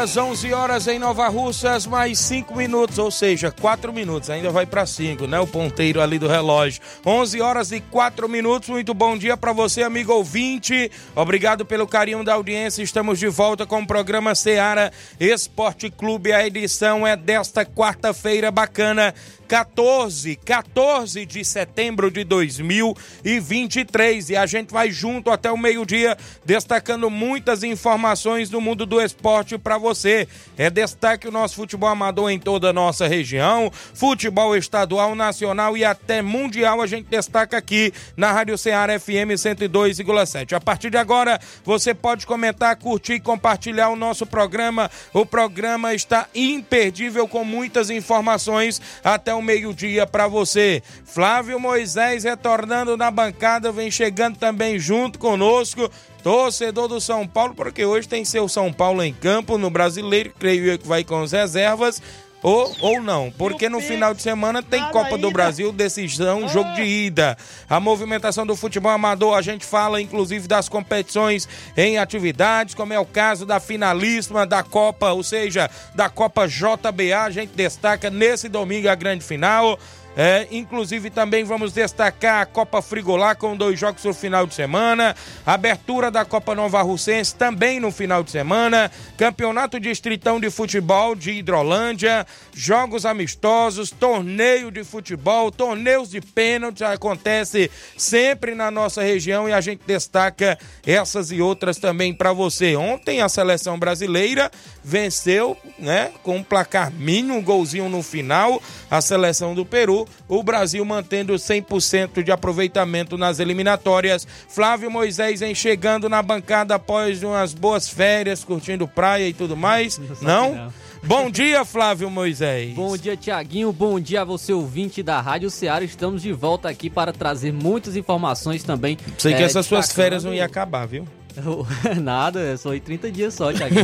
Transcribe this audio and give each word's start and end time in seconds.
Horas, 0.00 0.16
11 0.16 0.52
horas 0.54 0.88
em 0.88 0.98
Nova 0.98 1.28
Russas, 1.28 1.86
mais 1.86 2.18
5 2.20 2.56
minutos, 2.56 2.98
ou 2.98 3.10
seja, 3.10 3.50
4 3.50 3.92
minutos, 3.92 4.30
ainda 4.30 4.48
vai 4.50 4.64
para 4.64 4.86
5, 4.86 5.26
né? 5.26 5.38
O 5.38 5.46
ponteiro 5.46 6.00
ali 6.00 6.18
do 6.18 6.26
relógio. 6.26 6.80
11 7.04 7.40
horas 7.42 7.70
e 7.70 7.80
4 7.82 8.26
minutos, 8.26 8.70
muito 8.70 8.94
bom 8.94 9.18
dia 9.18 9.36
para 9.36 9.52
você, 9.52 9.82
amigo 9.82 10.10
ouvinte. 10.14 10.90
Obrigado 11.14 11.66
pelo 11.66 11.86
carinho 11.86 12.24
da 12.24 12.32
audiência. 12.32 12.82
Estamos 12.82 13.18
de 13.18 13.28
volta 13.28 13.66
com 13.66 13.82
o 13.82 13.86
programa 13.86 14.34
Seara 14.34 14.90
Esporte 15.18 15.90
Clube. 15.90 16.32
A 16.32 16.46
edição 16.46 17.06
é 17.06 17.14
desta 17.14 17.66
quarta-feira 17.66 18.50
bacana, 18.50 19.14
14, 19.50 20.36
14 20.36 21.26
de 21.26 21.44
setembro 21.44 22.08
de 22.08 22.22
2023. 22.22 24.30
E 24.30 24.36
a 24.36 24.46
gente 24.46 24.72
vai 24.72 24.92
junto 24.92 25.28
até 25.28 25.50
o 25.50 25.58
meio-dia, 25.58 26.16
destacando 26.44 27.10
muitas 27.10 27.64
informações 27.64 28.48
do 28.48 28.60
mundo 28.60 28.86
do 28.86 29.00
esporte 29.00 29.58
para 29.58 29.76
você. 29.76 30.28
É 30.56 30.70
destaque 30.70 31.26
o 31.26 31.32
nosso 31.32 31.56
futebol 31.56 31.88
amador 31.88 32.30
em 32.30 32.38
toda 32.38 32.70
a 32.70 32.72
nossa 32.72 33.08
região, 33.08 33.72
futebol 33.92 34.56
estadual, 34.56 35.16
nacional 35.16 35.76
e 35.76 35.84
até 35.84 36.22
mundial. 36.22 36.80
A 36.80 36.86
gente 36.86 37.08
destaca 37.08 37.56
aqui 37.56 37.92
na 38.16 38.30
Rádio 38.30 38.56
Ceará 38.56 39.00
FM 39.00 39.34
102,7. 39.34 40.52
A 40.52 40.60
partir 40.60 40.90
de 40.90 40.96
agora, 40.96 41.40
você 41.64 41.92
pode 41.92 42.24
comentar, 42.24 42.76
curtir 42.76 43.14
e 43.14 43.20
compartilhar 43.20 43.88
o 43.88 43.96
nosso 43.96 44.24
programa. 44.24 44.88
O 45.12 45.26
programa 45.26 45.92
está 45.92 46.28
imperdível 46.32 47.26
com 47.26 47.42
muitas 47.42 47.90
informações 47.90 48.80
até 49.02 49.34
o 49.34 49.39
meio-dia 49.42 50.06
para 50.06 50.28
você. 50.28 50.82
Flávio 51.04 51.58
Moisés 51.58 52.24
retornando 52.24 52.96
na 52.96 53.10
bancada, 53.10 53.72
vem 53.72 53.90
chegando 53.90 54.36
também 54.36 54.78
junto 54.78 55.18
conosco. 55.18 55.90
Torcedor 56.22 56.88
do 56.88 57.00
São 57.00 57.26
Paulo, 57.26 57.54
porque 57.54 57.84
hoje 57.84 58.06
tem 58.06 58.24
seu 58.24 58.48
São 58.48 58.72
Paulo 58.72 59.02
em 59.02 59.12
campo 59.12 59.56
no 59.56 59.70
brasileiro, 59.70 60.32
creio 60.38 60.66
eu 60.66 60.78
que 60.78 60.86
vai 60.86 61.02
com 61.02 61.22
as 61.22 61.32
reservas. 61.32 62.02
Ou, 62.42 62.74
ou 62.80 63.02
não, 63.02 63.30
porque 63.30 63.68
no 63.68 63.80
final 63.80 64.14
de 64.14 64.22
semana 64.22 64.62
tem 64.62 64.82
Copa 64.90 65.18
do 65.18 65.30
Brasil, 65.30 65.70
decisão, 65.72 66.48
jogo 66.48 66.72
de 66.72 66.82
ida. 66.82 67.36
A 67.68 67.78
movimentação 67.78 68.46
do 68.46 68.56
futebol 68.56 68.90
amador, 68.90 69.36
a 69.36 69.42
gente 69.42 69.64
fala 69.64 70.00
inclusive 70.00 70.48
das 70.48 70.66
competições 70.66 71.46
em 71.76 71.98
atividades, 71.98 72.74
como 72.74 72.94
é 72.94 72.98
o 72.98 73.04
caso 73.04 73.44
da 73.44 73.60
finalíssima 73.60 74.46
da 74.46 74.62
Copa, 74.62 75.12
ou 75.12 75.22
seja, 75.22 75.70
da 75.94 76.08
Copa 76.08 76.48
JBA. 76.48 77.24
A 77.24 77.30
gente 77.30 77.50
destaca 77.54 78.08
nesse 78.08 78.48
domingo 78.48 78.88
a 78.88 78.94
grande 78.94 79.22
final. 79.22 79.78
É, 80.16 80.48
inclusive 80.50 81.08
também 81.08 81.44
vamos 81.44 81.72
destacar 81.72 82.42
a 82.42 82.46
Copa 82.46 82.82
Frigolá 82.82 83.34
com 83.34 83.56
dois 83.56 83.78
jogos 83.78 84.04
no 84.04 84.12
final 84.12 84.44
de 84.44 84.54
semana, 84.54 85.14
abertura 85.46 86.10
da 86.10 86.24
Copa 86.24 86.52
Nova 86.52 86.82
Russense 86.82 87.34
também 87.34 87.78
no 87.78 87.92
final 87.92 88.22
de 88.24 88.32
semana, 88.32 88.90
Campeonato 89.16 89.78
Distritão 89.78 90.40
de 90.40 90.50
Futebol 90.50 91.14
de 91.14 91.30
Hidrolândia, 91.30 92.26
jogos 92.52 93.06
amistosos, 93.06 93.92
torneio 93.92 94.70
de 94.72 94.82
futebol, 94.82 95.50
torneios 95.52 96.10
de 96.10 96.20
pênalti 96.20 96.82
acontece 96.82 97.70
sempre 97.96 98.54
na 98.56 98.68
nossa 98.68 99.02
região 99.02 99.48
e 99.48 99.52
a 99.52 99.60
gente 99.60 99.82
destaca 99.86 100.58
essas 100.84 101.30
e 101.30 101.40
outras 101.40 101.78
também 101.78 102.12
para 102.12 102.32
você. 102.32 102.74
Ontem 102.74 103.20
a 103.20 103.28
seleção 103.28 103.78
brasileira 103.78 104.50
venceu, 104.82 105.56
né, 105.78 106.10
com 106.24 106.36
um 106.36 106.42
placar 106.42 106.92
mínimo, 106.92 107.36
um 107.36 107.42
golzinho 107.42 107.88
no 107.88 108.02
final, 108.02 108.60
a 108.90 109.00
seleção 109.00 109.54
do 109.54 109.64
Peru 109.64 110.00
o 110.28 110.42
Brasil 110.42 110.84
mantendo 110.84 111.34
100% 111.34 112.22
de 112.22 112.32
aproveitamento 112.32 113.16
nas 113.16 113.38
eliminatórias. 113.38 114.26
Flávio 114.48 114.90
Moisés 114.90 115.42
em 115.42 115.54
chegando 115.54 116.08
na 116.08 116.22
bancada 116.22 116.74
após 116.74 117.22
umas 117.22 117.54
boas 117.54 117.88
férias, 117.88 118.44
curtindo 118.44 118.86
praia 118.86 119.28
e 119.28 119.32
tudo 119.32 119.56
mais. 119.56 119.98
Não? 120.20 120.54
não? 120.54 120.72
Bom 121.02 121.30
dia, 121.30 121.64
Flávio 121.64 122.10
Moisés. 122.10 122.74
Bom 122.74 122.96
dia, 122.96 123.16
Tiaguinho. 123.16 123.72
Bom 123.72 123.98
dia 123.98 124.20
a 124.20 124.24
você, 124.24 124.52
ouvinte 124.52 125.02
da 125.02 125.20
Rádio 125.20 125.50
Ceará. 125.50 125.84
Estamos 125.84 126.22
de 126.22 126.32
volta 126.32 126.68
aqui 126.68 126.90
para 126.90 127.12
trazer 127.12 127.52
muitas 127.52 127.96
informações 127.96 128.62
também. 128.62 128.98
Sei 129.16 129.34
que 129.34 129.42
é, 129.42 129.46
essas 129.46 129.64
suas 129.64 129.90
férias 129.90 130.24
não 130.24 130.34
iam 130.34 130.44
acabar, 130.44 130.86
viu? 130.86 131.06
Nada, 132.02 132.56
só 132.56 132.74
em 132.74 132.80
30 132.80 133.10
dias 133.10 133.34
só, 133.34 133.52
Thiago. 133.52 133.74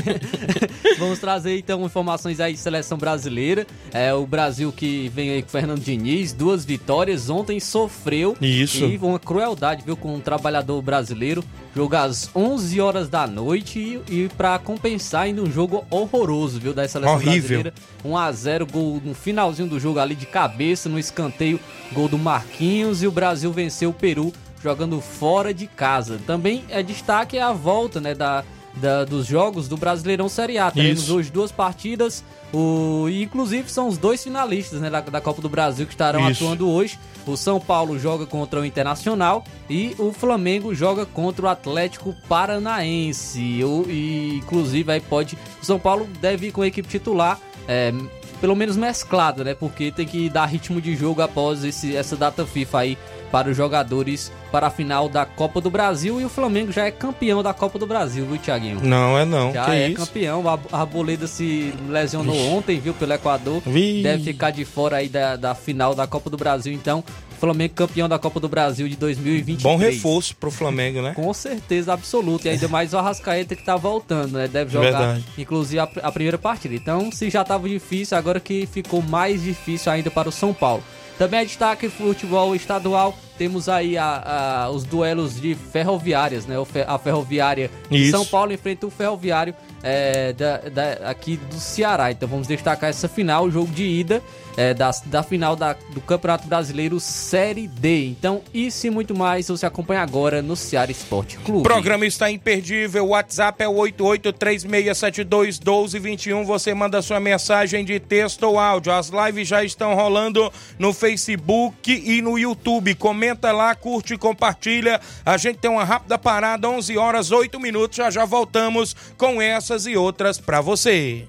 Vamos 0.98 1.18
trazer 1.18 1.58
então 1.58 1.84
informações 1.84 2.40
aí 2.40 2.52
de 2.52 2.58
seleção 2.58 2.98
brasileira. 2.98 3.66
É 3.92 4.12
o 4.12 4.26
Brasil 4.26 4.72
que 4.72 5.08
vem 5.08 5.30
aí 5.30 5.42
com 5.42 5.48
o 5.48 5.50
Fernando 5.50 5.80
Diniz, 5.80 6.32
duas 6.32 6.64
vitórias. 6.64 7.28
Ontem 7.30 7.60
sofreu. 7.60 8.36
Isso. 8.40 8.84
E 8.84 8.98
uma 8.98 9.18
crueldade, 9.18 9.82
viu, 9.84 9.96
com 9.96 10.14
um 10.14 10.20
trabalhador 10.20 10.80
brasileiro. 10.82 11.44
Jogo 11.74 11.94
às 11.94 12.30
11 12.34 12.80
horas 12.80 13.08
da 13.08 13.26
noite 13.26 13.78
e, 14.08 14.24
e 14.24 14.28
para 14.30 14.58
compensar 14.58 15.22
ainda 15.22 15.42
um 15.42 15.52
jogo 15.52 15.84
horroroso, 15.90 16.58
viu, 16.58 16.72
da 16.72 16.88
seleção 16.88 17.16
Horrível. 17.16 17.32
brasileira. 17.32 17.74
1 18.02 18.16
a 18.16 18.32
0 18.32 18.66
gol 18.66 19.02
no 19.04 19.14
finalzinho 19.14 19.68
do 19.68 19.78
jogo 19.78 19.98
ali 19.98 20.14
de 20.14 20.24
cabeça, 20.24 20.88
no 20.88 20.98
escanteio, 20.98 21.60
gol 21.92 22.08
do 22.08 22.16
Marquinhos 22.16 23.02
e 23.02 23.06
o 23.06 23.10
Brasil 23.10 23.52
venceu 23.52 23.90
o 23.90 23.92
Peru 23.92 24.32
jogando 24.66 25.00
fora 25.00 25.54
de 25.54 25.68
casa. 25.68 26.18
Também 26.26 26.64
é 26.68 26.82
destaque 26.82 27.38
a 27.38 27.52
volta 27.52 28.00
né, 28.00 28.14
da, 28.16 28.42
da, 28.74 29.04
dos 29.04 29.24
jogos 29.24 29.68
do 29.68 29.76
Brasileirão 29.76 30.28
Série 30.28 30.58
A. 30.58 30.72
Teremos 30.72 31.04
Isso. 31.04 31.16
hoje 31.16 31.30
duas 31.30 31.52
partidas, 31.52 32.24
o, 32.52 33.06
e 33.08 33.22
inclusive 33.22 33.70
são 33.70 33.86
os 33.86 33.96
dois 33.96 34.24
finalistas 34.24 34.80
né, 34.80 34.90
da, 34.90 35.00
da 35.00 35.20
Copa 35.20 35.40
do 35.40 35.48
Brasil 35.48 35.86
que 35.86 35.92
estarão 35.92 36.28
Isso. 36.28 36.44
atuando 36.44 36.68
hoje. 36.68 36.98
O 37.24 37.36
São 37.36 37.60
Paulo 37.60 37.96
joga 37.96 38.26
contra 38.26 38.60
o 38.60 38.64
Internacional 38.64 39.44
e 39.70 39.94
o 39.98 40.12
Flamengo 40.12 40.74
joga 40.74 41.06
contra 41.06 41.46
o 41.46 41.48
Atlético 41.48 42.12
Paranaense. 42.28 43.62
O, 43.62 43.84
e 43.88 44.38
inclusive 44.38 44.90
aí 44.90 45.00
pode. 45.00 45.38
O 45.62 45.64
São 45.64 45.78
Paulo 45.78 46.08
deve 46.20 46.48
ir 46.48 46.52
com 46.52 46.62
a 46.62 46.66
equipe 46.66 46.88
titular. 46.88 47.38
É, 47.68 47.92
pelo 48.40 48.54
menos 48.54 48.76
mesclado, 48.76 49.42
né? 49.42 49.54
Porque 49.54 49.90
tem 49.90 50.06
que 50.06 50.28
dar 50.28 50.46
ritmo 50.46 50.80
de 50.80 50.94
jogo 50.94 51.22
após 51.22 51.64
esse, 51.64 51.96
essa 51.96 52.16
data 52.16 52.44
FIFA 52.44 52.78
aí 52.78 52.98
para 53.30 53.50
os 53.50 53.56
jogadores 53.56 54.32
para 54.50 54.68
a 54.68 54.70
final 54.70 55.08
da 55.08 55.24
Copa 55.26 55.60
do 55.60 55.70
Brasil 55.70 56.20
e 56.20 56.24
o 56.24 56.28
Flamengo 56.28 56.72
já 56.72 56.86
é 56.86 56.90
campeão 56.90 57.42
da 57.42 57.52
Copa 57.52 57.78
do 57.78 57.86
Brasil, 57.86 58.24
viu, 58.24 58.38
Thiaguinho? 58.38 58.80
Não, 58.82 59.18
é 59.18 59.24
não. 59.24 59.52
Já 59.52 59.64
que 59.64 59.70
é 59.72 59.88
isso? 59.88 60.06
campeão. 60.06 60.44
A 60.48 60.80
Arboleda 60.80 61.26
se 61.26 61.72
lesionou 61.88 62.34
Vixe. 62.34 62.48
ontem, 62.48 62.80
viu, 62.80 62.94
pelo 62.94 63.12
Equador. 63.12 63.60
Vixe. 63.66 64.02
Deve 64.02 64.24
ficar 64.24 64.50
de 64.50 64.64
fora 64.64 64.96
aí 64.96 65.08
da, 65.08 65.36
da 65.36 65.54
final 65.54 65.94
da 65.94 66.06
Copa 66.06 66.30
do 66.30 66.36
Brasil, 66.36 66.72
então. 66.72 67.04
Flamengo 67.38 67.74
campeão 67.74 68.08
da 68.08 68.18
Copa 68.18 68.40
do 68.40 68.48
Brasil 68.48 68.88
de 68.88 68.96
2023. 68.96 69.62
Bom 69.62 69.76
reforço 69.76 70.34
pro 70.36 70.50
Flamengo, 70.50 71.02
né? 71.02 71.12
Com 71.14 71.32
certeza 71.34 71.92
absoluta. 71.92 72.48
E 72.48 72.52
ainda 72.52 72.66
mais 72.66 72.94
o 72.94 72.98
Arrascaeta 72.98 73.54
que 73.54 73.62
tá 73.62 73.76
voltando, 73.76 74.38
né? 74.38 74.48
Deve 74.48 74.72
jogar, 74.72 74.90
Verdade. 74.90 75.24
inclusive, 75.36 75.78
a, 75.78 75.88
a 76.02 76.10
primeira 76.10 76.38
partida. 76.38 76.74
Então, 76.74 77.12
se 77.12 77.28
já 77.28 77.44
tava 77.44 77.68
difícil, 77.68 78.16
agora 78.16 78.40
que 78.40 78.66
ficou 78.66 79.02
mais 79.02 79.42
difícil 79.42 79.92
ainda 79.92 80.10
para 80.10 80.28
o 80.28 80.32
São 80.32 80.54
Paulo. 80.54 80.82
Também 81.18 81.40
é 81.40 81.44
destaque 81.44 81.88
futebol 81.88 82.54
estadual. 82.54 83.16
Temos 83.38 83.68
aí 83.68 83.98
a, 83.98 84.64
a, 84.64 84.70
os 84.70 84.84
duelos 84.84 85.40
de 85.40 85.54
ferroviárias, 85.54 86.46
né? 86.46 86.56
A 86.86 86.98
ferroviária 86.98 87.70
de 87.90 88.10
São 88.10 88.24
Paulo 88.24 88.52
enfrenta 88.52 88.86
o 88.86 88.90
ferroviário 88.90 89.54
é, 89.82 90.32
da, 90.32 90.58
da, 90.58 91.10
aqui 91.10 91.36
do 91.36 91.56
Ceará. 91.56 92.10
Então 92.10 92.28
vamos 92.28 92.46
destacar 92.46 92.90
essa 92.90 93.08
final, 93.08 93.44
o 93.44 93.50
jogo 93.50 93.72
de 93.72 93.84
ida. 93.84 94.22
é, 94.56 94.72
da, 94.72 94.90
da 95.04 95.22
final 95.22 95.54
da, 95.54 95.76
do 95.90 96.00
Campeonato 96.00 96.48
Brasileiro 96.48 96.98
Série 96.98 97.68
D. 97.68 98.06
Então, 98.06 98.40
isso 98.54 98.86
e 98.86 98.90
muito 98.90 99.14
mais 99.14 99.48
você 99.48 99.66
acompanha 99.66 100.00
agora 100.00 100.40
no 100.40 100.56
Ceará 100.56 100.90
Esporte 100.90 101.36
Clube. 101.38 101.60
O 101.60 101.62
programa 101.62 102.06
está 102.06 102.30
imperdível. 102.30 103.04
O 103.04 103.08
WhatsApp 103.08 103.62
é 103.62 103.68
o 103.68 103.74
8836721221. 103.74 106.42
Você 106.44 106.72
manda 106.72 107.02
sua 107.02 107.20
mensagem 107.20 107.84
de 107.84 108.00
texto 108.00 108.44
ou 108.44 108.58
áudio. 108.58 108.92
As 108.92 109.10
lives 109.10 109.46
já 109.46 109.62
estão 109.62 109.94
rolando 109.94 110.50
no 110.78 110.94
Facebook 110.94 111.92
e 111.92 112.22
no 112.22 112.38
YouTube. 112.38 112.94
Comenta 112.94 113.25
lá, 113.52 113.74
curte 113.74 114.14
e 114.14 114.18
compartilha. 114.18 115.00
A 115.24 115.36
gente 115.36 115.58
tem 115.58 115.70
uma 115.70 115.84
rápida 115.84 116.18
parada, 116.18 116.68
11 116.68 116.96
horas 116.96 117.30
8 117.30 117.58
minutos. 117.58 117.96
Já 117.96 118.10
já 118.10 118.24
voltamos 118.24 118.94
com 119.16 119.40
essas 119.40 119.86
e 119.86 119.96
outras 119.96 120.38
para 120.38 120.60
você. 120.60 121.26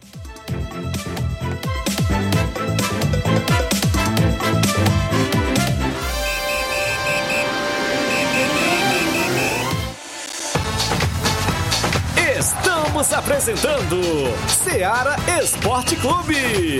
Estamos 12.40 13.14
apresentando 13.14 14.02
Seara 14.64 15.16
Esporte 15.42 15.96
Clube. 15.98 16.80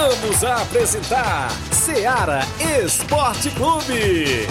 Voltamos 0.00 0.42
a 0.44 0.62
apresentar 0.62 1.50
Seara 1.70 2.40
Esporte 2.82 3.50
Clube. 3.50 4.46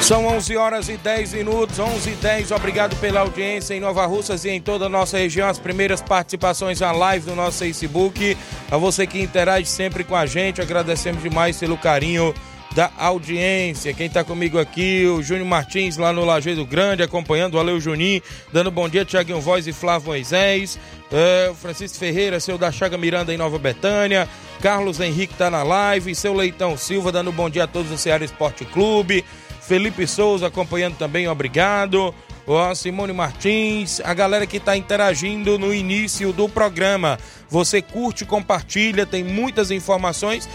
São 0.00 0.26
11 0.26 0.56
horas 0.56 0.88
e 0.88 0.96
10 0.96 1.34
minutos, 1.34 1.78
11 1.78 2.08
e 2.08 2.14
10. 2.14 2.50
Obrigado 2.52 2.96
pela 2.96 3.20
audiência 3.20 3.74
em 3.74 3.80
Nova 3.80 4.06
Russas 4.06 4.46
e 4.46 4.48
em 4.48 4.60
toda 4.60 4.86
a 4.86 4.88
nossa 4.88 5.18
região. 5.18 5.46
As 5.46 5.58
primeiras 5.58 6.00
participações 6.00 6.80
na 6.80 6.92
live 6.92 7.28
no 7.28 7.36
nosso 7.36 7.58
Facebook. 7.58 8.38
A 8.70 8.78
você 8.78 9.06
que 9.06 9.20
interage 9.20 9.66
sempre 9.66 10.02
com 10.02 10.16
a 10.16 10.24
gente, 10.24 10.62
agradecemos 10.62 11.22
demais 11.22 11.58
pelo 11.58 11.76
carinho 11.76 12.34
da 12.78 12.92
audiência. 12.96 13.92
Quem 13.92 14.06
está 14.06 14.22
comigo 14.22 14.56
aqui, 14.56 15.04
o 15.04 15.20
Júnior 15.20 15.48
Martins, 15.48 15.96
lá 15.96 16.12
no 16.12 16.24
Lajeado 16.24 16.64
Grande, 16.64 17.02
acompanhando. 17.02 17.54
Valeu, 17.54 17.80
Juninho. 17.80 18.22
Dando 18.52 18.70
bom 18.70 18.88
dia, 18.88 19.04
Tiaguinho 19.04 19.40
Voz 19.40 19.66
e 19.66 19.72
Flávio 19.72 20.10
Moisés. 20.10 20.78
É, 21.10 21.52
Francisco 21.60 21.98
Ferreira, 21.98 22.38
seu 22.38 22.56
da 22.56 22.70
Chaga 22.70 22.96
Miranda 22.96 23.34
em 23.34 23.36
Nova 23.36 23.58
Betânia. 23.58 24.28
Carlos 24.60 25.00
Henrique 25.00 25.32
está 25.32 25.50
na 25.50 25.64
live. 25.64 26.14
Seu 26.14 26.32
Leitão 26.32 26.76
Silva, 26.76 27.10
dando 27.10 27.32
bom 27.32 27.50
dia 27.50 27.64
a 27.64 27.66
todos 27.66 27.90
do 27.90 27.98
Ceará 27.98 28.24
Esporte 28.24 28.64
Clube. 28.64 29.24
Felipe 29.60 30.06
Souza 30.06 30.46
acompanhando 30.46 30.96
também, 30.96 31.26
obrigado. 31.26 32.14
Ó, 32.48 32.74
Simone 32.74 33.12
Martins, 33.12 34.00
a 34.02 34.14
galera 34.14 34.46
que 34.46 34.56
está 34.56 34.74
interagindo 34.74 35.58
no 35.58 35.72
início 35.72 36.32
do 36.32 36.48
programa. 36.48 37.18
Você 37.50 37.82
curte, 37.82 38.24
compartilha, 38.24 39.04
tem 39.04 39.22
muitas 39.22 39.70
informações. 39.70 40.48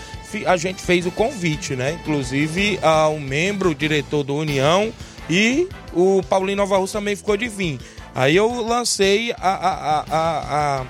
A 0.47 0.57
gente 0.57 0.81
fez 0.81 1.05
o 1.05 1.11
convite, 1.11 1.75
né? 1.75 1.99
Inclusive 2.01 2.79
ao 2.81 3.19
membro, 3.19 3.69
o 3.69 3.75
diretor 3.75 4.23
do 4.23 4.35
União 4.35 4.91
e 5.29 5.69
o 5.93 6.23
Paulinho 6.23 6.57
Nova 6.57 6.77
Rússia 6.77 6.99
também 6.99 7.15
ficou 7.15 7.37
de 7.37 7.47
vir. 7.47 7.79
Aí 8.15 8.35
eu 8.35 8.49
lancei 8.61 9.31
a, 9.33 9.53
a, 9.53 9.99
a, 9.99 10.79
a 10.79 10.85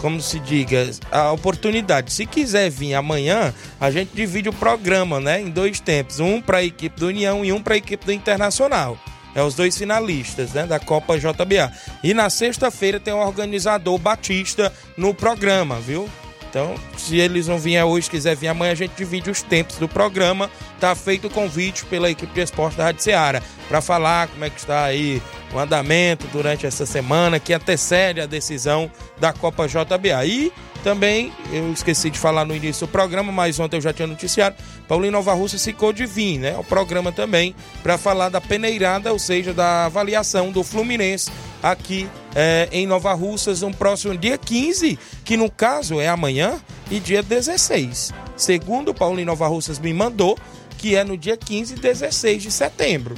como 0.00 0.22
se 0.22 0.38
diga, 0.38 0.90
a 1.12 1.32
oportunidade. 1.32 2.14
Se 2.14 2.24
quiser 2.24 2.70
vir 2.70 2.94
amanhã, 2.94 3.52
a 3.78 3.90
gente 3.90 4.12
divide 4.14 4.48
o 4.48 4.52
programa, 4.54 5.20
né, 5.20 5.42
em 5.42 5.50
dois 5.50 5.80
tempos, 5.80 6.18
um 6.18 6.40
para 6.40 6.58
a 6.58 6.64
equipe 6.64 6.98
do 6.98 7.08
União 7.08 7.44
e 7.44 7.52
um 7.52 7.60
para 7.60 7.74
a 7.74 7.76
equipe 7.76 8.06
do 8.06 8.12
Internacional. 8.12 8.98
É 9.38 9.42
os 9.42 9.54
dois 9.54 9.78
finalistas, 9.78 10.52
né, 10.52 10.66
da 10.66 10.80
Copa 10.80 11.16
JBA. 11.16 11.72
E 12.02 12.12
na 12.12 12.28
sexta-feira 12.28 12.98
tem 12.98 13.14
o 13.14 13.18
organizador 13.18 13.96
Batista 13.96 14.72
no 14.96 15.14
programa, 15.14 15.78
viu? 15.78 16.08
Então, 16.50 16.74
se 16.96 17.18
eles 17.18 17.46
não 17.46 17.56
vierem 17.56 17.88
hoje, 17.88 18.10
quiser 18.10 18.34
vir 18.34 18.48
amanhã, 18.48 18.72
a 18.72 18.74
gente 18.74 18.96
divide 18.96 19.30
os 19.30 19.40
tempos 19.40 19.76
do 19.76 19.86
programa. 19.86 20.50
Tá 20.80 20.92
feito 20.96 21.28
o 21.28 21.30
convite 21.30 21.84
pela 21.84 22.10
equipe 22.10 22.34
de 22.34 22.40
esporte 22.40 22.76
da 22.76 22.84
Rádio 22.84 23.04
Ceará 23.04 23.40
para 23.68 23.80
falar 23.80 24.26
como 24.26 24.44
é 24.44 24.50
que 24.50 24.58
está 24.58 24.84
aí 24.84 25.22
o 25.54 25.58
andamento 25.58 26.26
durante 26.32 26.66
essa 26.66 26.84
semana 26.84 27.38
que 27.38 27.52
antecede 27.52 28.20
a 28.20 28.26
decisão 28.26 28.90
da 29.20 29.32
Copa 29.32 29.68
JBA. 29.68 30.24
E 30.26 30.52
também, 30.82 31.32
eu 31.52 31.72
esqueci 31.72 32.10
de 32.10 32.18
falar 32.18 32.44
no 32.44 32.54
início 32.54 32.86
do 32.86 32.90
programa, 32.90 33.32
mas 33.32 33.58
ontem 33.58 33.76
eu 33.76 33.80
já 33.80 33.92
tinha 33.92 34.06
noticiado, 34.06 34.56
Paulinho 34.86 35.12
Nova 35.12 35.32
Rússia 35.34 35.58
ficou 35.58 35.92
de 35.92 36.06
vir, 36.06 36.38
né? 36.38 36.56
O 36.56 36.64
programa 36.64 37.12
também 37.12 37.54
para 37.82 37.98
falar 37.98 38.28
da 38.28 38.40
peneirada, 38.40 39.12
ou 39.12 39.18
seja, 39.18 39.52
da 39.52 39.86
avaliação 39.86 40.50
do 40.50 40.62
Fluminense 40.62 41.30
aqui 41.62 42.08
é, 42.34 42.68
em 42.70 42.86
Nova 42.86 43.12
Russas 43.14 43.62
no 43.62 43.74
próximo 43.74 44.16
dia 44.16 44.38
15, 44.38 44.98
que 45.24 45.36
no 45.36 45.50
caso 45.50 46.00
é 46.00 46.08
amanhã, 46.08 46.60
e 46.90 47.00
dia 47.00 47.22
16. 47.22 48.12
Segundo 48.36 48.94
Paulinho 48.94 49.26
Nova 49.26 49.46
Russas 49.46 49.78
me 49.78 49.92
mandou, 49.92 50.38
que 50.78 50.94
é 50.94 51.04
no 51.04 51.16
dia 51.16 51.36
15 51.36 51.74
e 51.74 51.78
16 51.78 52.42
de 52.42 52.50
setembro, 52.50 53.14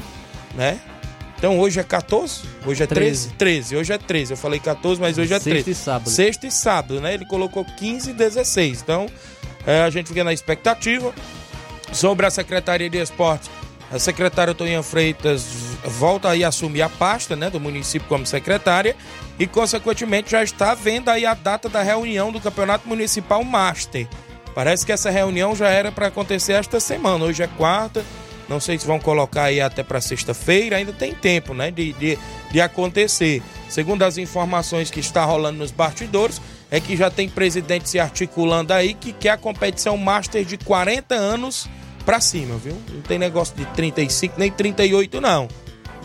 né? 0.54 0.80
Então 1.40 1.58
hoje 1.58 1.80
é 1.80 1.82
14? 1.82 2.42
Hoje 2.66 2.82
é 2.82 2.86
13? 2.86 3.30
13. 3.30 3.34
13. 3.38 3.76
Hoje 3.76 3.92
é 3.94 3.98
13. 3.98 4.32
Eu 4.34 4.36
falei 4.36 4.60
14, 4.60 5.00
mas 5.00 5.16
hoje 5.16 5.32
é 5.32 5.38
13. 5.38 5.64
Sexta 5.64 5.70
e 5.70 5.74
sábado. 5.74 6.10
Sexta 6.10 6.46
e 6.46 6.50
sábado, 6.50 7.00
né? 7.00 7.14
Ele 7.14 7.24
colocou 7.24 7.64
15 7.64 8.10
e 8.10 8.12
16. 8.12 8.82
Então 8.82 9.06
é, 9.66 9.80
a 9.80 9.88
gente 9.88 10.08
fica 10.08 10.22
na 10.22 10.34
expectativa. 10.34 11.14
Sobre 11.94 12.26
a 12.26 12.30
Secretaria 12.30 12.90
de 12.90 12.98
Esportes, 12.98 13.50
a 13.90 13.98
secretária 13.98 14.54
Toninha 14.54 14.82
Freitas 14.82 15.44
volta 15.82 16.28
aí 16.28 16.44
a 16.44 16.48
assumir 16.48 16.82
a 16.82 16.90
pasta 16.90 17.34
né, 17.34 17.48
do 17.48 17.58
município 17.58 18.06
como 18.06 18.24
secretária 18.26 18.94
e, 19.38 19.46
consequentemente, 19.46 20.30
já 20.30 20.44
está 20.44 20.74
vendo 20.74 21.08
aí 21.08 21.24
a 21.24 21.32
data 21.32 21.70
da 21.70 21.82
reunião 21.82 22.30
do 22.30 22.38
Campeonato 22.38 22.86
Municipal 22.86 23.42
Master. 23.42 24.06
Parece 24.54 24.84
que 24.84 24.92
essa 24.92 25.10
reunião 25.10 25.56
já 25.56 25.68
era 25.68 25.90
para 25.90 26.08
acontecer 26.08 26.52
esta 26.52 26.78
semana. 26.78 27.24
Hoje 27.24 27.42
é 27.42 27.46
quarta, 27.48 28.04
não 28.50 28.58
sei 28.58 28.76
se 28.76 28.84
vão 28.84 28.98
colocar 28.98 29.44
aí 29.44 29.60
até 29.60 29.84
para 29.84 30.00
sexta-feira, 30.00 30.76
ainda 30.76 30.92
tem 30.92 31.14
tempo 31.14 31.54
né, 31.54 31.70
de, 31.70 31.92
de, 31.92 32.18
de 32.50 32.60
acontecer. 32.60 33.40
Segundo 33.68 34.02
as 34.02 34.18
informações 34.18 34.90
que 34.90 34.98
está 34.98 35.24
rolando 35.24 35.58
nos 35.58 35.70
bastidores, 35.70 36.42
é 36.68 36.80
que 36.80 36.96
já 36.96 37.08
tem 37.08 37.28
presidente 37.28 37.88
se 37.88 38.00
articulando 38.00 38.72
aí 38.72 38.92
que 38.94 39.12
quer 39.12 39.30
a 39.30 39.36
competição 39.36 39.96
Master 39.96 40.44
de 40.44 40.58
40 40.58 41.14
anos 41.14 41.68
para 42.04 42.20
cima, 42.20 42.56
viu? 42.56 42.76
Não 42.92 43.02
tem 43.02 43.20
negócio 43.20 43.54
de 43.54 43.64
35 43.66 44.34
nem 44.36 44.50
38 44.50 45.20
não. 45.20 45.46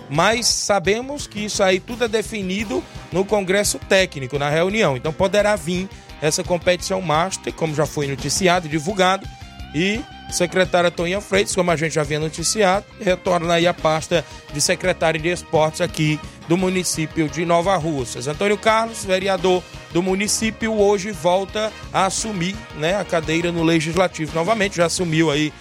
Mas 0.07 0.45
sabemos 0.45 1.25
que 1.25 1.45
isso 1.45 1.63
aí 1.63 1.79
tudo 1.79 2.05
é 2.05 2.07
definido 2.07 2.83
no 3.11 3.25
Congresso 3.25 3.79
Técnico, 3.79 4.37
na 4.37 4.51
reunião. 4.51 4.95
Então 4.95 5.11
poderá 5.11 5.55
vir 5.55 5.89
essa 6.21 6.43
competição 6.43 7.01
Master, 7.01 7.51
como 7.53 7.73
já 7.73 7.87
foi 7.87 8.05
noticiado 8.05 8.67
e 8.67 8.69
divulgado, 8.69 9.27
e 9.75 10.01
secretária 10.31 10.89
Toninha 10.89 11.19
Freitas, 11.19 11.53
como 11.53 11.69
a 11.69 11.75
gente 11.75 11.93
já 11.93 12.01
havia 12.01 12.17
noticiado, 12.17 12.85
retorna 12.99 13.55
aí 13.55 13.67
a 13.67 13.73
pasta 13.73 14.25
de 14.53 14.61
secretário 14.61 15.21
de 15.21 15.27
esportes 15.27 15.81
aqui 15.81 16.17
do 16.47 16.55
município 16.55 17.27
de 17.27 17.45
Nova 17.45 17.75
Russas. 17.75 18.27
Antônio 18.27 18.57
Carlos, 18.57 19.03
vereador 19.03 19.61
do 19.91 20.01
município, 20.01 20.73
hoje 20.73 21.11
volta 21.11 21.71
a 21.91 22.05
assumir 22.05 22.55
né, 22.77 22.95
a 22.95 23.03
cadeira 23.03 23.51
no 23.51 23.63
Legislativo 23.63 24.33
novamente, 24.33 24.77
já 24.77 24.85
assumiu 24.85 25.29
aí 25.29 25.51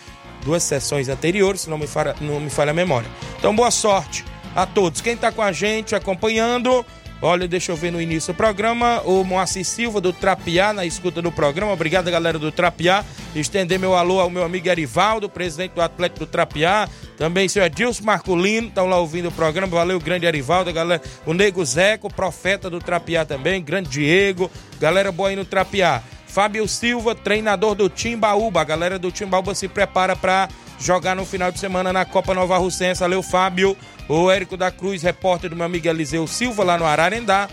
duas 0.45 0.63
sessões 0.63 1.09
anteriores, 1.09 1.63
se 1.63 1.71
não 1.71 1.79
me 1.79 1.89
falha, 1.89 2.15
não 2.21 2.39
me 2.39 2.51
falha 2.51 2.71
a 2.71 2.75
memória. 2.75 3.11
Então, 3.39 3.55
boa 3.55 3.71
sorte 3.71 4.25
a 4.55 4.65
todos. 4.65 5.01
Quem 5.01 5.15
está 5.15 5.33
com 5.33 5.43
a 5.43 5.51
gente 5.51 5.95
acompanhando, 5.95 6.87
Olha, 7.23 7.49
deixa 7.49 7.73
eu 7.73 7.77
ver 7.77 7.91
no 7.91 8.01
início 8.01 8.35
do 8.35 8.37
programa, 8.37 9.01
o 9.03 9.25
Moacir 9.25 9.65
Silva 9.65 9.99
do 10.01 10.13
Trapiá, 10.13 10.73
na 10.73 10.85
escuta 10.85 11.23
do 11.23 11.33
programa. 11.33 11.73
Obrigado, 11.73 12.11
galera 12.11 12.39
do 12.39 12.53
Trapiá. 12.53 13.03
Estender 13.35 13.79
meu 13.79 13.95
alô 13.95 14.21
ao 14.21 14.29
meu 14.29 14.45
amigo 14.45 14.69
Erivaldo, 14.69 15.29
presidente 15.29 15.73
do 15.73 15.81
Atlético 15.81 16.21
do 16.21 16.27
Trapiá. 16.27 16.87
Também 17.17 17.49
seu 17.49 17.65
Edilson 17.65 18.05
Marculino, 18.05 18.69
estão 18.69 18.87
lá 18.87 18.99
ouvindo 18.99 19.29
o 19.29 19.33
programa. 19.33 19.69
Valeu, 19.69 19.99
grande 19.99 20.27
Erivaldo, 20.27 20.71
galera. 20.73 21.01
O 21.25 21.33
Nego 21.33 21.65
Zeco, 21.65 22.13
profeta 22.13 22.69
do 22.69 22.79
Trapiá 22.79 23.25
também. 23.25 23.63
Grande 23.63 23.89
Diego, 23.89 24.51
galera 24.79 25.11
boa 25.11 25.31
aí 25.31 25.37
no 25.37 25.45
Trapiá. 25.45 26.03
Fábio 26.27 26.67
Silva, 26.67 27.15
treinador 27.15 27.75
do 27.75 27.89
Timbaúba. 27.89 28.61
A 28.61 28.65
galera 28.65 28.99
do 28.99 29.11
Timbaúba 29.11 29.55
se 29.55 29.69
prepara 29.69 30.17
para 30.17 30.49
jogar 30.81 31.15
no 31.15 31.25
final 31.25 31.53
de 31.53 31.61
semana 31.61 31.93
na 31.93 32.05
Copa 32.05 32.35
Nova 32.35 32.59
Russense. 32.59 33.01
Valeu, 33.01 33.23
Fábio. 33.23 33.77
O 34.09 34.31
Érico 34.31 34.57
da 34.57 34.71
Cruz, 34.71 35.03
repórter 35.03 35.51
do 35.51 35.57
meu 35.57 35.65
amigo 35.65 35.89
Eliseu 35.89 36.27
Silva, 36.27 36.65
lá 36.65 36.79
no 36.79 36.85
Ararendá. 36.85 37.49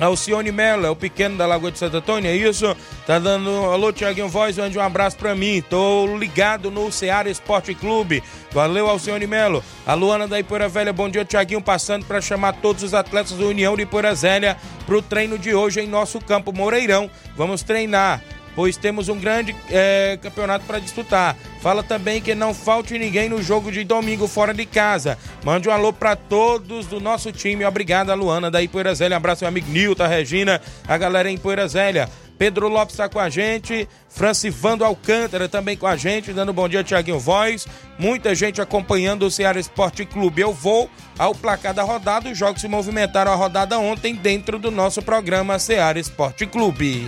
Alcione 0.00 0.50
Mello, 0.50 0.86
é 0.86 0.90
o 0.90 0.96
pequeno 0.96 1.36
da 1.36 1.46
Lagoa 1.46 1.70
de 1.70 1.78
Santo 1.78 1.98
Antônio, 1.98 2.28
é 2.28 2.34
isso? 2.34 2.76
Tá 3.06 3.18
dando 3.18 3.50
alô, 3.50 3.92
Tiaguinho 3.92 4.28
Voz, 4.28 4.56
mande 4.56 4.76
um 4.76 4.82
abraço 4.82 5.16
pra 5.16 5.34
mim. 5.34 5.62
Tô 5.68 6.16
ligado 6.16 6.70
no 6.70 6.90
Ceará 6.90 7.30
Esporte 7.30 7.74
Clube. 7.74 8.22
Valeu, 8.50 8.88
Alcione 8.88 9.26
Melo. 9.26 9.62
A 9.86 9.94
Luana 9.94 10.26
da 10.26 10.40
Ipoeira 10.40 10.68
Velha, 10.68 10.92
bom 10.92 11.08
dia, 11.08 11.24
Tiaguinho, 11.24 11.62
passando 11.62 12.04
para 12.06 12.20
chamar 12.20 12.54
todos 12.54 12.82
os 12.82 12.94
atletas 12.94 13.32
da 13.32 13.44
União 13.44 13.76
de 13.76 13.82
Ipoeira 13.82 14.14
Velha 14.14 14.56
pro 14.86 15.02
treino 15.02 15.38
de 15.38 15.54
hoje 15.54 15.80
em 15.80 15.86
nosso 15.86 16.20
campo 16.20 16.52
Moreirão. 16.52 17.08
Vamos 17.36 17.62
treinar 17.62 18.22
pois 18.54 18.76
temos 18.76 19.08
um 19.08 19.18
grande 19.18 19.54
é, 19.70 20.18
campeonato 20.20 20.64
para 20.66 20.78
disputar. 20.78 21.36
Fala 21.62 21.80
também 21.80 22.20
que 22.20 22.34
não 22.34 22.52
falte 22.52 22.98
ninguém 22.98 23.28
no 23.28 23.40
jogo 23.40 23.70
de 23.70 23.84
domingo 23.84 24.26
fora 24.26 24.52
de 24.52 24.66
casa. 24.66 25.16
Mande 25.44 25.68
um 25.68 25.72
alô 25.72 25.92
para 25.92 26.16
todos 26.16 26.86
do 26.86 26.98
nosso 26.98 27.30
time. 27.30 27.64
Obrigado, 27.64 28.12
Luana 28.16 28.50
da 28.50 28.60
Ipoeira 28.60 28.92
Zélia. 28.92 29.16
Abraço, 29.16 29.44
meu 29.44 29.48
amigo 29.48 29.70
Nilton, 29.70 30.08
Regina, 30.08 30.60
a 30.88 30.98
galera 30.98 31.30
em 31.30 31.36
Ipoeira 31.36 31.68
Zélia. 31.68 32.08
Pedro 32.36 32.66
Lopes 32.66 32.94
está 32.94 33.08
com 33.08 33.20
a 33.20 33.28
gente, 33.28 33.88
Francivando 34.08 34.84
Alcântara 34.84 35.48
também 35.48 35.76
com 35.76 35.86
a 35.86 35.94
gente, 35.94 36.32
dando 36.32 36.52
bom 36.52 36.68
dia, 36.68 36.82
Tiaguinho 36.82 37.20
Voz. 37.20 37.68
Muita 37.96 38.34
gente 38.34 38.60
acompanhando 38.60 39.24
o 39.24 39.30
Ceará 39.30 39.60
Esporte 39.60 40.04
Clube. 40.04 40.42
Eu 40.42 40.52
vou 40.52 40.90
ao 41.16 41.32
placar 41.32 41.72
da 41.72 41.84
rodada. 41.84 42.28
Os 42.28 42.36
jogos 42.36 42.60
se 42.60 42.66
movimentaram 42.66 43.30
a 43.30 43.36
rodada 43.36 43.78
ontem 43.78 44.16
dentro 44.16 44.58
do 44.58 44.72
nosso 44.72 45.00
programa 45.00 45.60
Ceará 45.60 46.00
Esporte 46.00 46.44
Clube. 46.44 47.06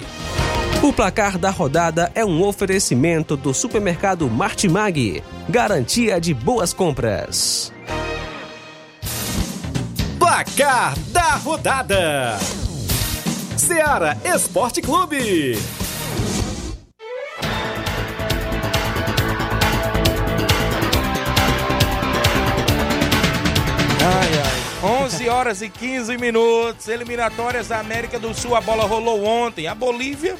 O 0.84 0.92
placar 0.92 1.38
da 1.38 1.48
rodada 1.48 2.12
é 2.14 2.22
um 2.22 2.42
oferecimento 2.42 3.38
do 3.38 3.54
supermercado 3.54 4.28
Martimag. 4.28 5.24
Garantia 5.48 6.20
de 6.20 6.34
boas 6.34 6.74
compras. 6.74 7.72
Placar 10.18 10.94
da 11.08 11.36
rodada: 11.36 12.38
Seara 13.56 14.18
Esporte 14.26 14.82
Clube. 14.82 15.58
Ai, 24.02 24.28
ai. 24.38 25.02
11 25.06 25.28
horas 25.30 25.62
e 25.62 25.70
15 25.70 26.18
minutos. 26.18 26.88
Eliminatórias 26.88 27.68
da 27.68 27.80
América 27.80 28.18
do 28.18 28.34
Sul. 28.34 28.54
A 28.54 28.60
bola 28.60 28.84
rolou 28.84 29.24
ontem. 29.24 29.66
A 29.66 29.74
Bolívia 29.74 30.36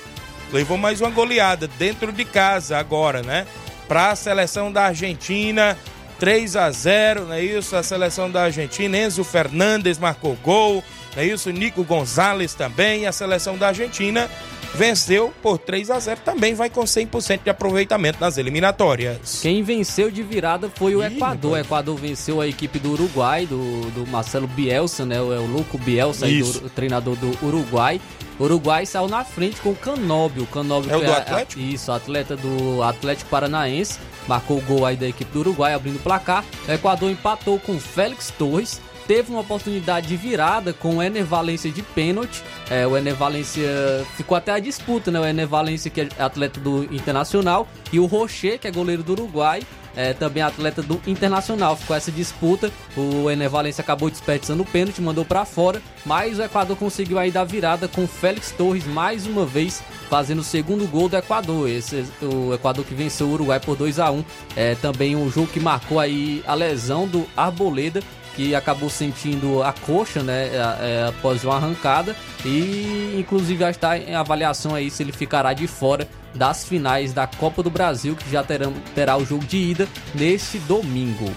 levou 0.54 0.78
mais 0.78 1.00
uma 1.00 1.10
goleada 1.10 1.66
dentro 1.66 2.12
de 2.12 2.24
casa 2.24 2.78
agora, 2.78 3.22
né? 3.22 3.44
Para 3.88 4.10
a 4.10 4.16
seleção 4.16 4.70
da 4.70 4.84
Argentina, 4.84 5.76
3 6.20 6.54
a 6.54 6.70
0, 6.70 7.24
não 7.26 7.34
é 7.34 7.42
isso? 7.42 7.74
A 7.74 7.82
seleção 7.82 8.30
da 8.30 8.44
Argentina, 8.44 8.96
Enzo 8.96 9.24
Fernandes 9.24 9.98
marcou 9.98 10.38
gol, 10.44 10.84
não 11.16 11.22
é 11.24 11.26
isso? 11.26 11.50
Nico 11.50 11.82
Gonzalez 11.82 12.54
também, 12.54 13.04
a 13.04 13.10
seleção 13.10 13.58
da 13.58 13.66
Argentina 13.68 14.30
venceu 14.74 15.32
por 15.42 15.58
3 15.58 15.90
a 15.90 15.98
0 15.98 16.20
também 16.24 16.54
vai 16.54 16.68
com 16.68 16.82
100% 16.82 17.42
de 17.44 17.50
aproveitamento 17.50 18.20
nas 18.20 18.36
eliminatórias. 18.38 19.40
Quem 19.40 19.62
venceu 19.62 20.10
de 20.10 20.22
virada 20.22 20.70
foi 20.74 20.94
o 20.94 21.02
Ih, 21.02 21.06
Equador. 21.06 21.52
O 21.52 21.56
Equador 21.56 21.96
venceu 21.96 22.40
a 22.40 22.46
equipe 22.46 22.78
do 22.78 22.92
Uruguai, 22.92 23.46
do, 23.46 23.90
do 23.90 24.06
Marcelo 24.06 24.46
Bielsa, 24.46 25.06
né? 25.06 25.20
O, 25.20 25.32
é 25.32 25.38
o 25.38 25.46
Louco 25.46 25.78
Bielsa, 25.78 26.26
do, 26.26 26.66
o 26.66 26.70
treinador 26.70 27.16
do 27.16 27.46
Uruguai. 27.46 28.00
O 28.38 28.44
Uruguai 28.44 28.84
saiu 28.84 29.08
na 29.08 29.24
frente 29.24 29.60
com 29.60 29.70
o 29.70 29.76
Canóbio. 29.76 30.42
O 30.42 30.46
Canóbio 30.46 30.90
é 30.90 30.96
o 30.96 31.00
do 31.00 31.12
Atlético? 31.12 31.60
A, 31.60 31.64
isso, 31.64 31.92
atleta 31.92 32.36
do 32.36 32.82
Atlético 32.82 33.30
Paranaense. 33.30 33.98
Marcou 34.26 34.58
o 34.58 34.62
gol 34.62 34.86
aí 34.86 34.96
da 34.96 35.06
equipe 35.06 35.30
do 35.32 35.40
Uruguai, 35.40 35.74
abrindo 35.74 35.96
o 35.96 36.00
placar. 36.00 36.44
O 36.66 36.72
Equador 36.72 37.10
empatou 37.10 37.60
com 37.60 37.76
o 37.76 37.80
Félix 37.80 38.32
Torres. 38.36 38.80
Teve 39.06 39.30
uma 39.30 39.40
oportunidade 39.40 40.06
de 40.06 40.16
virada 40.16 40.72
com 40.72 40.96
o 40.96 41.02
Ener 41.02 41.24
Valência 41.24 41.70
de 41.70 41.82
pênalti. 41.82 42.42
É, 42.70 42.86
o 42.86 42.96
Ener 42.96 43.14
Valência 43.14 43.68
ficou 44.16 44.36
até 44.36 44.52
a 44.52 44.58
disputa, 44.58 45.10
né? 45.10 45.20
O 45.20 45.26
Ener 45.26 45.46
Valência, 45.46 45.90
que 45.90 46.00
é 46.00 46.08
atleta 46.18 46.58
do 46.58 46.84
Internacional, 46.84 47.68
e 47.92 48.00
o 48.00 48.06
Rocher, 48.06 48.58
que 48.58 48.66
é 48.66 48.70
goleiro 48.70 49.02
do 49.02 49.12
Uruguai, 49.12 49.62
é, 49.94 50.14
também 50.14 50.42
atleta 50.42 50.82
do 50.82 51.00
Internacional. 51.06 51.76
Ficou 51.76 51.94
essa 51.94 52.10
disputa. 52.10 52.72
O 52.96 53.30
Ener 53.30 53.50
Valencia 53.50 53.82
acabou 53.82 54.08
desperdiçando 54.08 54.62
o 54.62 54.66
pênalti, 54.66 55.02
mandou 55.02 55.24
para 55.24 55.44
fora. 55.44 55.82
Mas 56.06 56.38
o 56.38 56.42
Equador 56.42 56.76
conseguiu 56.76 57.18
aí 57.18 57.30
dar 57.30 57.44
virada 57.44 57.86
com 57.86 58.06
Félix 58.06 58.52
Torres 58.52 58.86
mais 58.86 59.26
uma 59.26 59.44
vez 59.44 59.82
fazendo 60.08 60.38
o 60.38 60.44
segundo 60.44 60.86
gol 60.86 61.10
do 61.10 61.16
Equador. 61.16 61.68
Esse 61.68 62.06
o 62.22 62.54
Equador 62.54 62.84
que 62.84 62.94
venceu 62.94 63.26
o 63.26 63.32
Uruguai 63.32 63.60
por 63.60 63.76
2 63.76 63.98
a 63.98 64.10
1 64.10 64.24
é, 64.56 64.74
Também 64.76 65.14
um 65.14 65.30
jogo 65.30 65.48
que 65.48 65.60
marcou 65.60 66.00
aí 66.00 66.42
a 66.46 66.54
lesão 66.54 67.06
do 67.06 67.26
Arboleda 67.36 68.02
que 68.34 68.54
acabou 68.54 68.90
sentindo 68.90 69.62
a 69.62 69.72
coxa, 69.72 70.22
né, 70.22 70.50
é, 70.54 71.06
após 71.08 71.44
uma 71.44 71.56
arrancada 71.56 72.16
e 72.44 73.16
inclusive 73.18 73.60
já 73.60 73.70
está 73.70 73.96
em 73.98 74.14
avaliação 74.14 74.74
aí 74.74 74.90
se 74.90 75.02
ele 75.02 75.12
ficará 75.12 75.52
de 75.52 75.66
fora 75.66 76.08
das 76.34 76.64
finais 76.64 77.12
da 77.12 77.26
Copa 77.26 77.62
do 77.62 77.70
Brasil, 77.70 78.16
que 78.16 78.30
já 78.30 78.42
terá, 78.42 79.16
o 79.16 79.24
jogo 79.24 79.44
de 79.44 79.56
ida 79.56 79.88
neste 80.14 80.58
domingo. 80.58 81.32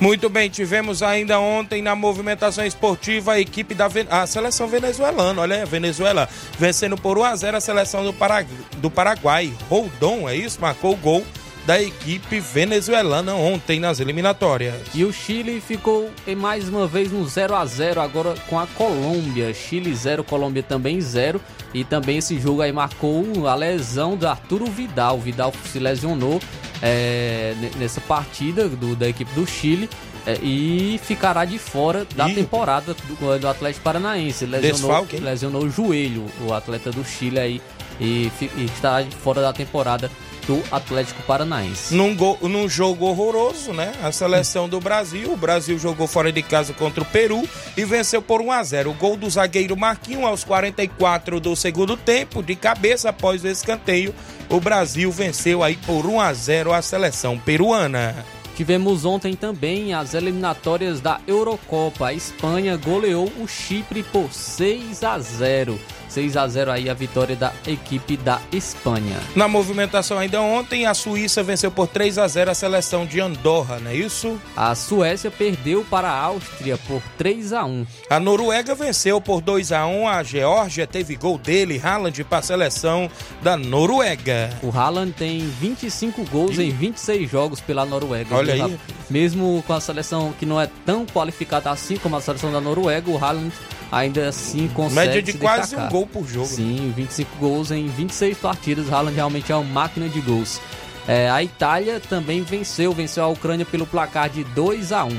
Muito 0.00 0.28
bem, 0.28 0.50
tivemos 0.50 1.02
ainda 1.02 1.40
ontem 1.40 1.80
na 1.80 1.94
movimentação 1.94 2.66
esportiva 2.66 3.32
a 3.32 3.40
equipe 3.40 3.74
da 3.74 3.88
a 4.10 4.26
seleção 4.26 4.68
venezuelana. 4.68 5.40
Olha, 5.40 5.64
Venezuela 5.64 6.28
vencendo 6.58 6.98
por 6.98 7.16
1 7.16 7.24
a 7.24 7.36
0 7.36 7.56
a 7.56 7.60
seleção 7.60 8.04
do, 8.04 8.12
Parag... 8.12 8.46
do 8.76 8.90
Paraguai. 8.90 9.52
Roldon, 9.70 10.28
é 10.28 10.36
isso? 10.36 10.60
Marcou 10.60 10.92
o 10.92 10.96
gol 10.96 11.24
da 11.66 11.82
equipe 11.82 12.38
venezuelana 12.38 13.34
ontem 13.34 13.80
nas 13.80 13.98
eliminatórias. 13.98 14.76
E 14.94 15.04
o 15.04 15.12
Chile 15.12 15.60
ficou 15.60 16.08
mais 16.36 16.68
uma 16.68 16.86
vez 16.86 17.10
no 17.10 17.26
0 17.26 17.56
a 17.56 17.66
0 17.66 18.00
agora 18.00 18.34
com 18.48 18.58
a 18.58 18.68
Colômbia. 18.68 19.52
Chile 19.52 19.92
0, 19.92 20.22
Colômbia 20.22 20.62
também 20.62 21.00
0. 21.00 21.40
E 21.74 21.82
também 21.82 22.18
esse 22.18 22.38
jogo 22.38 22.62
aí 22.62 22.72
marcou 22.72 23.48
a 23.48 23.54
lesão 23.56 24.16
do 24.16 24.28
Arturo 24.28 24.66
Vidal. 24.66 25.16
O 25.16 25.20
Vidal 25.20 25.52
se 25.70 25.80
lesionou 25.80 26.40
é, 26.80 27.52
nessa 27.76 28.00
partida 28.00 28.68
do, 28.68 28.94
da 28.94 29.08
equipe 29.08 29.32
do 29.34 29.44
Chile. 29.44 29.90
É, 30.24 30.38
e 30.42 31.00
ficará 31.02 31.44
de 31.44 31.58
fora 31.58 32.06
da 32.16 32.28
Ih. 32.28 32.34
temporada 32.34 32.94
do, 32.94 33.38
do, 33.38 33.48
Atlético 33.48 33.82
Paranaense. 33.82 34.46
Lesionou, 34.46 35.06
lesionou 35.20 35.64
o 35.64 35.70
joelho, 35.70 36.26
o 36.46 36.52
atleta 36.52 36.90
do 36.90 37.04
Chile 37.04 37.38
aí, 37.38 37.62
e, 38.00 38.30
e 38.56 38.64
está 38.64 39.04
fora 39.22 39.40
da 39.40 39.52
temporada 39.52 40.10
do 40.46 40.62
Atlético 40.70 41.22
Paranaense. 41.22 41.94
Num, 41.94 42.14
go, 42.14 42.38
num 42.42 42.68
jogo 42.68 43.06
horroroso, 43.06 43.72
né? 43.72 43.92
A 44.02 44.12
seleção 44.12 44.68
do 44.68 44.80
Brasil. 44.80 45.32
O 45.32 45.36
Brasil 45.36 45.78
jogou 45.78 46.06
fora 46.06 46.32
de 46.32 46.42
casa 46.42 46.72
contra 46.72 47.02
o 47.02 47.06
Peru 47.06 47.46
e 47.76 47.84
venceu 47.84 48.22
por 48.22 48.40
1 48.40 48.52
a 48.52 48.62
0 48.62 48.90
O 48.90 48.94
gol 48.94 49.16
do 49.16 49.28
zagueiro 49.28 49.76
Marquinhos 49.76 50.24
aos 50.24 50.44
44 50.44 51.40
do 51.40 51.54
segundo 51.56 51.96
tempo, 51.96 52.42
de 52.42 52.54
cabeça 52.54 53.10
após 53.10 53.42
o 53.44 53.48
escanteio. 53.48 54.14
O 54.48 54.60
Brasil 54.60 55.10
venceu 55.10 55.62
aí 55.62 55.76
por 55.76 56.06
1 56.06 56.20
a 56.20 56.32
0 56.32 56.72
a 56.72 56.80
seleção 56.80 57.38
peruana. 57.38 58.14
Tivemos 58.56 59.04
ontem 59.04 59.34
também 59.34 59.92
as 59.92 60.14
eliminatórias 60.14 60.98
da 60.98 61.20
Eurocopa. 61.26 62.06
A 62.06 62.14
Espanha 62.14 62.74
goleou 62.78 63.30
o 63.38 63.46
Chipre 63.46 64.02
por 64.02 64.32
6 64.32 65.04
a 65.04 65.18
0. 65.18 65.78
6 66.16 66.34
a 66.38 66.48
0 66.48 66.72
aí 66.72 66.88
a 66.88 66.94
vitória 66.94 67.36
da 67.36 67.52
equipe 67.66 68.16
da 68.16 68.40
Espanha. 68.50 69.18
Na 69.34 69.46
movimentação 69.46 70.18
ainda 70.18 70.40
ontem, 70.40 70.86
a 70.86 70.94
Suíça 70.94 71.42
venceu 71.42 71.70
por 71.70 71.86
3 71.86 72.16
a 72.16 72.26
0 72.26 72.52
a 72.52 72.54
seleção 72.54 73.04
de 73.04 73.20
Andorra, 73.20 73.78
não 73.78 73.90
é 73.90 73.94
isso? 73.94 74.40
A 74.56 74.74
Suécia 74.74 75.30
perdeu 75.30 75.84
para 75.84 76.08
a 76.08 76.18
Áustria 76.18 76.78
por 76.78 77.02
3 77.18 77.52
a 77.52 77.66
1. 77.66 77.86
A 78.08 78.18
Noruega 78.18 78.74
venceu 78.74 79.20
por 79.20 79.42
2 79.42 79.72
a 79.72 79.86
1 79.86 80.08
a 80.08 80.22
Geórgia, 80.22 80.86
teve 80.86 81.16
gol 81.16 81.36
dele, 81.36 81.78
Haaland, 81.84 82.24
para 82.24 82.38
a 82.38 82.42
seleção 82.42 83.10
da 83.42 83.54
Noruega. 83.54 84.48
O 84.62 84.70
Haaland 84.70 85.12
tem 85.12 85.40
25 85.40 86.24
gols 86.30 86.58
em 86.58 86.70
26 86.70 87.30
jogos 87.30 87.60
pela 87.60 87.84
Noruega. 87.84 88.34
Olha 88.34 88.54
aí. 88.54 88.78
Mesmo 89.10 89.62
com 89.66 89.74
a 89.74 89.80
seleção 89.82 90.32
que 90.38 90.46
não 90.46 90.58
é 90.58 90.66
tão 90.86 91.04
qualificada 91.04 91.70
assim 91.70 91.98
como 91.98 92.16
a 92.16 92.22
seleção 92.22 92.50
da 92.50 92.60
Noruega, 92.60 93.10
o 93.10 93.22
Haaland 93.22 93.52
ainda 93.90 94.28
assim 94.28 94.68
consegue 94.68 95.06
Média 95.06 95.22
de 95.22 95.32
se 95.32 95.38
quase 95.38 95.62
destacar. 95.62 95.86
um 95.86 95.90
gol 95.90 96.06
por 96.06 96.26
jogo. 96.26 96.46
Sim, 96.46 96.92
25 96.96 97.36
gols 97.38 97.70
em 97.70 97.86
26 97.86 98.38
partidas. 98.38 98.92
Haaland 98.92 99.14
realmente 99.14 99.52
é 99.52 99.56
uma 99.56 99.64
máquina 99.64 100.08
de 100.08 100.20
gols. 100.20 100.60
É, 101.08 101.30
a 101.30 101.42
Itália 101.42 102.00
também 102.00 102.42
venceu, 102.42 102.92
venceu 102.92 103.24
a 103.24 103.28
Ucrânia 103.28 103.64
pelo 103.64 103.86
placar 103.86 104.28
de 104.28 104.42
2 104.44 104.92
a 104.92 105.04
1. 105.04 105.10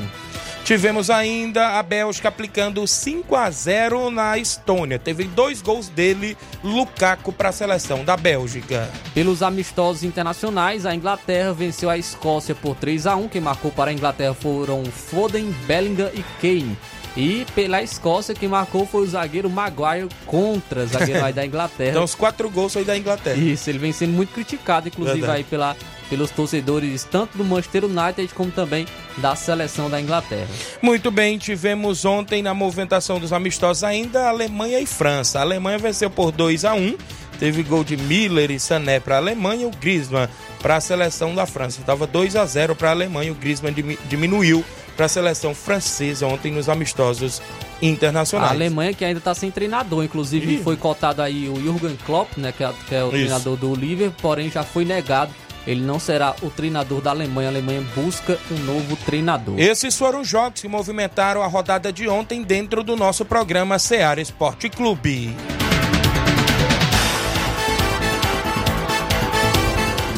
Tivemos 0.67 1.09
ainda 1.09 1.79
a 1.79 1.81
Bélgica 1.81 2.27
aplicando 2.27 2.86
5 2.86 3.33
a 3.38 3.50
0 3.50 4.12
na 4.12 4.38
Estônia. 4.38 5.00
Teve 5.00 5.24
dois 5.24 5.62
gols 5.62 5.88
dele, 5.88 6.36
Lukaku, 6.62 7.31
para 7.31 7.47
a 7.47 7.53
seleção 7.53 8.03
da 8.03 8.17
Bélgica. 8.17 8.89
Pelos 9.13 9.41
amistosos 9.41 10.03
internacionais, 10.03 10.86
a 10.86 10.93
Inglaterra 10.93 11.53
venceu 11.53 11.89
a 11.89 11.97
Escócia 11.97 12.53
por 12.53 12.75
3 12.75 13.07
a 13.07 13.15
1. 13.15 13.29
Quem 13.29 13.39
marcou 13.39 13.71
para 13.71 13.91
a 13.91 13.93
Inglaterra 13.93 14.33
foram 14.33 14.83
Foden, 14.83 15.55
Bellingham 15.65 16.12
e 16.13 16.21
Kane. 16.41 16.77
E 17.17 17.45
pela 17.55 17.81
Escócia, 17.81 18.36
quem 18.36 18.47
marcou 18.47 18.86
foi 18.86 19.01
o 19.01 19.07
zagueiro 19.07 19.50
Maguire 19.50 20.07
contra, 20.27 20.86
zagueiro 20.86 21.25
aí 21.25 21.33
da 21.33 21.43
Inglaterra. 21.47 21.89
Então, 21.89 22.03
os 22.03 22.13
quatro 22.13 22.47
gols 22.50 22.77
aí 22.77 22.86
da 22.86 22.95
Inglaterra. 22.95 23.36
Isso, 23.38 23.69
ele 23.69 23.79
vem 23.79 23.91
sendo 23.91 24.13
muito 24.13 24.31
criticado, 24.33 24.88
inclusive 24.88 25.17
Verdade. 25.21 25.39
aí 25.39 25.43
pela, 25.43 25.75
pelos 26.12 26.29
torcedores 26.29 27.03
tanto 27.09 27.36
do 27.36 27.43
Manchester 27.43 27.86
United 27.86 28.31
como 28.36 28.51
também 28.51 28.86
da 29.17 29.36
seleção 29.36 29.89
da 29.89 30.00
Inglaterra. 30.00 30.47
Muito 30.79 31.09
bem, 31.09 31.39
tivemos 31.39 32.05
ontem 32.05 32.43
na 32.43 32.53
movimentação 32.53 33.19
dos 33.19 33.33
amistosos 33.33 33.83
ainda 33.83 34.29
Alemanha 34.29 34.79
e 34.79 34.86
França. 34.86 35.39
A 35.39 35.41
Alemanha 35.41 35.79
venceu 35.79 36.09
por 36.12 36.31
2 36.31 36.65
a 36.65 36.74
1 36.75 36.95
Teve 37.39 37.62
gol 37.62 37.83
de 37.83 37.95
Miller 37.97 38.50
e 38.50 38.59
Sané 38.59 39.00
para 39.00 39.15
a 39.15 39.17
Alemanha 39.19 39.62
e 39.63 39.65
o 39.67 39.69
Griezmann 39.71 40.27
para 40.59 40.77
a 40.77 40.81
seleção 40.81 41.36
da 41.36 41.45
França. 41.45 41.79
Estava 41.79 42.07
2 42.07 42.36
a 42.36 42.43
0 42.47 42.75
para 42.75 42.88
a 42.89 42.91
Alemanha. 42.91 43.31
O 43.31 43.36
Griezmann 43.36 43.71
dimi- 43.74 44.00
diminuiu 44.09 44.65
para 44.97 45.05
a 45.05 45.09
seleção 45.09 45.53
francesa 45.53 46.25
ontem 46.25 46.51
nos 46.51 46.67
amistosos 46.67 47.41
internacionais. 47.81 48.51
A 48.51 48.53
Alemanha 48.53 48.93
que 48.93 49.05
ainda 49.05 49.19
está 49.19 49.33
sem 49.35 49.51
treinador, 49.51 50.03
inclusive 50.03 50.55
Ih. 50.55 50.63
foi 50.63 50.75
cotado 50.75 51.21
aí 51.21 51.47
o 51.47 51.55
Jürgen 51.55 51.95
Klopp, 52.05 52.35
né, 52.35 52.51
que 52.51 52.63
é, 52.63 52.73
que 52.89 52.95
é 52.95 53.03
o 53.03 53.07
Isso. 53.07 53.11
treinador 53.11 53.55
do 53.55 53.75
Liverpool, 53.75 54.17
porém 54.19 54.49
já 54.49 54.63
foi 54.63 54.83
negado. 54.83 55.31
Ele 55.67 55.81
não 55.81 55.99
será 55.99 56.33
o 56.41 56.49
treinador 56.49 57.01
da 57.01 57.11
Alemanha. 57.11 57.49
A 57.49 57.51
Alemanha 57.51 57.85
busca 57.93 58.39
um 58.49 58.57
novo 58.63 58.95
treinador. 59.05 59.59
Esses 59.59 59.97
foram 59.97 60.21
os 60.21 60.27
jogos 60.27 60.61
que 60.61 60.67
movimentaram 60.67 61.43
a 61.43 61.47
rodada 61.47 61.91
de 61.91 62.07
ontem 62.07 62.41
dentro 62.41 62.83
do 62.83 62.95
nosso 62.95 63.25
programa 63.25 63.77
Seara 63.77 64.21
Esporte 64.21 64.69
Clube. 64.69 65.36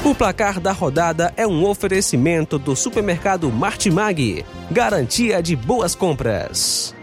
O 0.03 0.15
placar 0.15 0.61
da 0.61 0.71
rodada 0.71 1.33
é 1.35 1.45
um 1.45 1.65
oferecimento 1.65 2.57
do 2.57 2.73
supermercado 2.73 3.51
Martimag, 3.51 4.45
garantia 4.71 5.43
de 5.43 5.57
boas 5.57 5.93
compras. 5.93 6.95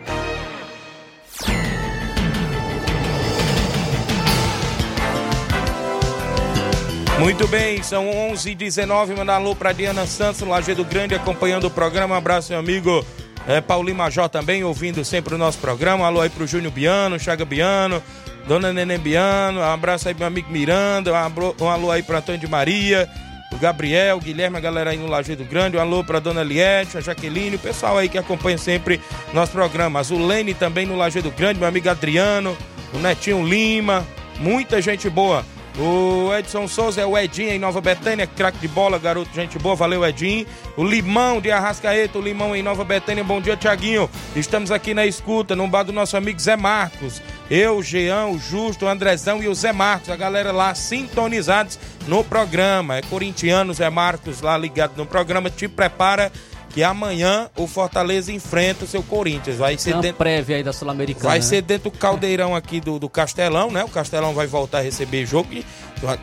Muito 7.18 7.46
bem, 7.48 7.82
são 7.82 8.08
11 8.08 8.50
h 8.50 8.58
19 8.58 9.14
Mandar 9.14 9.36
alô 9.36 9.54
para 9.54 9.72
Diana 9.72 10.06
Santos, 10.06 10.40
Lajeado 10.40 10.84
Grande, 10.84 11.14
acompanhando 11.14 11.66
o 11.66 11.70
programa. 11.70 12.14
Um 12.14 12.18
abraço, 12.18 12.52
meu 12.52 12.58
amigo 12.58 13.04
é, 13.46 13.60
Paulinho 13.60 13.96
Major 13.96 14.28
também, 14.28 14.64
ouvindo 14.64 15.04
sempre 15.04 15.34
o 15.34 15.38
nosso 15.38 15.58
programa. 15.58 16.06
Alô 16.06 16.20
aí 16.22 16.30
pro 16.30 16.46
Júnior 16.46 16.72
Biano, 16.72 17.18
Chaga 17.20 17.44
Biano, 17.44 18.02
Dona 18.46 18.72
Neném 18.72 18.98
Biano. 18.98 19.60
Um 19.60 19.64
abraço 19.64 20.08
aí 20.08 20.14
pro 20.14 20.20
meu 20.20 20.28
amigo 20.28 20.50
Miranda. 20.50 21.12
Um 21.12 21.16
abro- 21.16 21.56
Um 21.60 21.68
alô 21.68 21.90
aí 21.90 22.02
pro 22.02 22.16
Antônio 22.16 22.40
de 22.40 22.46
Maria, 22.46 23.08
o 23.52 23.56
Gabriel, 23.58 24.16
o 24.16 24.20
Guilherme, 24.20 24.56
a 24.56 24.60
galera 24.60 24.90
aí 24.90 24.96
no 24.96 25.06
Lajeado 25.06 25.44
Grande. 25.44 25.76
Um 25.76 25.80
alô 25.80 26.04
pra 26.04 26.18
Dona 26.20 26.42
Liette, 26.42 26.96
a 26.96 27.00
Jaqueline, 27.00 27.56
o 27.56 27.58
pessoal 27.58 27.98
aí 27.98 28.08
que 28.08 28.18
acompanha 28.18 28.58
sempre 28.58 29.00
nosso 29.32 29.52
programa. 29.52 30.00
A 30.00 30.02
Zulene 30.02 30.54
também 30.54 30.86
no 30.86 30.96
Lajeado 30.96 31.30
Grande, 31.30 31.58
meu 31.58 31.68
amigo 31.68 31.88
Adriano, 31.88 32.56
o 32.94 32.98
Netinho 32.98 33.46
Lima, 33.46 34.06
muita 34.38 34.80
gente 34.80 35.08
boa. 35.10 35.44
O 35.78 36.34
Edson 36.34 36.66
Souza 36.66 37.02
é 37.02 37.04
o 37.04 37.18
Edinho 37.18 37.50
em 37.50 37.58
Nova 37.58 37.82
Betânia, 37.82 38.26
craque 38.26 38.56
de 38.58 38.66
bola, 38.66 38.98
garoto, 38.98 39.28
gente 39.34 39.58
boa, 39.58 39.76
valeu 39.76 40.02
Edinho. 40.06 40.46
O 40.74 40.82
Limão 40.82 41.38
de 41.38 41.50
Arrascaeta, 41.50 42.18
o 42.18 42.22
Limão 42.22 42.56
em 42.56 42.62
Nova 42.62 42.82
Betânia, 42.82 43.22
bom 43.22 43.42
dia 43.42 43.58
Tiaguinho. 43.58 44.08
Estamos 44.34 44.70
aqui 44.70 44.94
na 44.94 45.04
escuta, 45.04 45.54
no 45.54 45.68
bar 45.68 45.82
do 45.82 45.92
nosso 45.92 46.16
amigo 46.16 46.40
Zé 46.40 46.56
Marcos. 46.56 47.20
Eu, 47.50 47.76
o 47.76 47.82
Jean, 47.82 48.28
o 48.28 48.38
Justo, 48.38 48.86
o 48.86 48.88
Andrezão 48.88 49.42
e 49.42 49.48
o 49.48 49.54
Zé 49.54 49.70
Marcos, 49.70 50.08
a 50.08 50.16
galera 50.16 50.50
lá 50.50 50.74
sintonizados 50.74 51.78
no 52.08 52.24
programa. 52.24 52.96
É 52.96 53.02
corintiano, 53.02 53.74
Zé 53.74 53.90
Marcos 53.90 54.40
lá 54.40 54.56
ligado 54.56 54.96
no 54.96 55.04
programa, 55.04 55.50
te 55.50 55.68
prepara 55.68 56.32
que 56.76 56.84
amanhã 56.84 57.48
o 57.56 57.66
Fortaleza 57.66 58.30
enfrenta 58.30 58.84
o 58.84 58.86
seu 58.86 59.02
Corinthians. 59.02 59.56
Vai 59.56 59.78
ser 59.78 59.94
uma 59.94 60.02
dentro 60.02 60.18
prévia 60.18 60.56
aí 60.56 60.62
da 60.62 60.74
Sul-Americana. 60.74 61.26
Vai 61.26 61.38
né? 61.38 61.42
ser 61.42 61.62
dentro 61.62 61.90
do 61.90 61.96
caldeirão 61.96 62.54
aqui 62.54 62.80
do, 62.80 62.98
do 62.98 63.08
Castelão, 63.08 63.70
né? 63.70 63.82
O 63.82 63.88
Castelão 63.88 64.34
vai 64.34 64.46
voltar 64.46 64.80
a 64.80 64.82
receber 64.82 65.24
jogo. 65.24 65.54
E 65.54 65.64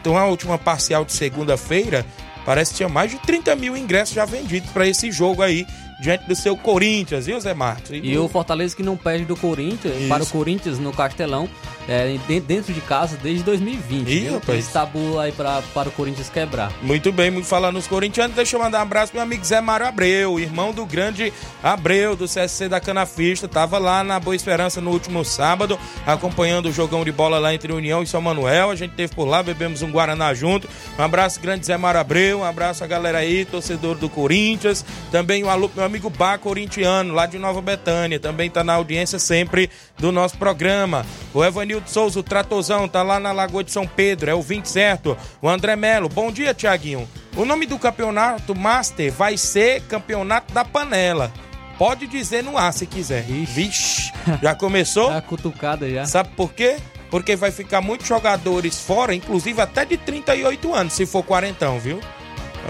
tem 0.03 0.11
uma 0.11 0.25
última 0.25 0.55
parcial 0.59 1.03
de 1.03 1.11
segunda-feira. 1.11 2.05
Parece 2.45 2.69
que 2.69 2.77
tinha 2.77 2.89
mais 2.89 3.09
de 3.09 3.17
30 3.17 3.55
mil 3.55 3.75
ingressos 3.75 4.13
já 4.13 4.25
vendidos 4.25 4.69
para 4.69 4.87
esse 4.87 5.11
jogo 5.11 5.41
aí, 5.41 5.65
diante 6.01 6.25
do 6.27 6.35
seu 6.35 6.55
Corinthians, 6.57 7.25
viu, 7.25 7.39
Zé 7.39 7.53
Marcos? 7.53 7.89
E 7.91 8.17
o 8.17 8.27
Fortaleza 8.27 8.75
que 8.75 8.83
não 8.83 8.95
perde 8.97 9.25
do 9.25 9.35
Corinthians, 9.35 9.95
Isso. 9.97 10.07
para 10.09 10.23
o 10.23 10.27
Corinthians 10.27 10.79
no 10.79 10.91
Castelão, 10.91 11.49
é, 11.87 12.15
de- 12.27 12.39
dentro 12.39 12.73
de 12.73 12.81
casa 12.81 13.17
desde 13.21 13.43
2020. 13.43 14.09
Ih, 14.09 14.29
rapaz. 14.29 14.59
Esse 14.59 14.71
tabu 14.73 15.19
aí 15.19 15.31
pra, 15.31 15.61
para 15.73 15.89
o 15.89 15.91
Corinthians 15.91 16.29
quebrar. 16.29 16.71
Muito 16.81 17.11
bem, 17.11 17.29
muito 17.31 17.47
falando 17.47 17.75
nos 17.75 17.87
corintianos. 17.87 18.35
Deixa 18.35 18.55
eu 18.55 18.59
mandar 18.61 18.79
um 18.79 18.83
abraço 18.83 19.11
pro 19.11 19.17
meu 19.19 19.23
amigo 19.23 19.43
Zé 19.43 19.59
Mário 19.61 19.85
Abreu, 19.87 20.39
irmão 20.39 20.71
do 20.71 20.85
grande 20.85 21.33
Abreu, 21.61 22.15
do 22.15 22.25
CSC 22.25 22.69
da 22.69 22.79
Canafista. 22.79 23.47
Tava 23.47 23.77
lá 23.77 24.03
na 24.03 24.19
Boa 24.19 24.35
Esperança 24.35 24.79
no 24.79 24.91
último 24.91 25.23
sábado, 25.25 25.77
acompanhando 26.05 26.67
o 26.69 26.71
jogão 26.71 27.03
de 27.03 27.11
bola 27.11 27.37
lá 27.39 27.53
entre 27.53 27.71
União 27.73 28.01
e 28.01 28.07
São 28.07 28.21
Manuel. 28.21 28.69
A 28.69 28.75
gente 28.75 28.91
teve 28.95 29.13
por 29.13 29.25
lá, 29.25 29.43
bebemos 29.43 29.81
um 29.81 29.91
Guaraná 29.91 30.33
junto. 30.33 30.67
Um 30.97 31.01
abraço 31.03 31.39
grande 31.41 31.65
Zé 31.65 31.77
Mário 31.77 31.99
Abreu, 31.99 32.39
um 32.39 32.43
abraço 32.45 32.83
a 32.83 32.87
galera 32.87 33.17
aí, 33.19 33.43
torcedor 33.45 33.97
do 33.97 34.07
Corinthians. 34.09 34.85
Também 35.11 35.43
um 35.43 35.49
alô 35.49 35.67
pro 35.67 35.82
meu 35.83 35.87
amigo 35.87 36.09
Bá 36.09 36.37
Corintiano, 36.37 37.13
lá 37.13 37.25
de 37.25 37.37
Nova 37.37 37.61
Betânia. 37.61 38.17
Também 38.17 38.49
tá 38.49 38.63
na 38.63 38.73
audiência 38.73 39.19
sempre 39.19 39.69
do 39.97 40.13
nosso 40.13 40.37
programa. 40.37 41.05
O 41.33 41.43
Evanildo 41.43 41.89
Souza, 41.89 42.19
o 42.19 42.23
Tratozão, 42.23 42.87
tá 42.87 43.03
lá 43.03 43.19
na 43.19 43.33
Lagoa 43.33 43.63
de 43.65 43.71
São 43.71 43.85
Pedro, 43.85 44.31
é 44.31 44.33
o 44.33 44.41
20 44.41 44.65
certo. 44.65 45.17
O 45.41 45.49
André 45.49 45.75
Melo, 45.75 46.07
bom 46.07 46.31
dia, 46.31 46.53
Tiaguinho. 46.53 47.07
O 47.35 47.43
nome 47.43 47.65
do 47.65 47.77
campeonato 47.77 48.55
Master 48.55 49.11
vai 49.11 49.35
ser 49.35 49.81
Campeonato 49.81 50.53
da 50.53 50.63
Panela. 50.63 51.33
Pode 51.77 52.07
dizer 52.07 52.43
no 52.43 52.57
ar 52.57 52.71
se 52.71 52.85
quiser. 52.85 53.23
Vixe, 53.23 54.13
já 54.41 54.55
começou? 54.55 55.09
Tá 55.09 55.21
cutucada 55.21 55.89
já. 55.89 56.05
Sabe 56.05 56.29
por 56.37 56.53
quê? 56.53 56.77
Porque 57.09 57.35
vai 57.35 57.51
ficar 57.51 57.81
muitos 57.81 58.07
jogadores 58.07 58.79
fora, 58.79 59.13
inclusive 59.13 59.59
até 59.59 59.83
de 59.83 59.97
38 59.97 60.73
anos, 60.73 60.93
se 60.93 61.05
for 61.05 61.23
quarentão, 61.23 61.77
viu? 61.77 61.99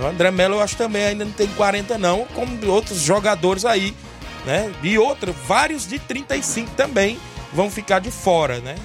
O 0.01 0.05
André 0.05 0.31
Melo 0.31 0.55
eu 0.55 0.61
acho 0.61 0.75
também 0.75 1.03
ainda 1.03 1.25
não 1.25 1.31
tem 1.31 1.47
40 1.47 1.97
não, 1.97 2.25
como 2.33 2.67
outros 2.67 2.99
jogadores 2.99 3.63
aí, 3.65 3.93
né? 4.45 4.71
E 4.81 4.97
outros, 4.97 5.35
vários 5.47 5.87
de 5.87 5.99
35 5.99 6.71
também 6.71 7.19
vão 7.53 7.69
ficar 7.69 7.99
de 7.99 8.09
fora, 8.09 8.59
né? 8.59 8.75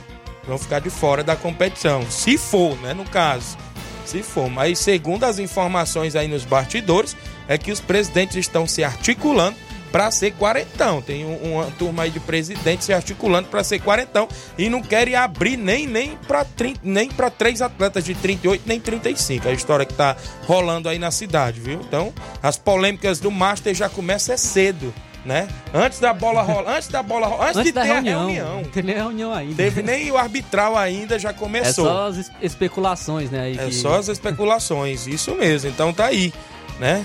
Vão 0.46 0.58
ficar 0.58 0.80
de 0.80 0.90
fora 0.90 1.22
da 1.22 1.36
competição, 1.36 2.08
se 2.10 2.38
for, 2.38 2.76
né, 2.80 2.94
no 2.94 3.04
caso. 3.04 3.56
Se 4.04 4.22
for, 4.22 4.48
mas 4.48 4.78
segundo 4.78 5.24
as 5.24 5.38
informações 5.38 6.16
aí 6.16 6.28
nos 6.28 6.44
bastidores, 6.44 7.14
é 7.46 7.58
que 7.58 7.70
os 7.70 7.80
presidentes 7.80 8.36
estão 8.36 8.66
se 8.66 8.82
articulando 8.82 9.56
para 9.92 10.10
ser 10.10 10.32
quarentão. 10.32 11.00
Tem 11.02 11.24
um- 11.24 11.54
uma 11.54 11.64
turma 11.78 12.02
aí 12.04 12.10
de 12.10 12.20
presidente 12.20 12.84
se 12.84 12.92
articulando 12.92 13.48
para 13.48 13.62
ser 13.64 13.78
quarentão 13.80 14.28
e 14.56 14.68
não 14.68 14.82
querem 14.82 15.14
abrir 15.14 15.56
nem, 15.56 15.86
nem 15.86 16.16
para 16.26 16.46
nem 16.82 17.08
três 17.36 17.62
atletas 17.62 18.04
de 18.04 18.14
38 18.14 18.62
nem 18.66 18.80
35. 18.80 19.48
A 19.48 19.52
história 19.52 19.84
que 19.86 19.94
tá 19.94 20.16
rolando 20.46 20.88
aí 20.88 20.98
na 20.98 21.10
cidade, 21.10 21.60
viu? 21.60 21.80
Então, 21.80 22.12
as 22.42 22.56
polêmicas 22.56 23.18
do 23.20 23.30
Master 23.30 23.74
já 23.74 23.88
começam 23.88 24.34
é 24.34 24.38
cedo, 24.38 24.92
né? 25.24 25.48
Antes 25.74 25.98
da 26.00 26.12
bola 26.12 26.42
rolar, 26.42 26.72
antes 26.76 26.88
da 26.88 27.02
bola 27.02 27.26
rolar, 27.26 27.46
antes, 27.46 27.56
Antes 27.58 27.72
de 27.72 27.80
ter 27.80 27.86
reunião. 27.86 28.20
a 28.20 28.24
reunião. 28.26 28.56
Não 28.62 28.70
tem 28.70 28.82
nem 28.82 28.94
reunião 28.96 29.32
ainda. 29.32 29.54
Teve 29.56 29.82
nem 29.82 30.10
o 30.10 30.16
arbitral 30.16 30.76
ainda, 30.76 31.18
já 31.18 31.30
É 31.30 31.32
começou. 31.32 31.86
só 31.86 32.08
as 32.08 32.16
es- 32.16 32.30
especulações, 32.40 33.30
né? 33.30 33.40
aí 33.42 33.58
É 33.58 33.66
que- 33.66 33.74
só 33.74 33.96
as 33.98 34.08
especulações, 34.08 35.06
isso 35.06 35.34
mesmo. 35.34 35.70
Então 35.70 35.92
tá 35.92 36.06
aí, 36.06 36.32
né? 36.78 37.04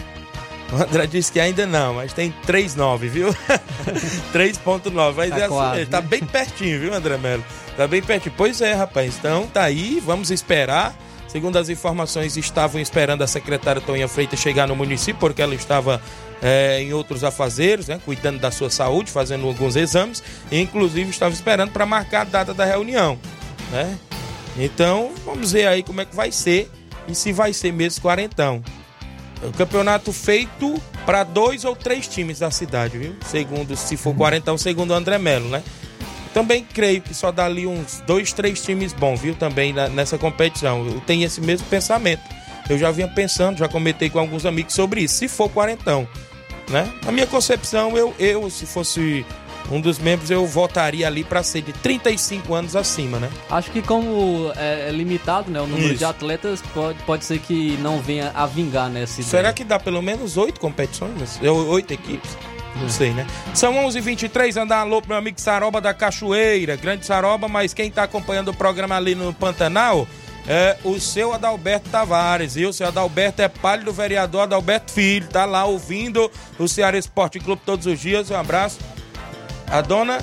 O 0.77 0.81
André 0.81 1.05
disse 1.05 1.31
que 1.31 1.39
ainda 1.39 1.67
não, 1.67 1.93
mas 1.95 2.13
tem 2.13 2.33
3,9, 2.47 2.97
viu? 3.07 3.29
3,9. 4.33 5.13
Mas 5.15 5.29
Tá 5.29 5.37
é 5.37 5.39
assim, 5.43 5.47
quase, 5.47 5.85
tá 5.85 6.01
né? 6.01 6.07
bem 6.07 6.19
pertinho, 6.25 6.79
viu, 6.79 6.93
André 6.93 7.17
Melo? 7.17 7.43
Tá 7.77 7.87
bem 7.87 8.01
pertinho. 8.01 8.33
Pois 8.35 8.59
é, 8.61 8.73
rapaz. 8.73 9.15
Então 9.17 9.45
tá 9.47 9.63
aí, 9.63 10.01
vamos 10.03 10.31
esperar. 10.31 10.95
Segundo 11.27 11.57
as 11.57 11.67
informações, 11.69 12.37
estavam 12.37 12.79
esperando 12.79 13.23
a 13.23 13.27
secretária 13.27 13.81
Toninha 13.81 14.07
Freitas 14.07 14.39
chegar 14.39 14.67
no 14.67 14.75
município, 14.75 15.19
porque 15.19 15.41
ela 15.41 15.55
estava 15.55 15.99
é, 16.41 16.79
em 16.81 16.93
outros 16.93 17.23
afazeres, 17.23 17.87
né? 17.87 17.99
Cuidando 18.05 18.39
da 18.39 18.51
sua 18.51 18.69
saúde, 18.69 19.11
fazendo 19.11 19.47
alguns 19.47 19.75
exames. 19.75 20.21
E, 20.51 20.59
inclusive, 20.59 21.09
estava 21.09 21.33
esperando 21.33 21.71
para 21.71 21.85
marcar 21.87 22.21
a 22.21 22.25
data 22.25 22.53
da 22.53 22.65
reunião, 22.65 23.17
né? 23.71 23.97
Então, 24.57 25.11
vamos 25.25 25.51
ver 25.51 25.65
aí 25.65 25.81
como 25.81 26.01
é 26.01 26.05
que 26.05 26.15
vai 26.15 26.31
ser 26.31 26.69
e 27.07 27.15
se 27.15 27.31
vai 27.33 27.51
ser 27.51 27.73
mesmo 27.73 28.01
quarentão. 28.01 28.63
O 29.47 29.51
campeonato 29.51 30.11
feito 30.13 30.81
para 31.05 31.23
dois 31.23 31.65
ou 31.65 31.75
três 31.75 32.07
times 32.07 32.39
da 32.39 32.49
cidade, 32.51 32.97
viu? 32.97 33.15
Segundo, 33.25 33.75
se 33.75 33.97
for 33.97 34.15
quarentão, 34.15 34.57
segundo 34.57 34.91
o 34.91 34.93
André 34.93 35.17
Melo, 35.17 35.49
né? 35.49 35.61
Também 36.33 36.63
creio 36.73 37.01
que 37.01 37.13
só 37.13 37.31
dá 37.31 37.45
ali 37.45 37.67
uns 37.67 38.01
dois, 38.07 38.33
três 38.33 38.61
times 38.63 38.91
bons, 38.93 39.19
viu? 39.21 39.35
Também 39.35 39.71
na- 39.73 39.87
nessa 39.89 40.17
competição. 40.17 40.85
Eu 40.87 40.99
tenho 41.01 41.25
esse 41.25 41.39
mesmo 41.41 41.67
pensamento. 41.67 42.21
Eu 42.69 42.77
já 42.77 42.89
vinha 42.91 43.07
pensando, 43.07 43.57
já 43.59 43.67
comentei 43.67 44.09
com 44.09 44.17
alguns 44.19 44.45
amigos 44.45 44.73
sobre 44.73 45.01
isso. 45.01 45.15
Se 45.15 45.27
for 45.27 45.49
quarentão, 45.49 46.07
né? 46.69 46.91
Na 47.05 47.11
minha 47.11 47.27
concepção, 47.27 47.95
eu, 47.97 48.15
eu 48.17 48.49
se 48.49 48.65
fosse 48.65 49.25
um 49.71 49.79
dos 49.79 49.97
membros, 49.99 50.29
eu 50.29 50.45
votaria 50.45 51.07
ali 51.07 51.23
para 51.23 51.41
ser 51.43 51.61
de 51.61 51.73
35 51.73 52.53
anos 52.53 52.75
acima, 52.75 53.19
né? 53.19 53.29
Acho 53.49 53.71
que 53.71 53.81
como 53.81 54.51
é, 54.55 54.89
é 54.89 54.91
limitado, 54.91 55.49
né? 55.49 55.61
O 55.61 55.67
número 55.67 55.89
Isso. 55.89 55.97
de 55.97 56.05
atletas 56.05 56.61
pode, 56.73 56.99
pode 57.03 57.25
ser 57.25 57.39
que 57.39 57.77
não 57.77 57.99
venha 58.01 58.31
a 58.35 58.45
vingar 58.45 58.89
nessa 58.89 59.21
ideia. 59.21 59.29
Será 59.29 59.53
que 59.53 59.63
dá 59.63 59.79
pelo 59.79 60.01
menos 60.01 60.37
oito 60.37 60.59
competições? 60.59 61.39
É, 61.41 61.49
Oito 61.49 61.93
equipes? 61.93 62.37
Não 62.75 62.89
sei, 62.89 63.11
né? 63.11 63.25
São 63.53 63.73
11h23, 63.75 64.61
andar 64.61 64.79
alô 64.79 64.99
pro 64.99 65.09
meu 65.09 65.17
amigo 65.17 65.39
Saroba 65.39 65.79
da 65.79 65.93
Cachoeira. 65.93 66.75
Grande 66.75 67.05
Saroba, 67.05 67.47
mas 67.47 67.73
quem 67.73 67.89
tá 67.91 68.03
acompanhando 68.03 68.49
o 68.49 68.53
programa 68.53 68.95
ali 68.95 69.15
no 69.15 69.33
Pantanal 69.33 70.07
é 70.47 70.77
o 70.83 70.99
seu 70.99 71.33
Adalberto 71.33 71.89
Tavares. 71.89 72.57
E 72.57 72.65
o 72.65 72.73
seu 72.73 72.87
Adalberto 72.87 73.41
é 73.41 73.47
pai 73.47 73.79
do 73.79 73.93
vereador 73.93 74.41
Adalberto 74.41 74.91
Filho. 74.91 75.27
Tá 75.27 75.45
lá 75.45 75.65
ouvindo 75.65 76.29
o 76.57 76.67
Ceará 76.67 76.97
Esporte 76.97 77.39
Clube 77.39 77.61
todos 77.65 77.85
os 77.85 77.99
dias. 77.99 78.31
Um 78.31 78.35
abraço. 78.35 78.79
A 79.67 79.81
dona 79.81 80.19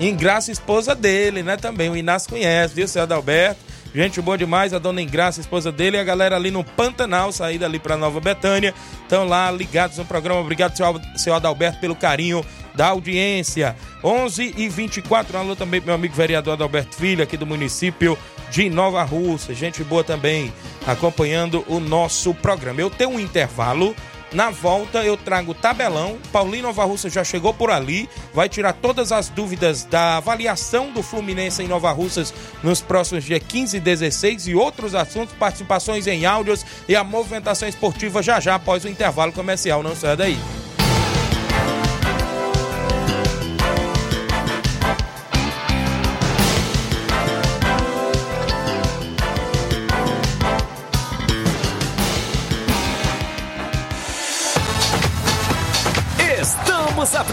Ingraça, 0.00 0.50
esposa 0.50 0.94
dele, 0.94 1.42
né? 1.42 1.56
Também. 1.56 1.88
O 1.90 1.96
Inácio 1.96 2.30
conhece, 2.30 2.74
viu, 2.74 2.88
seu 2.88 3.02
Adalberto? 3.02 3.72
Gente 3.94 4.22
boa 4.22 4.38
demais, 4.38 4.72
a 4.72 4.78
dona 4.78 5.02
Ingraça, 5.02 5.40
esposa 5.40 5.70
dele, 5.70 5.98
e 5.98 6.00
a 6.00 6.04
galera 6.04 6.34
ali 6.34 6.50
no 6.50 6.64
Pantanal, 6.64 7.30
saída 7.30 7.66
ali 7.66 7.78
pra 7.78 7.94
Nova 7.94 8.20
Betânia. 8.20 8.74
Estão 9.02 9.28
lá 9.28 9.50
ligados 9.50 9.98
no 9.98 10.04
programa. 10.04 10.40
Obrigado, 10.40 10.74
seu, 11.16 11.34
Adalberto, 11.34 11.78
pelo 11.78 11.94
carinho 11.94 12.44
da 12.74 12.88
audiência. 12.88 13.76
11 14.02 14.54
e 14.56 14.68
24 14.68 15.36
alô 15.36 15.54
também 15.54 15.80
meu 15.80 15.94
amigo 15.94 16.14
vereador 16.14 16.54
Adalberto 16.54 16.96
Filho, 16.96 17.22
aqui 17.22 17.36
do 17.36 17.46
município 17.46 18.18
de 18.50 18.70
Nova 18.70 19.02
Russa. 19.02 19.52
Gente 19.52 19.84
boa 19.84 20.02
também, 20.02 20.50
acompanhando 20.86 21.62
o 21.68 21.78
nosso 21.78 22.32
programa. 22.32 22.80
Eu 22.80 22.88
tenho 22.88 23.10
um 23.10 23.20
intervalo. 23.20 23.94
Na 24.32 24.50
volta 24.50 25.04
eu 25.04 25.16
trago 25.16 25.52
o 25.52 25.54
tabelão. 25.54 26.18
Paulinho 26.32 26.64
Nova 26.64 26.84
Russa 26.84 27.10
já 27.10 27.22
chegou 27.22 27.52
por 27.52 27.70
ali. 27.70 28.08
Vai 28.32 28.48
tirar 28.48 28.72
todas 28.72 29.12
as 29.12 29.28
dúvidas 29.28 29.84
da 29.84 30.16
avaliação 30.16 30.90
do 30.90 31.02
Fluminense 31.02 31.62
em 31.62 31.68
Nova 31.68 31.92
Russas 31.92 32.32
nos 32.62 32.80
próximos 32.80 33.24
dias 33.24 33.42
15 33.46 33.76
e 33.76 33.80
16 33.80 34.48
e 34.48 34.54
outros 34.54 34.94
assuntos, 34.94 35.34
participações 35.34 36.06
em 36.06 36.24
áudios 36.24 36.64
e 36.88 36.96
a 36.96 37.04
movimentação 37.04 37.68
esportiva 37.68 38.22
já 38.22 38.40
já 38.40 38.54
após 38.54 38.84
o 38.84 38.88
intervalo 38.88 39.32
comercial. 39.32 39.82
Não 39.82 39.94
saia 39.94 40.16
daí. 40.16 40.38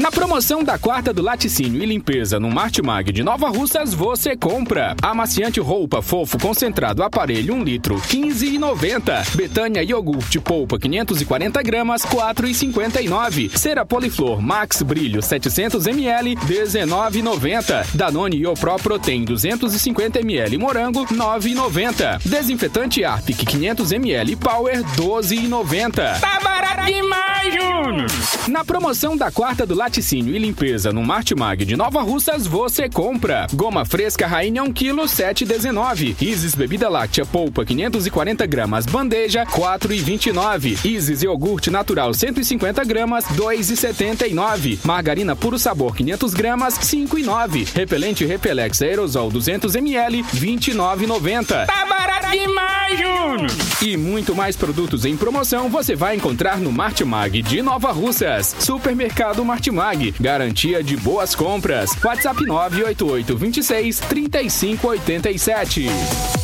Na 0.00 0.10
promoção 0.10 0.64
da 0.64 0.78
quarta 0.78 1.12
do 1.12 1.20
laticínio 1.20 1.82
e 1.82 1.84
limpeza 1.84 2.40
no 2.40 2.48
Martimag 2.50 3.12
de 3.12 3.22
Nova 3.22 3.50
Russas, 3.50 3.92
você 3.92 4.34
compra. 4.34 4.96
Amaciante 5.02 5.60
roupa 5.60 6.00
fofo 6.00 6.38
concentrado 6.38 7.02
aparelho 7.02 7.52
1 7.52 7.62
litro, 7.62 7.96
15,90. 7.96 9.36
Betânia 9.36 9.82
iogurte 9.82 10.40
polpa 10.40 10.78
540 10.78 11.62
gramas, 11.62 12.00
4,59. 12.06 13.54
Cera 13.54 13.84
Poliflor 13.84 14.40
Max 14.40 14.80
Brilho 14.80 15.20
700 15.20 15.86
ml, 15.86 16.34
19,90. 16.34 17.94
Danone 17.94 18.38
Iopro 18.38 18.76
Protein 18.76 19.26
250 19.26 20.18
ml 20.20 20.56
morango, 20.56 21.04
9,90. 21.08 22.22
Desinfetante 22.24 23.04
Arpic 23.04 23.44
500 23.44 23.92
ml 23.92 24.36
Power, 24.36 24.82
12,90. 24.96 26.20
Tá 26.20 26.40
barato 26.42 26.86
demais, 26.86 27.52
Júnior! 27.52 28.06
Na 28.48 28.64
promoção 28.64 29.14
da 29.14 29.30
quarta 29.30 29.66
do 29.66 29.74
laticínio 29.74 29.89
e 29.98 30.38
limpeza 30.38 30.92
no 30.92 31.02
Martimag 31.02 31.64
de 31.64 31.76
Nova 31.76 32.00
Russas, 32.02 32.46
você 32.46 32.88
compra. 32.88 33.46
Goma 33.52 33.84
fresca 33.84 34.26
Rainha 34.26 34.62
1 34.62 34.72
kg, 34.72 35.02
7,19. 35.02 36.14
Isis 36.20 36.54
bebida 36.54 36.88
láctea 36.88 37.26
polpa 37.26 37.64
540 37.64 38.46
gramas, 38.46 38.86
bandeja, 38.86 39.44
4,29. 39.44 40.86
Isis 40.86 41.22
iogurte 41.22 41.70
natural 41.70 42.14
150 42.14 42.84
gramas, 42.84 43.24
2,79. 43.36 44.78
Margarina 44.84 45.34
puro 45.34 45.58
sabor 45.58 45.96
500 45.96 46.34
gramas, 46.34 46.78
5,9. 46.78 47.74
Repelente 47.74 48.24
Repelex 48.24 48.82
aerosol 48.82 49.30
200 49.30 49.74
ml, 49.74 50.22
29,90. 50.22 51.66
Tá 51.66 51.84
demais, 52.28 52.98
Júnior! 52.98 53.50
E 53.82 53.96
muito 53.96 54.34
mais 54.34 54.56
produtos 54.56 55.04
em 55.04 55.16
promoção 55.16 55.68
você 55.68 55.96
vai 55.96 56.16
encontrar 56.16 56.58
no 56.58 56.70
Martimag 56.70 57.42
de 57.42 57.62
Nova 57.62 57.92
Russas. 57.92 58.54
Supermercado 58.58 59.44
Martimag, 59.44 60.14
garantia 60.20 60.82
de 60.82 60.96
boas 60.96 61.34
compras. 61.34 61.90
WhatsApp 62.02 62.44
988 62.44 63.36
26 63.36 64.00
3587. 64.00 66.39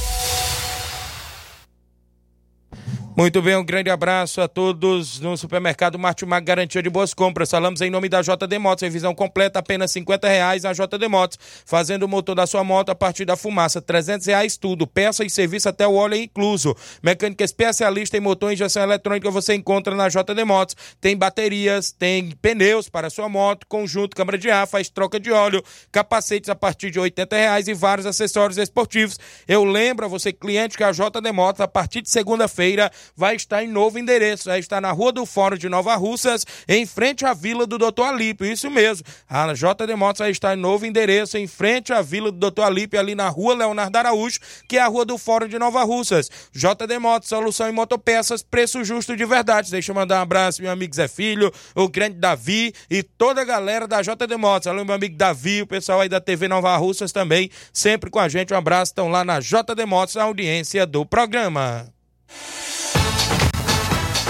Muito 3.17 3.41
bem, 3.41 3.57
um 3.57 3.65
grande 3.65 3.89
abraço 3.89 4.43
a 4.43 4.47
todos 4.47 5.21
no 5.21 5.39
supermercado 5.39 5.99
Martimag, 5.99 6.45
garantia 6.45 6.83
de 6.83 6.91
boas 6.91 7.15
compras. 7.15 7.51
Falamos 7.51 7.81
em 7.81 7.89
nome 7.89 8.11
da 8.11 8.21
JD 8.21 8.59
Motos, 8.59 8.83
revisão 8.83 9.15
completa, 9.15 9.59
apenas 9.59 9.91
50 9.93 10.29
reais 10.29 10.67
a 10.67 10.75
JD 10.75 11.09
Motos, 11.09 11.39
fazendo 11.65 12.03
o 12.03 12.09
motor 12.09 12.35
da 12.35 12.47
sua 12.47 12.63
moto 12.63 12.91
a 12.91 12.95
partir 12.95 13.25
da 13.25 13.35
fumaça, 13.35 13.81
300 13.81 14.27
reais 14.27 14.59
tudo, 14.59 14.87
peça 14.87 15.25
e 15.25 15.31
serviço 15.31 15.67
até 15.67 15.89
o 15.89 15.95
óleo 15.95 16.15
incluso. 16.15 16.77
Mecânica 17.03 17.43
especialista 17.43 18.19
em 18.19 18.21
motor 18.21 18.51
e 18.51 18.53
injeção 18.53 18.83
eletrônica 18.83 19.31
você 19.31 19.55
encontra 19.55 19.95
na 19.95 20.11
JD 20.11 20.45
Motos. 20.45 20.77
Tem 21.01 21.17
baterias, 21.17 21.93
tem 21.93 22.33
pneus 22.43 22.91
para 22.91 23.09
sua 23.09 23.31
moto, 23.31 23.67
conjunto, 23.67 24.15
câmara 24.15 24.37
de 24.37 24.51
ar, 24.51 24.69
faz 24.69 24.91
troca 24.91 25.19
de 25.19 25.33
óleo, 25.33 25.65
capacetes 25.91 26.51
a 26.51 26.55
partir 26.55 26.91
de 26.91 27.01
80 27.01 27.35
reais 27.35 27.67
e 27.67 27.73
vários 27.73 28.05
acessórios 28.05 28.59
esportivos. 28.59 29.19
Eu 29.49 29.65
lembro 29.65 30.05
a 30.05 30.09
você, 30.09 30.35
cliente, 30.35 30.77
que 30.77 30.85
a 30.85 30.93
JD 30.93 31.33
Motos, 31.33 31.63
a 31.63 31.67
partir 31.67 32.03
de 32.03 32.11
segunda-feira, 32.11 32.93
vai 33.15 33.37
estar 33.37 33.63
em 33.63 33.69
novo 33.69 33.99
endereço, 33.99 34.49
vai 34.49 34.59
estar 34.59 34.81
na 34.81 34.93
Rua 34.93 35.13
do 35.13 35.27
Fórum 35.27 35.57
de 35.57 35.69
Nova 35.69 35.95
Russas, 35.97 36.45
em 36.69 36.87
frente 36.87 37.25
à 37.25 37.35
Vila 37.35 37.67
do 37.67 37.79
Doutor 37.79 38.05
Alípio, 38.05 38.47
isso 38.47 38.71
mesmo. 38.71 39.07
A 39.29 39.53
JD 39.53 39.95
Motos 39.97 40.21
vai 40.21 40.31
estar 40.31 40.57
em 40.57 40.61
novo 40.61 40.87
endereço, 40.87 41.39
em 41.39 41.47
frente 41.47 41.93
à 41.93 42.03
Vila 42.03 42.31
do 42.31 42.39
Doutor 42.39 42.63
Alípio, 42.63 42.99
ali 42.99 43.15
na 43.15 43.29
Rua 43.29 43.55
Leonardo 43.55 43.97
Araújo, 43.97 44.39
que 44.69 44.77
é 44.77 44.81
a 44.81 44.87
Rua 44.87 45.05
do 45.05 45.19
Fórum 45.19 45.49
de 45.49 45.59
Nova 45.59 45.83
Russas. 45.85 46.31
JD 46.53 46.99
Motos, 46.99 47.29
solução 47.29 47.69
em 47.69 47.73
motopeças, 47.73 48.43
preço 48.43 48.83
justo 48.85 49.17
de 49.17 49.25
verdade. 49.25 49.71
Deixa 49.71 49.91
eu 49.91 49.95
mandar 49.95 50.19
um 50.19 50.23
abraço, 50.23 50.63
meu 50.63 50.71
amigo 50.71 50.95
Zé 50.95 51.09
Filho, 51.09 51.53
o 51.75 51.89
grande 51.89 52.19
Davi 52.19 52.73
e 52.91 53.03
toda 53.03 53.41
a 53.41 53.45
galera 53.45 53.87
da 53.87 54.03
JD 54.03 54.37
Motos. 54.37 54.67
Alô, 54.67 54.85
meu 54.85 54.95
amigo 54.95 55.17
Davi, 55.17 55.63
o 55.63 55.67
pessoal 55.67 56.01
aí 56.01 56.09
da 56.09 56.21
TV 56.21 56.49
Nova 56.49 56.77
Russas 56.77 57.13
também, 57.13 57.51
sempre 57.73 58.11
com 58.11 58.19
a 58.19 58.29
gente. 58.29 58.53
Um 58.53 58.57
abraço, 58.57 58.91
estão 58.91 59.09
lá 59.09 59.25
na 59.25 59.41
JD 59.41 59.85
Motos, 59.87 60.17
a 60.17 60.25
audiência 60.25 60.87
do 60.87 61.05
programa. 61.05 61.87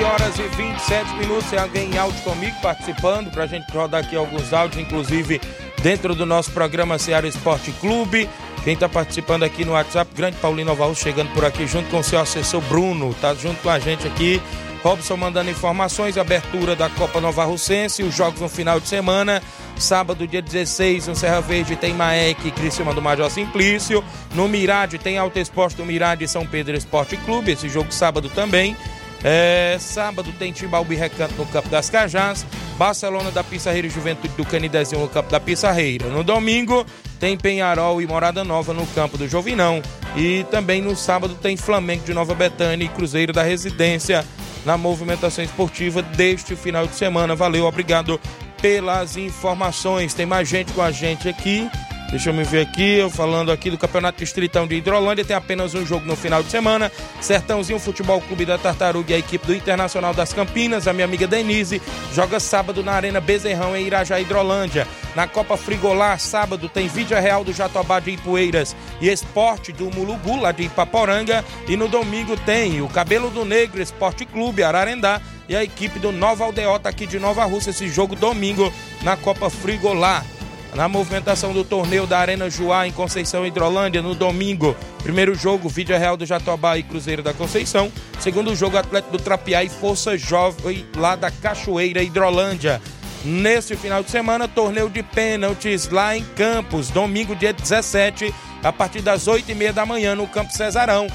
11 0.00 0.04
horas 0.04 0.38
e 0.38 0.42
27 0.42 1.14
minutos. 1.16 1.50
Tem 1.50 1.58
alguém 1.58 1.90
em 1.90 1.98
áudio 1.98 2.20
comigo 2.22 2.56
participando 2.62 3.30
para 3.30 3.44
a 3.44 3.46
gente 3.46 3.70
rodar 3.70 4.02
aqui 4.02 4.16
alguns 4.16 4.52
áudios, 4.52 4.82
inclusive 4.82 5.40
dentro 5.82 6.14
do 6.14 6.24
nosso 6.24 6.50
programa 6.52 6.98
Ceará 6.98 7.28
Esporte 7.28 7.70
Clube. 7.72 8.28
Quem 8.64 8.74
está 8.74 8.88
participando 8.88 9.42
aqui 9.42 9.64
no 9.64 9.72
WhatsApp, 9.72 10.10
grande 10.14 10.36
Paulino 10.38 10.72
Oval, 10.72 10.94
chegando 10.94 11.32
por 11.32 11.44
aqui 11.44 11.66
junto 11.66 11.90
com 11.90 11.98
o 11.98 12.04
seu 12.04 12.18
assessor 12.18 12.60
Bruno, 12.62 13.14
tá 13.20 13.34
junto 13.34 13.60
com 13.62 13.68
a 13.68 13.78
gente 13.78 14.06
aqui. 14.06 14.40
Robson 14.82 15.16
mandando 15.16 15.50
informações, 15.50 16.16
abertura 16.16 16.74
da 16.74 16.88
Copa 16.88 17.20
Nova 17.20 17.44
Russense, 17.44 18.02
os 18.02 18.14
jogos 18.14 18.40
no 18.40 18.48
final 18.48 18.80
de 18.80 18.88
semana. 18.88 19.42
Sábado, 19.76 20.26
dia 20.26 20.40
16, 20.40 21.08
no 21.08 21.14
Serra 21.14 21.40
Verde 21.40 21.76
tem 21.76 21.92
Maek 21.92 22.48
e 22.48 22.50
Criciúma 22.50 22.94
do 22.94 23.02
Major 23.02 23.30
Simplício. 23.30 24.02
No 24.34 24.48
Mirade 24.48 24.98
tem 24.98 25.18
Alto 25.18 25.38
Esporte 25.38 25.76
do 25.76 25.84
Mirade 25.84 26.24
e 26.24 26.28
São 26.28 26.46
Pedro 26.46 26.76
Esporte 26.76 27.18
Clube, 27.18 27.52
esse 27.52 27.68
jogo 27.68 27.92
sábado 27.92 28.30
também. 28.30 28.74
É, 29.22 29.76
sábado 29.78 30.32
tem 30.38 30.52
Timbalbi 30.52 30.94
Recanto 30.94 31.34
no 31.34 31.46
Campo 31.46 31.68
das 31.68 31.90
Cajás, 31.90 32.46
Barcelona 32.78 33.30
da 33.30 33.44
Pissarreira 33.44 33.86
e 33.86 33.90
Juventude 33.90 34.34
do 34.34 34.44
Canidezinho 34.44 35.02
no 35.02 35.08
Campo 35.08 35.30
da 35.30 35.38
Pissarreira. 35.38 36.06
No 36.06 36.24
domingo 36.24 36.86
tem 37.18 37.36
Penharol 37.36 38.00
e 38.00 38.06
Morada 38.06 38.42
Nova 38.42 38.72
no 38.72 38.86
Campo 38.88 39.18
do 39.18 39.28
Jovinão. 39.28 39.82
E 40.16 40.44
também 40.50 40.80
no 40.80 40.96
sábado 40.96 41.34
tem 41.34 41.56
Flamengo 41.56 42.04
de 42.04 42.14
Nova 42.14 42.34
Betânia 42.34 42.84
e 42.84 42.88
Cruzeiro 42.88 43.32
da 43.32 43.42
Residência 43.42 44.24
na 44.64 44.76
movimentação 44.76 45.44
esportiva 45.44 46.02
deste 46.02 46.56
final 46.56 46.86
de 46.86 46.94
semana. 46.94 47.36
Valeu, 47.36 47.66
obrigado 47.66 48.18
pelas 48.60 49.16
informações. 49.16 50.14
Tem 50.14 50.26
mais 50.26 50.48
gente 50.48 50.72
com 50.72 50.82
a 50.82 50.90
gente 50.90 51.28
aqui. 51.28 51.68
Deixa 52.10 52.30
eu 52.30 52.34
me 52.34 52.42
ver 52.42 52.62
aqui, 52.62 52.98
eu 52.98 53.08
falando 53.08 53.52
aqui 53.52 53.70
do 53.70 53.78
Campeonato 53.78 54.18
Distritão 54.18 54.66
de 54.66 54.74
Hidrolândia, 54.74 55.24
tem 55.24 55.36
apenas 55.36 55.74
um 55.74 55.86
jogo 55.86 56.04
no 56.04 56.16
final 56.16 56.42
de 56.42 56.50
semana. 56.50 56.90
Sertãozinho 57.20 57.78
Futebol 57.78 58.20
Clube 58.20 58.44
da 58.44 58.58
Tartaruga 58.58 59.12
e 59.12 59.14
a 59.14 59.18
equipe 59.18 59.46
do 59.46 59.54
Internacional 59.54 60.12
das 60.12 60.32
Campinas, 60.32 60.88
a 60.88 60.92
minha 60.92 61.04
amiga 61.04 61.28
Denise, 61.28 61.80
joga 62.12 62.40
sábado 62.40 62.82
na 62.82 62.94
Arena 62.94 63.20
Bezerrão 63.20 63.76
em 63.76 63.86
Irajá, 63.86 64.18
Hidrolândia. 64.18 64.88
Na 65.14 65.28
Copa 65.28 65.56
Frigolar, 65.56 66.18
sábado, 66.18 66.68
tem 66.68 66.88
Vídea 66.88 67.20
Real 67.20 67.44
do 67.44 67.52
Jatobá 67.52 68.00
de 68.00 68.10
Ipueiras 68.10 68.74
e 69.00 69.08
Esporte 69.08 69.70
do 69.70 69.88
Mulugu, 69.94 70.40
lá 70.40 70.50
de 70.50 70.64
Ipaporanga. 70.64 71.44
E 71.68 71.76
no 71.76 71.86
domingo 71.86 72.36
tem 72.38 72.82
o 72.82 72.88
Cabelo 72.88 73.30
do 73.30 73.44
Negro 73.44 73.80
Esporte 73.80 74.26
Clube, 74.26 74.64
Ararendá, 74.64 75.20
e 75.48 75.54
a 75.54 75.62
equipe 75.62 76.00
do 76.00 76.10
Nova 76.10 76.44
Aldeota 76.44 76.88
aqui 76.88 77.06
de 77.06 77.20
Nova 77.20 77.44
Rússia, 77.44 77.70
esse 77.70 77.88
jogo 77.88 78.16
domingo 78.16 78.72
na 79.04 79.16
Copa 79.16 79.48
Frigolar 79.48 80.24
na 80.74 80.88
movimentação 80.88 81.52
do 81.52 81.64
torneio 81.64 82.06
da 82.06 82.18
Arena 82.18 82.48
Juá 82.48 82.86
em 82.86 82.92
Conceição 82.92 83.46
Hidrolândia 83.46 84.02
no 84.02 84.14
domingo. 84.14 84.76
Primeiro 85.02 85.34
jogo, 85.34 85.68
Vídeo 85.68 85.98
Real 85.98 86.16
do 86.16 86.26
Jatobá 86.26 86.78
e 86.78 86.82
Cruzeiro 86.82 87.22
da 87.22 87.32
Conceição. 87.32 87.90
Segundo 88.18 88.54
jogo, 88.54 88.76
Atlético 88.76 89.16
do 89.16 89.22
Trapiá 89.22 89.64
e 89.64 89.68
Força 89.68 90.16
Jovem 90.16 90.86
lá 90.96 91.16
da 91.16 91.30
Cachoeira 91.30 92.02
Hidrolândia. 92.02 92.80
Neste 93.24 93.76
final 93.76 94.02
de 94.02 94.10
semana, 94.10 94.48
torneio 94.48 94.88
de 94.88 95.02
pênaltis 95.02 95.88
lá 95.88 96.16
em 96.16 96.24
Campos, 96.24 96.88
domingo, 96.88 97.36
dia 97.36 97.52
17, 97.52 98.34
a 98.62 98.72
partir 98.72 99.02
das 99.02 99.26
8h30 99.26 99.72
da 99.72 99.84
manhã, 99.84 100.14
no 100.14 100.26
Campo 100.26 100.52
Cesarão 100.52 101.06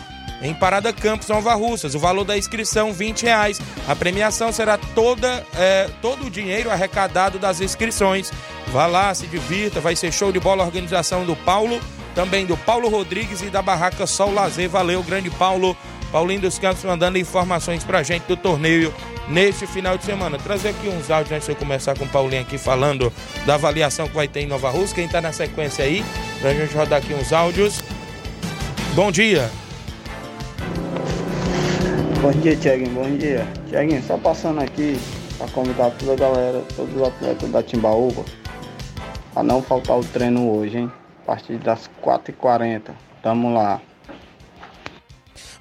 em 0.41 0.54
Parada 0.54 0.91
Campos, 0.91 1.28
Nova 1.28 1.54
Russas. 1.54 1.95
O 1.95 2.00
valor 2.00 2.24
da 2.24 2.38
inscrição, 2.38 2.93
20 2.93 3.24
reais. 3.24 3.62
A 3.88 3.95
premiação 3.95 4.52
será 4.52 4.78
toda, 4.78 5.45
é, 5.56 5.89
todo 6.02 6.26
o 6.26 6.30
dinheiro 6.30 6.69
arrecadado 6.69 7.39
das 7.39 7.62
inscrições. 7.62 8.32
Vá 8.67 8.86
lá, 8.88 9.13
se 9.13 9.28
divirta, 9.28 9.80
vai 9.80 9.95
ser 9.95 10.12
show 10.12 10.32
de 10.32 10.39
bola 10.39 10.63
a 10.63 10.65
organização 10.65 11.26
do 11.26 11.36
Paulo, 11.36 11.80
também 12.13 12.45
do 12.45 12.58
Paulo 12.58 12.89
Rodrigues 12.89 13.41
e 13.41 13.50
da 13.50 13.62
Barraca 13.62 14.06
Sol 14.06 14.34
Lazer. 14.34 14.69
Valeu, 14.69 15.02
grande 15.04 15.30
Paulo. 15.30 15.76
Paulinho 16.12 16.41
dos 16.41 16.58
Campos 16.58 16.84
mandando 16.84 17.17
informações 17.17 17.84
pra 17.84 18.02
gente 18.04 18.24
do 18.24 18.38
torneio 18.38 18.93
neste 19.28 19.67
final 19.67 19.98
de 19.98 20.06
semana. 20.06 20.38
Trazer 20.38 20.69
aqui 20.69 20.88
uns 20.88 21.10
áudios 21.10 21.32
antes 21.34 21.45
de 21.45 21.52
eu 21.52 21.58
começar 21.58 21.98
com 21.98 22.06
o 22.06 22.08
Paulinho 22.08 22.41
aqui 22.41 22.58
falando 22.58 23.12
da 23.45 23.56
avaliação 23.56 24.08
que 24.08 24.15
vai 24.15 24.28
ter 24.28 24.41
em 24.41 24.48
Nova 24.48 24.69
Rússia. 24.69 24.95
Quem 24.95 25.08
tá 25.08 25.19
na 25.19 25.34
sequência 25.34 25.84
aí, 25.84 26.06
pra 26.39 26.54
gente 26.54 26.74
rodar 26.74 27.00
aqui 27.00 27.13
uns 27.13 27.34
áudios. 27.34 27.82
Bom 28.93 29.12
dia. 29.12 29.52
Bom 32.21 32.32
dia, 32.32 32.56
Tiaguinho. 32.56 32.91
Bom 32.91 33.17
dia. 33.17 33.47
Tiaguinho, 33.69 34.01
só 34.04 34.17
passando 34.17 34.62
aqui 34.62 34.97
para 35.38 35.47
convidar 35.49 35.91
toda 35.91 36.13
a 36.13 36.15
galera, 36.15 36.63
todos 36.75 36.95
os 36.95 37.01
atletas 37.01 37.49
da 37.51 37.62
Timbaúba, 37.62 38.23
a 39.36 39.43
não 39.43 39.62
faltar 39.62 39.97
o 39.99 40.04
treino 40.04 40.49
hoje, 40.49 40.78
hein? 40.80 40.91
A 41.23 41.25
partir 41.25 41.58
das 41.58 41.89
4h40. 42.04 42.91
Tamo 43.21 43.54
lá. 43.54 43.82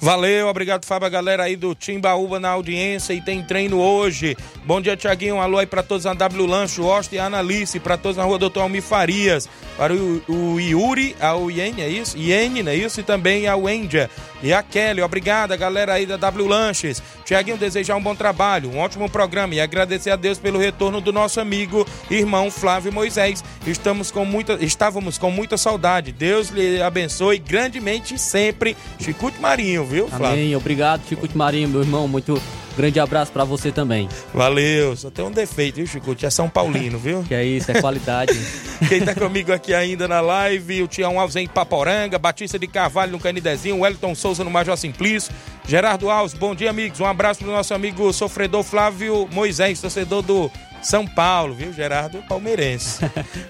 Valeu, 0.04 0.48
obrigado, 0.48 0.84
Fábio, 0.84 1.06
a 1.06 1.10
galera 1.10 1.44
aí 1.44 1.56
do 1.56 1.74
Timbaúba 1.74 2.38
na 2.38 2.50
audiência 2.50 3.14
e 3.14 3.22
tem 3.22 3.42
treino 3.42 3.80
hoje. 3.80 4.36
Bom 4.64 4.78
dia, 4.78 4.96
Tiaguinho. 4.96 5.36
Um 5.36 5.40
alô 5.40 5.56
aí 5.56 5.66
pra 5.66 5.82
todos 5.82 6.04
na 6.04 6.12
W 6.12 6.46
Lancho, 6.46 6.84
Osta 6.84 7.14
e 7.14 7.18
Analice, 7.18 7.80
pra 7.80 7.96
todos 7.96 8.18
na 8.18 8.24
rua 8.24 8.38
Doutor 8.38 8.60
Almir 8.60 8.82
Farias, 8.82 9.48
para 9.78 9.94
o, 9.94 10.22
o 10.28 10.60
Yuri, 10.60 11.16
a 11.18 11.34
Iene, 11.50 11.80
é 11.80 11.88
isso? 11.88 12.18
Iene, 12.18 12.62
não 12.62 12.72
é 12.72 12.76
isso? 12.76 13.00
E 13.00 13.02
também 13.02 13.46
a 13.46 13.56
Wendia 13.56 14.10
e 14.46 14.52
a 14.52 14.62
Kelly. 14.62 15.02
Obrigada, 15.02 15.56
galera 15.56 15.94
aí 15.94 16.06
da 16.06 16.16
W 16.16 16.46
Lanches. 16.46 17.02
Tiaguinho, 17.24 17.56
desejar 17.56 17.96
um 17.96 18.02
bom 18.02 18.14
trabalho, 18.14 18.70
um 18.70 18.78
ótimo 18.78 19.08
programa 19.08 19.54
e 19.54 19.60
agradecer 19.60 20.10
a 20.10 20.16
Deus 20.16 20.38
pelo 20.38 20.58
retorno 20.58 21.00
do 21.00 21.12
nosso 21.12 21.40
amigo 21.40 21.86
irmão 22.10 22.50
Flávio 22.50 22.92
Moisés. 22.92 23.42
Estamos 23.66 24.10
com 24.10 24.24
muita, 24.24 24.54
estávamos 24.64 25.18
com 25.18 25.30
muita 25.30 25.56
saudade. 25.56 26.12
Deus 26.12 26.48
lhe 26.48 26.82
abençoe 26.82 27.38
grandemente 27.38 28.18
sempre. 28.18 28.76
Chicute 28.98 29.40
Marinho, 29.40 29.84
viu, 29.84 30.08
Flávio? 30.08 30.26
Amém. 30.28 30.56
Obrigado, 30.56 31.06
Chicute 31.08 31.36
Marinho, 31.36 31.68
meu 31.68 31.80
irmão. 31.80 32.06
Muito 32.06 32.40
grande 32.76 33.00
abraço 33.00 33.32
pra 33.32 33.44
você 33.44 33.70
também. 33.72 34.08
Valeu. 34.32 34.96
Só 34.96 35.10
tem 35.10 35.24
um 35.24 35.30
defeito, 35.30 35.76
viu, 35.76 35.86
Chicute? 35.86 36.26
É 36.26 36.30
São 36.30 36.48
Paulino, 36.48 36.98
viu? 36.98 37.24
Que 37.28 37.34
é 37.34 37.44
isso, 37.44 37.70
é 37.70 37.80
qualidade. 37.80 38.38
Quem 38.88 39.00
tá 39.00 39.14
comigo 39.14 39.52
aqui 39.52 39.72
ainda 39.72 40.06
na 40.06 40.20
live, 40.20 40.82
o 40.82 40.88
Tião 40.88 41.18
Alves 41.18 41.36
em 41.36 41.46
Paporanga, 41.46 42.18
Batista 42.18 42.58
de 42.58 42.66
Carvalho 42.66 43.12
no 43.12 43.18
Canidezinho, 43.18 43.80
Wellington 43.80 44.14
Souza 44.14 44.44
no 44.44 44.50
Major 44.50 44.76
Simplício, 44.76 45.32
Gerardo 45.66 46.10
Alves, 46.10 46.34
bom 46.34 46.54
dia, 46.54 46.70
amigos. 46.70 47.00
Um 47.00 47.06
abraço 47.06 47.40
pro 47.40 47.50
nosso 47.50 47.72
amigo 47.72 48.12
sofredor 48.12 48.62
Flávio 48.62 49.28
Moisés, 49.32 49.80
torcedor 49.80 50.22
do 50.22 50.50
São 50.84 51.06
Paulo, 51.06 51.54
viu, 51.54 51.72
Gerardo? 51.72 52.22
Palmeirense. 52.28 53.00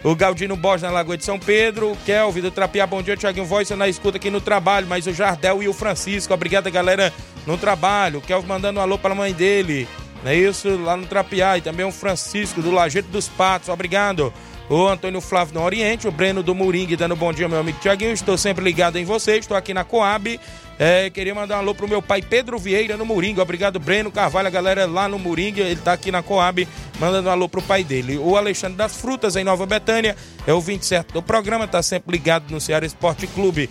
o 0.04 0.14
Galdino 0.14 0.56
Borges 0.56 0.82
na 0.82 0.90
Lagoa 0.90 1.16
de 1.16 1.24
São 1.24 1.36
Pedro, 1.38 1.90
o 1.90 1.96
Kelvin 1.96 2.40
do 2.40 2.50
Trapiá, 2.50 2.86
bom 2.86 3.02
dia, 3.02 3.16
Tiaguinho 3.16 3.44
Voz, 3.44 3.68
na 3.70 3.88
escuta 3.88 4.18
aqui 4.18 4.30
no 4.30 4.40
trabalho, 4.40 4.86
mas 4.86 5.06
o 5.08 5.12
Jardel 5.12 5.60
e 5.60 5.68
o 5.68 5.72
Francisco, 5.72 6.32
obrigado, 6.32 6.70
galera, 6.70 7.12
no 7.44 7.58
trabalho. 7.58 8.20
O 8.20 8.22
Kelvin 8.22 8.46
mandando 8.46 8.78
um 8.78 8.82
alô 8.82 8.96
pra 8.96 9.16
mãe 9.16 9.32
dele, 9.32 9.88
não 10.22 10.30
é 10.30 10.36
isso? 10.36 10.76
Lá 10.76 10.96
no 10.96 11.06
Trapiá, 11.06 11.58
e 11.58 11.60
também 11.60 11.84
o 11.84 11.90
Francisco 11.90 12.62
do 12.62 12.70
Lajeito 12.70 13.08
dos 13.08 13.28
Patos, 13.28 13.68
obrigado. 13.68 14.32
O 14.68 14.86
Antônio 14.88 15.20
Flávio 15.20 15.54
no 15.54 15.62
Oriente, 15.62 16.08
o 16.08 16.10
Breno 16.10 16.42
do 16.42 16.54
Moringue 16.54 16.96
dando 16.96 17.14
bom 17.14 17.32
dia, 17.32 17.46
meu 17.48 17.60
amigo 17.60 17.78
Tiaguinho. 17.80 18.12
Estou 18.12 18.38
sempre 18.38 18.64
ligado 18.64 18.96
em 18.96 19.04
você, 19.04 19.36
estou 19.36 19.56
aqui 19.56 19.74
na 19.74 19.84
Coab. 19.84 20.40
É, 20.78 21.10
queria 21.10 21.34
mandar 21.34 21.56
um 21.56 21.58
alô 21.58 21.74
pro 21.74 21.86
meu 21.86 22.00
pai 22.00 22.22
Pedro 22.22 22.58
Vieira 22.58 22.96
no 22.96 23.04
Moringue. 23.04 23.40
Obrigado, 23.40 23.78
Breno 23.78 24.10
Carvalho, 24.10 24.48
a 24.48 24.50
galera 24.50 24.86
lá 24.86 25.06
no 25.06 25.18
Moringue. 25.18 25.60
Ele 25.60 25.76
tá 25.76 25.92
aqui 25.92 26.10
na 26.10 26.22
Coab, 26.22 26.66
mandando 26.98 27.28
um 27.28 27.32
alô 27.32 27.48
pro 27.48 27.60
pai 27.60 27.84
dele. 27.84 28.16
O 28.16 28.36
Alexandre 28.36 28.76
das 28.76 28.96
Frutas, 28.96 29.36
em 29.36 29.44
Nova 29.44 29.66
Betânia, 29.66 30.16
é 30.46 30.52
o 30.52 30.60
27 30.60 31.12
do 31.12 31.22
programa, 31.22 31.68
tá 31.68 31.82
sempre 31.82 32.12
ligado 32.16 32.50
no 32.50 32.60
Ceará 32.60 32.86
Esporte 32.86 33.26
Clube. 33.26 33.68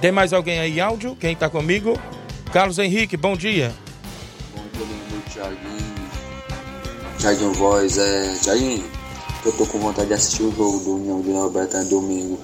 Tem 0.00 0.12
mais 0.12 0.32
alguém 0.32 0.60
aí, 0.60 0.80
áudio? 0.80 1.16
Quem 1.16 1.34
tá 1.34 1.50
comigo? 1.50 1.98
Carlos 2.52 2.78
Henrique, 2.78 3.16
bom 3.16 3.36
dia. 3.36 3.72
dia, 4.54 4.86
meu 5.10 5.20
Thiaguinho. 5.30 5.90
Thiaguinho 7.18 7.52
Voz, 7.52 7.98
é. 7.98 8.34
Thiaguinho, 8.42 8.84
eu 9.44 9.52
tô 9.52 9.66
com 9.66 9.78
vontade 9.78 10.08
de 10.08 10.14
assistir 10.14 10.42
o 10.42 10.54
jogo 10.54 10.78
do 10.80 10.96
União 10.96 11.20
de 11.20 11.54
Betânia 11.54 11.88
domingo. 11.88 12.38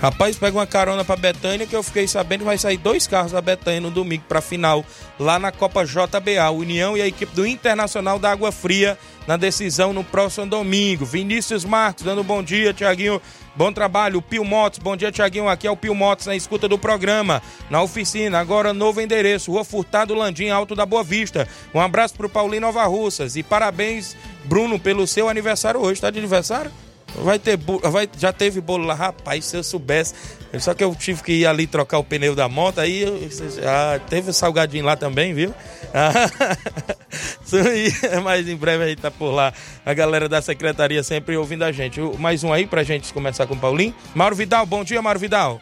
Rapaz, 0.00 0.38
pega 0.38 0.56
uma 0.56 0.66
carona 0.66 1.04
pra 1.04 1.16
Betânia 1.16 1.66
que 1.66 1.74
eu 1.74 1.82
fiquei 1.82 2.06
sabendo 2.06 2.40
que 2.40 2.46
vai 2.46 2.56
sair 2.56 2.76
dois 2.76 3.08
carros 3.08 3.32
da 3.32 3.40
Betânia 3.40 3.80
no 3.80 3.90
domingo 3.90 4.22
pra 4.28 4.40
final 4.40 4.84
lá 5.18 5.40
na 5.40 5.50
Copa 5.50 5.84
JBA, 5.84 6.48
União 6.52 6.96
e 6.96 7.02
a 7.02 7.06
equipe 7.06 7.34
do 7.34 7.44
Internacional 7.44 8.16
da 8.16 8.30
Água 8.30 8.52
Fria 8.52 8.96
na 9.26 9.36
decisão 9.36 9.92
no 9.92 10.04
próximo 10.04 10.46
domingo. 10.46 11.04
Vinícius 11.04 11.64
Marcos 11.64 12.04
dando 12.04 12.22
bom 12.22 12.44
dia, 12.44 12.72
Tiaguinho. 12.72 13.20
Bom 13.56 13.72
trabalho, 13.72 14.22
Pio 14.22 14.44
Motos. 14.44 14.78
Bom 14.78 14.96
dia, 14.96 15.10
Tiaguinho. 15.10 15.48
Aqui 15.48 15.66
é 15.66 15.70
o 15.70 15.76
Pio 15.76 15.96
Motos 15.96 16.26
na 16.26 16.36
escuta 16.36 16.68
do 16.68 16.78
programa. 16.78 17.42
Na 17.68 17.82
oficina, 17.82 18.38
agora 18.38 18.72
novo 18.72 19.00
endereço, 19.00 19.50
Rua 19.50 19.64
Furtado 19.64 20.14
Landim, 20.14 20.48
Alto 20.48 20.76
da 20.76 20.86
Boa 20.86 21.02
Vista. 21.02 21.48
Um 21.74 21.80
abraço 21.80 22.14
pro 22.14 22.28
Paulinho 22.28 22.62
Nova 22.62 22.84
Russas 22.84 23.34
e 23.34 23.42
parabéns, 23.42 24.16
Bruno, 24.44 24.78
pelo 24.78 25.08
seu 25.08 25.28
aniversário 25.28 25.80
hoje. 25.80 26.00
Tá 26.00 26.08
de 26.08 26.20
aniversário? 26.20 26.70
Vai 27.16 27.38
ter 27.38 27.56
vai, 27.56 28.08
já 28.16 28.32
teve 28.32 28.60
bolo 28.60 28.84
lá, 28.84 28.94
rapaz, 28.94 29.44
se 29.44 29.56
eu 29.56 29.62
soubesse. 29.62 30.14
Só 30.58 30.72
que 30.72 30.82
eu 30.82 30.94
tive 30.94 31.22
que 31.22 31.32
ir 31.32 31.46
ali 31.46 31.66
trocar 31.66 31.98
o 31.98 32.04
pneu 32.04 32.34
da 32.34 32.48
moto, 32.48 32.78
aí 32.78 33.02
eu, 33.02 33.18
ah, 33.66 34.00
teve 34.08 34.32
salgadinho 34.32 34.84
lá 34.84 34.96
também, 34.96 35.34
viu? 35.34 35.54
mas 38.22 38.48
em 38.48 38.56
breve 38.56 38.84
a 38.84 38.88
gente 38.88 39.02
tá 39.02 39.10
por 39.10 39.30
lá. 39.30 39.52
A 39.84 39.92
galera 39.92 40.28
da 40.28 40.40
secretaria 40.40 41.02
sempre 41.02 41.36
ouvindo 41.36 41.64
a 41.64 41.72
gente. 41.72 42.00
Mais 42.18 42.44
um 42.44 42.52
aí 42.52 42.66
pra 42.66 42.82
gente 42.82 43.12
começar 43.12 43.46
com 43.46 43.54
o 43.54 43.58
Paulinho. 43.58 43.94
Mauro 44.14 44.36
Vidal, 44.36 44.64
bom 44.64 44.84
dia, 44.84 45.02
Mauro 45.02 45.18
Vidal. 45.18 45.60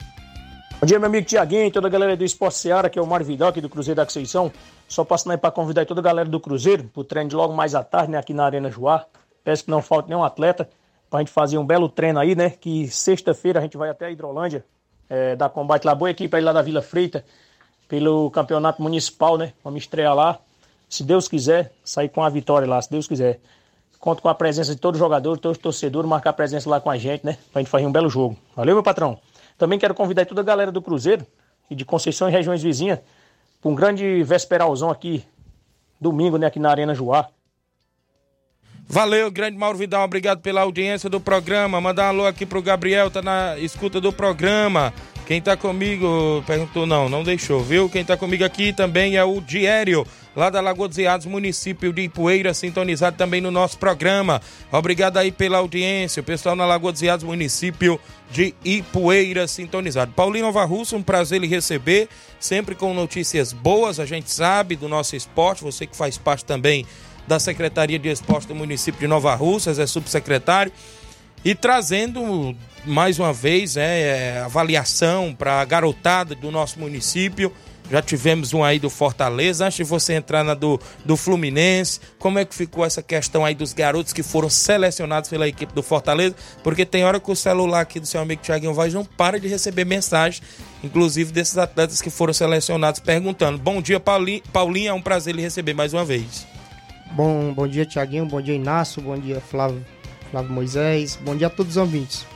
Bom 0.78 0.86
dia, 0.86 0.98
meu 0.98 1.08
amigo 1.08 1.26
Tiaguinho, 1.26 1.70
toda 1.70 1.88
a 1.88 1.90
galera 1.90 2.16
do 2.16 2.24
Esporte 2.24 2.58
Seara, 2.58 2.90
que 2.90 2.98
é 2.98 3.02
o 3.02 3.06
Mário 3.06 3.24
Vidal, 3.24 3.48
aqui 3.48 3.62
do 3.62 3.68
Cruzeiro 3.68 3.96
da 3.96 4.04
Conceição. 4.04 4.52
Só 4.86 5.04
passando 5.04 5.32
aí 5.32 5.38
para 5.38 5.50
convidar 5.50 5.86
toda 5.86 6.00
a 6.00 6.04
galera 6.04 6.28
do 6.28 6.38
Cruzeiro 6.38 6.84
pro 6.92 7.02
treino 7.02 7.30
de 7.30 7.34
logo 7.34 7.54
mais 7.54 7.74
à 7.74 7.82
tarde, 7.82 8.12
né, 8.12 8.18
aqui 8.18 8.34
na 8.34 8.44
Arena 8.44 8.70
Joá. 8.70 9.06
Peço 9.42 9.64
que 9.64 9.70
não 9.70 9.80
falte 9.80 10.08
nenhum 10.08 10.22
atleta 10.22 10.68
para 11.08 11.20
a 11.20 11.22
gente 11.22 11.32
fazer 11.32 11.58
um 11.58 11.64
belo 11.64 11.88
treino 11.88 12.18
aí, 12.18 12.34
né? 12.34 12.50
Que 12.50 12.88
sexta-feira 12.88 13.58
a 13.58 13.62
gente 13.62 13.76
vai 13.76 13.88
até 13.88 14.06
a 14.06 14.10
Hidrolândia, 14.10 14.64
é, 15.08 15.36
dar 15.36 15.48
combate 15.48 15.84
lá. 15.84 15.94
Boa 15.94 16.10
equipe 16.10 16.34
aí 16.36 16.42
lá 16.42 16.52
da 16.52 16.62
Vila 16.62 16.82
Freita, 16.82 17.24
pelo 17.88 18.30
campeonato 18.30 18.82
municipal, 18.82 19.38
né? 19.38 19.52
Vamos 19.62 19.82
estrear 19.82 20.14
lá. 20.14 20.38
Se 20.88 21.02
Deus 21.02 21.28
quiser, 21.28 21.72
sair 21.84 22.08
com 22.08 22.22
a 22.22 22.28
vitória 22.28 22.68
lá, 22.68 22.80
se 22.80 22.90
Deus 22.90 23.06
quiser. 23.06 23.40
Conto 23.98 24.22
com 24.22 24.28
a 24.28 24.34
presença 24.34 24.74
de 24.74 24.80
todo 24.80 24.98
jogador, 24.98 25.38
todos 25.38 25.56
os 25.56 25.62
torcedores, 25.62 26.08
marcar 26.08 26.32
presença 26.32 26.68
lá 26.68 26.80
com 26.80 26.90
a 26.90 26.96
gente, 26.96 27.24
né? 27.24 27.38
Pra 27.52 27.60
gente 27.60 27.70
fazer 27.70 27.86
um 27.86 27.92
belo 27.92 28.08
jogo. 28.08 28.36
Valeu, 28.54 28.74
meu 28.74 28.82
patrão. 28.82 29.18
Também 29.58 29.78
quero 29.78 29.94
convidar 29.94 30.26
toda 30.26 30.40
a 30.40 30.44
galera 30.44 30.70
do 30.70 30.82
Cruzeiro 30.82 31.26
e 31.70 31.74
de 31.74 31.84
Conceição 31.84 32.28
e 32.28 32.32
regiões 32.32 32.62
vizinhas 32.62 33.00
para 33.60 33.70
um 33.70 33.74
grande 33.74 34.22
vesperalzão 34.22 34.90
aqui, 34.90 35.24
domingo, 36.00 36.36
né? 36.36 36.46
Aqui 36.46 36.58
na 36.58 36.70
Arena 36.70 36.94
Joá. 36.94 37.28
Valeu, 38.88 39.32
grande 39.32 39.58
Mauro 39.58 39.76
Vidal, 39.76 40.04
obrigado 40.04 40.40
pela 40.40 40.60
audiência 40.60 41.10
do 41.10 41.20
programa. 41.20 41.80
Mandar 41.80 42.04
um 42.04 42.08
alô 42.08 42.26
aqui 42.26 42.46
pro 42.46 42.62
Gabriel, 42.62 43.10
tá 43.10 43.20
na 43.20 43.58
escuta 43.58 44.00
do 44.00 44.12
programa. 44.12 44.94
Quem 45.26 45.42
tá 45.42 45.56
comigo, 45.56 46.44
perguntou 46.46 46.86
não, 46.86 47.08
não 47.08 47.24
deixou, 47.24 47.60
viu? 47.60 47.90
Quem 47.90 48.04
tá 48.04 48.16
comigo 48.16 48.44
aqui 48.44 48.72
também 48.72 49.16
é 49.16 49.24
o 49.24 49.40
Diério, 49.40 50.06
lá 50.36 50.50
da 50.50 50.60
Lagoa 50.60 50.86
dos 50.86 50.98
Iados, 50.98 51.26
município 51.26 51.92
de 51.92 52.02
Ipueira, 52.02 52.54
sintonizado 52.54 53.16
também 53.16 53.40
no 53.40 53.50
nosso 53.50 53.76
programa. 53.76 54.40
Obrigado 54.70 55.16
aí 55.16 55.32
pela 55.32 55.58
audiência, 55.58 56.20
o 56.20 56.24
pessoal 56.24 56.54
na 56.54 56.64
Lagoa 56.64 56.92
dos 56.92 57.02
Iados, 57.02 57.24
município 57.24 57.98
de 58.30 58.54
Ipueira, 58.64 59.48
sintonizado. 59.48 60.12
Paulinho 60.12 60.44
Nova 60.44 60.64
Russo, 60.64 60.94
um 60.94 61.02
prazer 61.02 61.40
lhe 61.40 61.48
receber, 61.48 62.08
sempre 62.38 62.76
com 62.76 62.94
notícias 62.94 63.52
boas, 63.52 63.98
a 63.98 64.06
gente 64.06 64.30
sabe, 64.30 64.76
do 64.76 64.88
nosso 64.88 65.16
esporte, 65.16 65.64
você 65.64 65.88
que 65.88 65.96
faz 65.96 66.16
parte 66.16 66.44
também 66.44 66.86
da 67.26 67.38
Secretaria 67.38 67.98
de 67.98 68.08
Esporte 68.08 68.48
do 68.48 68.54
município 68.54 69.00
de 69.00 69.06
Nova 69.06 69.34
Russas, 69.34 69.78
é 69.78 69.86
subsecretário, 69.86 70.72
e 71.44 71.54
trazendo 71.54 72.56
mais 72.84 73.18
uma 73.18 73.32
vez 73.32 73.76
é, 73.76 74.40
avaliação 74.44 75.34
para 75.34 75.60
a 75.60 75.64
garotada 75.64 76.34
do 76.34 76.50
nosso 76.50 76.78
município. 76.78 77.52
Já 77.90 78.02
tivemos 78.02 78.52
um 78.52 78.64
aí 78.64 78.80
do 78.80 78.90
Fortaleza. 78.90 79.64
Antes 79.64 79.76
de 79.76 79.84
você 79.84 80.14
entrar 80.14 80.42
na 80.42 80.54
do, 80.54 80.80
do 81.04 81.16
Fluminense, 81.16 82.00
como 82.18 82.38
é 82.38 82.44
que 82.44 82.52
ficou 82.54 82.84
essa 82.84 83.00
questão 83.00 83.44
aí 83.44 83.54
dos 83.54 83.72
garotos 83.72 84.12
que 84.12 84.24
foram 84.24 84.50
selecionados 84.50 85.30
pela 85.30 85.46
equipe 85.46 85.72
do 85.72 85.84
Fortaleza? 85.84 86.34
Porque 86.64 86.84
tem 86.84 87.04
hora 87.04 87.20
que 87.20 87.30
o 87.30 87.36
celular 87.36 87.82
aqui 87.82 88.00
do 88.00 88.06
seu 88.06 88.20
amigo 88.20 88.42
Thiaguinho 88.42 88.74
Vaz 88.74 88.92
não 88.92 89.04
para 89.04 89.38
de 89.38 89.46
receber 89.46 89.84
mensagem, 89.84 90.42
inclusive 90.82 91.30
desses 91.30 91.58
atletas 91.58 92.02
que 92.02 92.10
foram 92.10 92.32
selecionados, 92.32 92.98
perguntando: 92.98 93.56
Bom 93.56 93.80
dia, 93.80 94.00
Paulinho. 94.00 94.42
Paulinho, 94.52 94.88
é 94.88 94.92
um 94.92 95.02
prazer 95.02 95.34
lhe 95.34 95.42
receber 95.42 95.74
mais 95.74 95.92
uma 95.92 96.04
vez. 96.04 96.55
Bom, 97.12 97.52
bom 97.52 97.66
dia, 97.66 97.86
Tiaguinho. 97.86 98.26
Bom 98.26 98.40
dia, 98.40 98.54
Inácio. 98.54 99.00
Bom 99.02 99.18
dia, 99.18 99.40
Flávio, 99.40 99.84
Flávio 100.30 100.52
Moisés. 100.52 101.18
Bom 101.22 101.36
dia 101.36 101.46
a 101.46 101.50
todos 101.50 101.72
os 101.72 101.76
ouvintes. 101.76 102.26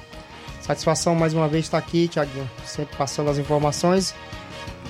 Satisfação 0.60 1.14
mais 1.14 1.34
uma 1.34 1.48
vez 1.48 1.66
estar 1.66 1.78
aqui, 1.78 2.08
Tiaguinho. 2.08 2.48
Sempre 2.64 2.96
passando 2.96 3.30
as 3.30 3.38
informações 3.38 4.14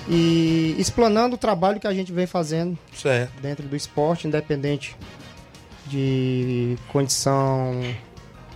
e 0.09 0.75
explanando 0.79 1.37
o 1.37 1.39
trabalho 1.39 1.81
que 1.81 1.87
a 1.87 1.95
gente 1.95 2.13
vem 2.13 2.27
fazendo 2.27 2.79
certo. 2.93 3.33
dentro 3.41 3.67
do 3.67 3.77
esporte, 3.77 4.27
independente 4.27 4.97
de 5.87 6.77
condição 6.89 7.81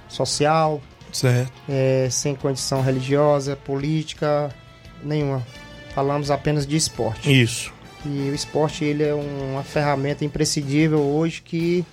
social, 0.08 0.80
certo. 1.12 1.52
É, 1.68 2.08
sem 2.10 2.34
condição 2.34 2.82
religiosa, 2.82 3.56
política, 3.56 4.54
nenhuma. 5.02 5.42
Falamos 5.94 6.30
apenas 6.30 6.66
de 6.66 6.76
esporte. 6.76 7.42
Isso. 7.42 7.72
E 8.04 8.30
o 8.30 8.34
esporte 8.34 8.84
ele 8.84 9.02
é 9.02 9.14
uma 9.14 9.62
ferramenta 9.62 10.24
imprescindível 10.24 11.00
hoje 11.00 11.40
que 11.40 11.84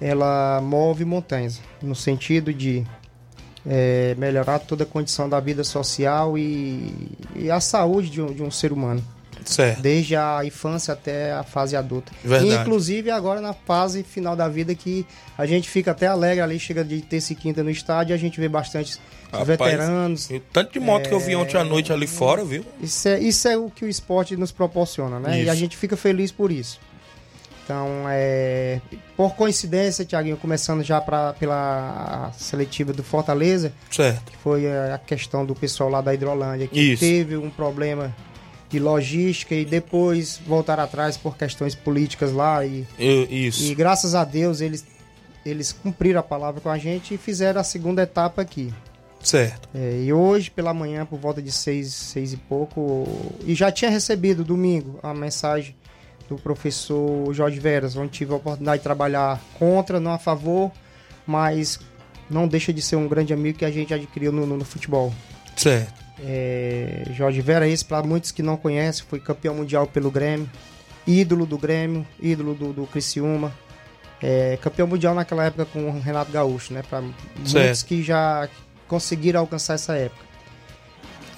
ela 0.00 0.60
move 0.62 1.04
montanhas, 1.04 1.60
no 1.82 1.94
sentido 1.94 2.54
de 2.54 2.86
é, 3.66 4.14
melhorar 4.16 4.60
toda 4.60 4.84
a 4.84 4.86
condição 4.86 5.28
da 5.28 5.38
vida 5.40 5.62
social 5.62 6.38
e, 6.38 7.10
e 7.36 7.50
a 7.50 7.60
saúde 7.60 8.08
de 8.08 8.22
um, 8.22 8.32
de 8.32 8.42
um, 8.42 8.50
ser 8.50 8.72
humano. 8.72 9.04
Certo. 9.44 9.80
Desde 9.80 10.16
a 10.16 10.40
infância 10.44 10.92
até 10.92 11.32
a 11.32 11.42
fase 11.42 11.76
adulta. 11.76 12.12
Verdade. 12.24 12.62
Inclusive 12.62 13.10
agora 13.10 13.40
na 13.40 13.52
fase 13.52 14.02
final 14.02 14.34
da 14.34 14.48
vida 14.48 14.74
que 14.74 15.06
a 15.36 15.46
gente 15.46 15.68
fica 15.68 15.90
até 15.90 16.06
alegre 16.06 16.40
ali, 16.40 16.58
chega 16.58 16.84
de 16.84 17.00
terça 17.00 17.32
e 17.32 17.36
quinta 17.36 17.62
no 17.62 17.70
estádio 17.70 18.14
a 18.14 18.18
gente 18.18 18.38
vê 18.40 18.48
bastante 18.48 18.98
Rapaz, 19.30 19.46
veteranos. 19.46 20.28
Tanto 20.52 20.72
de 20.72 20.80
moto 20.80 21.06
é... 21.06 21.08
que 21.08 21.14
eu 21.14 21.20
vi 21.20 21.36
ontem 21.36 21.56
à 21.56 21.64
noite 21.64 21.92
ali 21.92 22.06
fora, 22.06 22.44
viu? 22.44 22.64
Isso 22.80 23.08
é, 23.08 23.18
isso 23.20 23.48
é 23.48 23.56
o 23.56 23.70
que 23.70 23.84
o 23.84 23.88
esporte 23.88 24.36
nos 24.36 24.52
proporciona, 24.52 25.18
né? 25.20 25.38
Isso. 25.38 25.46
E 25.46 25.50
a 25.50 25.54
gente 25.54 25.76
fica 25.76 25.96
feliz 25.96 26.32
por 26.32 26.50
isso. 26.50 26.80
Então, 27.68 28.06
é, 28.08 28.80
por 29.14 29.34
coincidência, 29.34 30.02
Tiaguinho, 30.02 30.38
começando 30.38 30.82
já 30.82 31.02
pra, 31.02 31.34
pela 31.34 32.32
seletiva 32.32 32.94
do 32.94 33.02
Fortaleza, 33.02 33.74
certo. 33.90 34.32
que 34.32 34.38
foi 34.38 34.66
a 34.66 34.96
questão 34.96 35.44
do 35.44 35.54
pessoal 35.54 35.90
lá 35.90 36.00
da 36.00 36.14
Hidrolândia, 36.14 36.66
que 36.66 36.80
isso. 36.80 37.00
teve 37.00 37.36
um 37.36 37.50
problema 37.50 38.16
de 38.68 38.78
logística 38.78 39.54
e 39.54 39.64
depois 39.64 40.40
voltar 40.46 40.78
atrás 40.78 41.16
por 41.16 41.36
questões 41.36 41.74
políticas 41.74 42.32
lá. 42.32 42.64
E, 42.64 42.86
isso. 42.98 43.62
e 43.62 43.74
graças 43.74 44.14
a 44.14 44.24
Deus 44.24 44.60
eles, 44.60 44.84
eles 45.44 45.72
cumpriram 45.72 46.20
a 46.20 46.22
palavra 46.22 46.60
com 46.60 46.68
a 46.68 46.78
gente 46.78 47.14
e 47.14 47.18
fizeram 47.18 47.60
a 47.60 47.64
segunda 47.64 48.02
etapa 48.02 48.42
aqui. 48.42 48.72
Certo. 49.22 49.68
É, 49.74 50.02
e 50.04 50.12
hoje, 50.12 50.50
pela 50.50 50.72
manhã, 50.72 51.04
por 51.04 51.18
volta 51.18 51.42
de 51.42 51.50
seis, 51.50 51.92
seis 51.92 52.32
e 52.32 52.36
pouco, 52.36 53.06
e 53.44 53.54
já 53.54 53.72
tinha 53.72 53.90
recebido 53.90 54.44
domingo 54.44 54.98
a 55.02 55.12
mensagem 55.12 55.74
do 56.28 56.36
professor 56.36 57.32
Jorge 57.32 57.58
Veras, 57.58 57.96
onde 57.96 58.10
tive 58.10 58.32
a 58.32 58.36
oportunidade 58.36 58.78
de 58.78 58.84
trabalhar 58.84 59.40
contra, 59.58 59.98
não 59.98 60.12
a 60.12 60.18
favor, 60.18 60.70
mas 61.26 61.80
não 62.30 62.46
deixa 62.46 62.72
de 62.72 62.82
ser 62.82 62.96
um 62.96 63.08
grande 63.08 63.32
amigo 63.32 63.58
que 63.58 63.64
a 63.64 63.70
gente 63.70 63.92
adquiriu 63.92 64.30
no, 64.30 64.46
no, 64.46 64.56
no 64.58 64.64
futebol. 64.64 65.12
Certo. 65.56 66.07
É, 66.20 67.04
Jorge 67.12 67.40
Vera, 67.40 67.68
esse 67.68 67.84
para 67.84 68.06
muitos 68.06 68.30
que 68.30 68.42
não 68.42 68.56
conhecem, 68.56 69.04
foi 69.08 69.20
campeão 69.20 69.54
mundial 69.54 69.86
pelo 69.86 70.10
Grêmio, 70.10 70.50
ídolo 71.06 71.46
do 71.46 71.56
Grêmio, 71.56 72.06
ídolo 72.20 72.54
do, 72.54 72.72
do 72.72 72.86
Criciúma, 72.86 73.52
é, 74.20 74.58
campeão 74.60 74.86
mundial 74.86 75.14
naquela 75.14 75.44
época 75.44 75.64
com 75.66 75.88
o 75.88 76.00
Renato 76.00 76.32
Gaúcho, 76.32 76.72
né? 76.72 76.82
Para 76.88 77.00
muitos 77.00 77.82
que 77.82 78.02
já 78.02 78.48
conseguiram 78.88 79.40
alcançar 79.40 79.74
essa 79.74 79.94
época. 79.94 80.26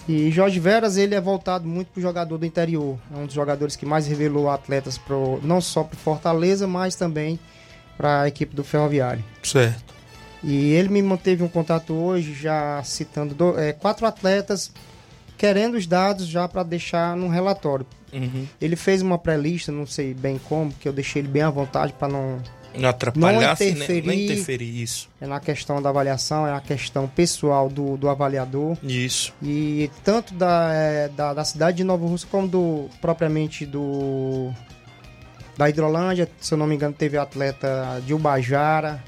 E 0.08 0.30
Jorge 0.30 0.58
Veras, 0.58 0.96
ele 0.96 1.14
é 1.14 1.20
voltado 1.20 1.68
muito 1.68 1.88
para 1.88 1.98
o 1.98 2.02
jogador 2.02 2.38
do 2.38 2.46
interior. 2.46 2.98
É 3.14 3.16
um 3.16 3.26
dos 3.26 3.34
jogadores 3.34 3.76
que 3.76 3.86
mais 3.86 4.06
revelou 4.06 4.50
atletas 4.50 4.98
pro, 4.98 5.38
não 5.42 5.60
só 5.60 5.84
para 5.84 5.96
Fortaleza, 5.98 6.66
mas 6.66 6.96
também 6.96 7.38
para 7.96 8.22
a 8.22 8.28
equipe 8.28 8.56
do 8.56 8.64
Ferroviário. 8.64 9.22
Certo. 9.42 9.99
E 10.42 10.72
ele 10.72 10.88
me 10.88 11.02
manteve 11.02 11.42
um 11.42 11.48
contato 11.48 11.92
hoje, 11.92 12.32
já 12.34 12.82
citando 12.82 13.34
do, 13.34 13.58
é, 13.58 13.72
quatro 13.72 14.06
atletas, 14.06 14.72
querendo 15.36 15.74
os 15.76 15.86
dados 15.86 16.26
já 16.26 16.48
para 16.48 16.62
deixar 16.62 17.16
num 17.16 17.28
relatório. 17.28 17.86
Uhum. 18.12 18.46
Ele 18.60 18.74
fez 18.76 19.02
uma 19.02 19.18
pré-lista, 19.18 19.70
não 19.70 19.86
sei 19.86 20.14
bem 20.14 20.38
como, 20.48 20.72
que 20.72 20.88
eu 20.88 20.92
deixei 20.92 21.20
ele 21.22 21.28
bem 21.28 21.42
à 21.42 21.50
vontade 21.50 21.92
para 21.92 22.08
não 22.08 22.38
Não 22.74 22.88
atrapalhasse, 22.88 23.64
não 23.64 23.70
nem- 23.70 23.76
interferir, 23.84 24.06
nem 24.06 24.24
interferir, 24.24 24.82
isso. 24.82 25.08
É 25.20 25.26
na 25.26 25.38
questão 25.40 25.80
da 25.80 25.90
avaliação, 25.90 26.46
é 26.46 26.50
na 26.52 26.60
questão 26.60 27.06
pessoal 27.06 27.68
do, 27.68 27.96
do 27.96 28.08
avaliador. 28.08 28.76
Isso. 28.82 29.32
E 29.42 29.90
tanto 30.02 30.34
da, 30.34 30.70
é, 30.72 31.08
da, 31.08 31.34
da 31.34 31.44
cidade 31.44 31.76
de 31.78 31.84
Nova 31.84 32.06
Rússia 32.06 32.26
como 32.30 32.48
do 32.48 32.88
propriamente 33.00 33.64
do 33.66 34.50
da 35.56 35.68
Hidrolândia, 35.68 36.28
se 36.40 36.54
eu 36.54 36.58
não 36.58 36.66
me 36.66 36.74
engano, 36.74 36.94
teve 36.94 37.18
atleta 37.18 38.00
de 38.06 38.14
Ubajara, 38.14 39.02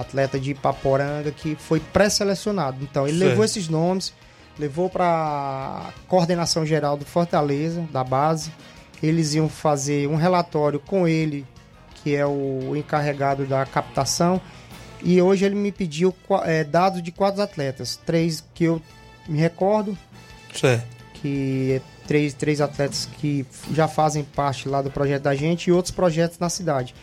atleta 0.00 0.38
de 0.38 0.52
Ipaporanga, 0.52 1.30
que 1.30 1.54
foi 1.56 1.80
pré-selecionado. 1.80 2.78
Então, 2.82 3.06
ele 3.06 3.18
Certo. 3.18 3.28
levou 3.30 3.44
esses 3.44 3.68
nomes, 3.68 4.12
levou 4.58 4.88
para 4.88 5.92
coordenação 6.06 6.64
geral 6.66 6.96
do 6.96 7.04
Fortaleza, 7.04 7.84
da 7.92 8.02
base. 8.04 8.52
Eles 9.02 9.34
iam 9.34 9.48
fazer 9.48 10.08
um 10.08 10.16
relatório 10.16 10.80
com 10.80 11.06
ele, 11.06 11.46
que 12.02 12.14
é 12.16 12.26
o 12.26 12.74
encarregado 12.76 13.46
da 13.46 13.64
captação. 13.66 14.40
E 15.02 15.22
hoje 15.22 15.44
ele 15.44 15.54
me 15.54 15.70
pediu 15.70 16.12
eh, 16.44 16.64
dados 16.64 17.00
de 17.02 17.12
quatro 17.12 17.40
atletas. 17.40 17.96
Três 18.04 18.42
que 18.52 18.64
eu 18.64 18.82
me 19.28 19.38
recordo, 19.38 19.96
Certo. 20.52 20.84
que 21.14 21.72
é 21.80 21.80
três, 22.08 22.34
três 22.34 22.60
atletas 22.60 23.08
que 23.18 23.46
já 23.72 23.86
fazem 23.86 24.24
parte 24.24 24.68
lá 24.68 24.82
do 24.82 24.90
projeto 24.90 25.22
da 25.22 25.34
gente 25.36 25.66
e 25.68 25.72
outros 25.72 25.94
projetos 25.94 26.38
na 26.40 26.48
cidade. 26.48 26.94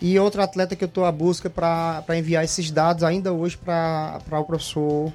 E 0.00 0.18
outro 0.18 0.40
atleta 0.42 0.74
que 0.74 0.82
eu 0.84 0.88
estou 0.88 1.04
à 1.04 1.12
busca 1.12 1.50
para 1.50 2.04
enviar 2.16 2.42
esses 2.44 2.70
dados 2.70 3.04
ainda 3.04 3.32
hoje 3.32 3.56
para 3.58 4.18
o 4.32 4.44
professor 4.44 5.12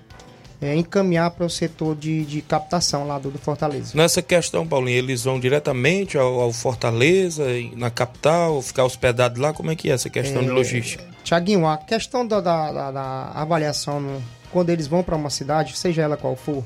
eh, 0.61 0.75
encaminhar 0.75 1.31
para 1.31 1.45
o 1.45 1.49
setor 1.49 1.95
de, 1.95 2.23
de 2.23 2.41
captação 2.41 3.07
lá 3.07 3.17
do, 3.17 3.31
do 3.31 3.39
Fortaleza. 3.39 3.91
Nessa 3.95 4.21
questão, 4.21 4.65
Paulinho, 4.67 4.97
eles 4.99 5.23
vão 5.23 5.39
diretamente 5.39 6.17
ao, 6.19 6.39
ao 6.39 6.53
Fortaleza, 6.53 7.43
na 7.75 7.89
capital, 7.89 8.61
ficar 8.61 8.83
hospedados 8.85 9.39
lá? 9.39 9.53
Como 9.53 9.71
é 9.71 9.75
que 9.75 9.89
é 9.89 9.93
essa 9.93 10.09
questão 10.09 10.43
de 10.43 10.49
É, 10.49 10.53
logística? 10.53 11.03
Tiaguinho, 11.23 11.65
a 11.67 11.77
questão 11.77 12.25
da, 12.25 12.39
da, 12.39 12.71
da- 12.71 12.91
da 12.91 13.31
avaliação 13.33 13.99
no- 13.99 14.21
quando 14.51 14.69
eles 14.69 14.85
vão 14.85 15.01
para 15.01 15.15
uma 15.15 15.31
cidade, 15.31 15.75
seja 15.77 16.03
ela 16.03 16.15
qual 16.15 16.35
for, 16.35 16.63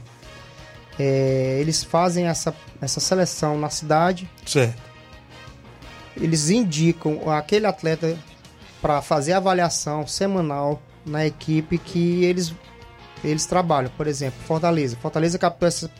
é, 0.99 1.57
eles 1.61 1.83
fazem 1.83 2.27
essa, 2.27 2.53
essa 2.81 2.99
seleção 2.99 3.57
na 3.57 3.69
cidade, 3.69 4.29
Certo. 4.45 4.88
Eles 6.19 6.49
indicam 6.49 7.29
aquele 7.29 7.65
atleta 7.65 8.17
para 8.81 9.01
fazer 9.01 9.33
a 9.33 9.37
avaliação 9.37 10.07
semanal 10.07 10.81
na 11.05 11.25
equipe 11.25 11.77
que 11.77 12.23
eles, 12.23 12.53
eles 13.23 13.45
trabalham. 13.45 13.91
Por 13.95 14.07
exemplo, 14.07 14.39
Fortaleza. 14.45 14.97
Fortaleza 14.97 15.39
essa, 15.61 15.91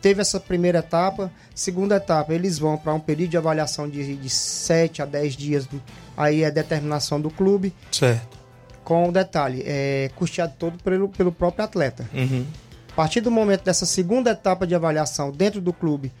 teve 0.00 0.20
essa 0.20 0.40
primeira 0.40 0.78
etapa. 0.78 1.30
Segunda 1.54 1.96
etapa, 1.96 2.32
eles 2.32 2.58
vão 2.58 2.76
para 2.76 2.94
um 2.94 3.00
período 3.00 3.30
de 3.30 3.36
avaliação 3.36 3.88
de, 3.88 4.16
de 4.16 4.30
7 4.30 5.02
a 5.02 5.06
10 5.06 5.36
dias. 5.36 5.68
Aí 6.16 6.42
é 6.42 6.50
determinação 6.50 7.20
do 7.20 7.30
clube. 7.30 7.74
Certo. 7.90 8.38
Com 8.82 9.08
o 9.08 9.12
detalhe, 9.12 9.62
é 9.64 10.10
custeado 10.14 10.54
todo 10.58 10.82
pelo, 10.82 11.08
pelo 11.08 11.32
próprio 11.32 11.64
atleta. 11.64 12.08
Uhum. 12.12 12.44
A 12.92 12.94
partir 12.94 13.22
do 13.22 13.30
momento 13.30 13.64
dessa 13.64 13.86
segunda 13.86 14.30
etapa 14.30 14.66
de 14.66 14.74
avaliação 14.74 15.32
dentro 15.32 15.60
do 15.60 15.72
clube, 15.72 16.12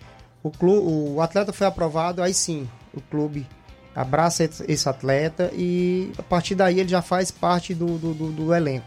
o, 0.42 0.50
clu, 0.50 1.14
o 1.14 1.20
atleta 1.20 1.52
foi 1.52 1.66
aprovado, 1.66 2.22
aí 2.22 2.32
sim, 2.32 2.68
o 2.96 3.00
clube 3.10 3.46
abraça 3.94 4.48
esse 4.66 4.88
atleta 4.88 5.50
e 5.54 6.10
a 6.18 6.22
partir 6.22 6.54
daí 6.54 6.80
ele 6.80 6.88
já 6.88 7.00
faz 7.02 7.30
parte 7.30 7.74
do, 7.74 7.96
do, 7.98 8.12
do- 8.14 8.32
do 8.32 8.54
elenco. 8.54 8.86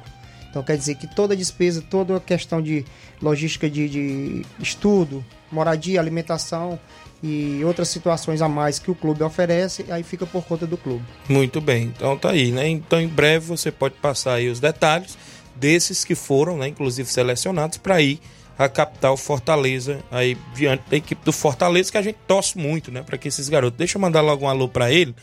Então 0.50 0.62
quer 0.64 0.78
dizer 0.78 0.96
que 0.96 1.08
toda 1.08 1.36
despesa, 1.36 1.82
toda 1.82 2.18
a 2.18 2.20
questão 2.20 2.62
de 2.62 2.84
logística 3.22 3.70
de, 3.70 3.88
de 3.88 4.46
estudo, 4.60 5.24
moradia, 5.52 6.00
alimentação 6.00 6.80
e 7.24 7.62
outras 7.64 7.88
situações 7.90 8.42
a 8.42 8.50
mais 8.50 8.80
que 8.80 8.92
o 8.92 8.96
clube 8.96 9.24
oferece, 9.24 9.86
aí 9.90 10.04
fica 10.04 10.26
por 10.26 10.44
conta 10.44 10.68
do 10.68 10.78
clube. 10.78 11.04
Muito 11.30 11.60
bem, 11.62 11.86
então 11.96 12.18
tá 12.18 12.32
aí, 12.32 12.52
né? 12.52 12.68
Então 12.68 13.00
em 13.00 13.08
breve 13.08 13.46
você 13.46 13.72
pode 13.72 13.96
passar 13.96 14.34
aí 14.36 14.50
os 14.50 14.60
detalhes 14.60 15.18
desses 15.56 16.04
que 16.04 16.14
foram, 16.16 16.58
né, 16.58 16.68
inclusive 16.68 17.10
selecionados 17.10 17.78
para 17.78 18.00
ir 18.02 18.20
à 18.58 18.68
capital 18.68 19.16
Fortaleza, 19.18 20.00
aí 20.12 20.38
diante 20.56 20.84
da 20.90 20.98
equipe 20.98 21.24
do 21.24 21.32
Fortaleza 21.32 21.92
que 21.92 21.98
a 21.98 22.02
gente 22.02 22.18
torce 22.28 22.58
muito, 22.58 22.92
né, 22.92 23.02
para 23.04 23.18
que 23.18 23.28
esses 23.28 23.48
garotos. 23.50 23.78
Deixa 23.78 23.98
eu 23.98 24.02
mandar 24.02 24.22
logo 24.22 24.46
um 24.46 24.50
alô 24.50 24.68
para 24.68 24.92
ele. 24.92 25.16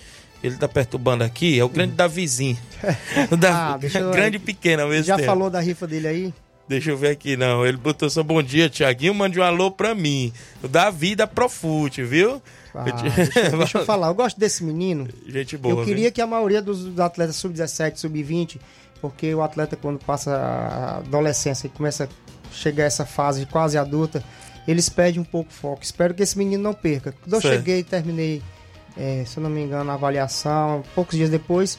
Ele 0.43 0.57
tá 0.57 0.68
perturbando 0.68 1.24
aqui, 1.24 1.59
é 1.59 1.64
o 1.64 1.68
grande 1.70 1.95
Davizinho. 1.95 2.59
O 3.32 3.37
Davi, 3.37 3.87
Ah, 3.95 3.99
eu- 3.99 4.11
grande 4.11 4.37
e 4.37 4.39
pequeno 4.41 4.87
mesmo 4.89 5.05
Já 5.05 5.16
tempo. 5.16 5.26
falou 5.26 5.49
da 5.49 5.59
rifa 5.61 5.87
dele 5.87 6.07
aí? 6.07 6.35
Deixa 6.68 6.91
eu 6.91 6.97
ver 6.97 7.09
aqui, 7.11 7.37
não. 7.37 7.64
Ele 7.66 7.76
botou 7.76 8.09
só 8.09 8.22
bom 8.22 8.43
dia, 8.43 8.68
Tiaguinho. 8.70 9.14
Mande 9.14 9.39
um 9.39 9.43
alô 9.43 9.70
pra 9.70 9.95
mim. 9.95 10.32
O 10.62 10.68
Davi 10.68 11.14
da 11.14 11.26
Profute, 11.26 12.03
viu? 12.03 12.43
Ah, 12.74 12.82
deixa, 12.85 13.51
deixa 13.57 13.78
eu 13.78 13.85
falar, 13.85 14.09
eu 14.09 14.14
gosto 14.14 14.39
desse 14.41 14.64
menino. 14.64 15.09
Gente 15.26 15.57
boa. 15.59 15.80
eu 15.80 15.85
queria 15.85 16.11
que 16.11 16.20
a 16.22 16.26
maioria 16.26 16.61
dos, 16.62 16.85
dos 16.85 17.01
atletas 17.01 17.37
sub-17, 17.37 17.97
sub-20, 17.97 18.59
porque 19.01 19.35
o 19.35 19.43
atleta 19.43 19.76
quando 19.76 19.99
passa 19.99 20.35
a 20.37 20.97
adolescência 20.99 21.66
e 21.66 21.70
começa 21.70 22.05
a 22.05 22.24
chegar 22.55 22.85
a 22.85 22.87
essa 22.87 23.05
fase 23.05 23.45
quase 23.47 23.77
adulta, 23.77 24.23
eles 24.67 24.89
perdem 24.89 25.21
um 25.21 25.25
pouco 25.25 25.51
o 25.51 25.55
foco. 25.55 25.83
Espero 25.83 26.15
que 26.15 26.23
esse 26.23 26.37
menino 26.39 26.63
não 26.63 26.73
perca. 26.73 27.15
Quando 27.23 27.35
eu 27.35 27.41
Certo. 27.41 27.55
cheguei 27.57 27.81
e 27.81 27.85
terminei, 27.85 28.43
eh, 28.97 29.25
se 29.27 29.37
eu 29.37 29.43
não 29.43 29.51
me 29.51 29.63
engano, 29.63 29.91
a 29.91 29.95
avaliação, 29.95 30.83
poucos 30.95 31.17
dias 31.17 31.29
depois, 31.29 31.79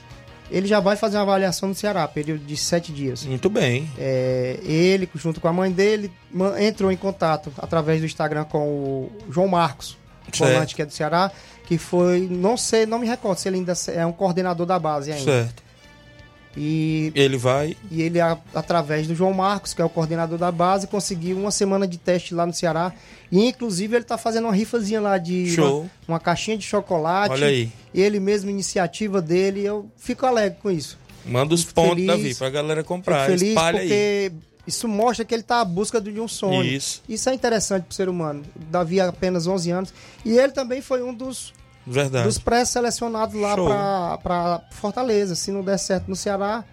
ele 0.51 0.67
já 0.67 0.80
vai 0.80 0.95
fazer 0.95 1.17
uma 1.17 1.23
avaliação 1.23 1.69
no 1.69 1.73
Ceará, 1.76 2.07
período 2.07 2.45
de 2.45 2.55
sete 2.55 2.91
dias. 2.91 3.26
Muito 3.26 3.49
bem. 3.49 3.89
É, 3.97 4.59
ele, 4.63 5.09
junto 5.15 5.41
com 5.41 5.47
a 5.47 5.53
mãe 5.53 5.71
dele, 5.71 6.11
entrou 6.59 6.91
em 6.91 6.97
contato 6.97 7.51
através 7.57 7.99
do 7.99 8.05
Instagram 8.05 8.43
com 8.43 8.59
o 8.59 9.11
João 9.32 9.47
Marcos, 9.47 9.97
volante 10.38 10.76
que 10.76 10.82
é 10.84 10.86
do 10.86 10.93
Ceará, 10.93 11.32
que 11.65 11.80
foi, 11.80 12.28
não 12.30 12.55
sei, 12.57 12.86
não 12.86 12.99
me 12.99 13.07
recordo 13.07 13.39
se 13.39 13.47
ele 13.49 13.57
ainda 13.57 13.73
é 13.88 14.05
um 14.05 14.11
coordenador 14.11 14.67
da 14.67 14.78
base 14.78 15.11
ainda. 15.11 15.23
Certo. 15.32 15.64
E 16.57 17.11
Ele 17.15 17.37
vai. 17.37 17.75
e 17.91 18.01
ele, 18.01 18.19
a- 18.19 18.37
através 18.53 19.07
do 19.07 19.13
João 19.15 19.33
Marcos, 19.33 19.73
que 19.73 19.81
é 19.81 19.85
o 19.85 19.89
coordenador 19.89 20.37
da 20.37 20.51
base, 20.51 20.87
conseguiu 20.87 21.37
uma 21.37 21.51
semana 21.51 21.85
de 21.87 21.97
teste 21.97 22.33
lá 22.33 22.45
no 22.45 22.53
Ceará. 22.53 22.93
E, 23.31 23.45
inclusive, 23.47 23.95
ele 23.95 24.05
tá 24.05 24.17
fazendo 24.17 24.45
uma 24.45 24.53
rifazinha 24.55 25.01
lá 25.01 25.17
de 25.17 25.49
Show. 25.53 25.81
Uma, 25.81 25.89
uma 26.15 26.19
caixinha 26.19 26.57
de 26.57 26.63
chocolate. 26.65 27.33
Olha 27.33 27.47
aí. 27.47 27.69
Ele 27.93 28.19
mesmo, 28.19 28.49
iniciativa 28.49 29.21
dele. 29.21 29.65
Eu 29.65 29.89
fico 29.97 30.25
alegre 30.25 30.57
com 30.61 30.71
isso. 30.71 30.97
Manda 31.25 31.53
os 31.55 31.61
Fico 31.63 31.73
pontos, 31.73 31.95
feliz. 31.95 32.07
Davi, 32.07 32.35
pra 32.35 32.49
galera 32.49 32.83
comprar. 32.83 33.25
Fico 33.25 33.39
feliz 33.39 33.49
Espalha 33.49 33.79
aí. 33.79 33.87
porque 33.87 34.31
isso 34.67 34.87
mostra 34.87 35.25
que 35.25 35.33
ele 35.33 35.41
está 35.41 35.59
à 35.61 35.65
busca 35.65 35.99
de 35.99 36.19
um 36.19 36.27
sonho. 36.27 36.63
Isso. 36.63 37.01
é 37.29 37.33
interessante 37.33 37.83
para 37.83 37.91
o 37.91 37.95
ser 37.95 38.07
humano. 38.07 38.43
Davi 38.69 39.01
há 39.01 39.09
apenas 39.09 39.47
11 39.47 39.71
anos. 39.71 39.93
E 40.23 40.37
ele 40.37 40.51
também 40.53 40.81
foi 40.81 41.01
um 41.03 41.13
dos, 41.13 41.51
Verdade. 41.86 42.25
dos 42.27 42.38
pré-selecionados 42.38 43.36
lá 43.39 44.17
para 44.17 44.61
Fortaleza. 44.71 45.36
Se 45.36 45.51
não 45.51 45.63
der 45.63 45.77
certo 45.77 46.07
no 46.07 46.15
Ceará, 46.15 46.63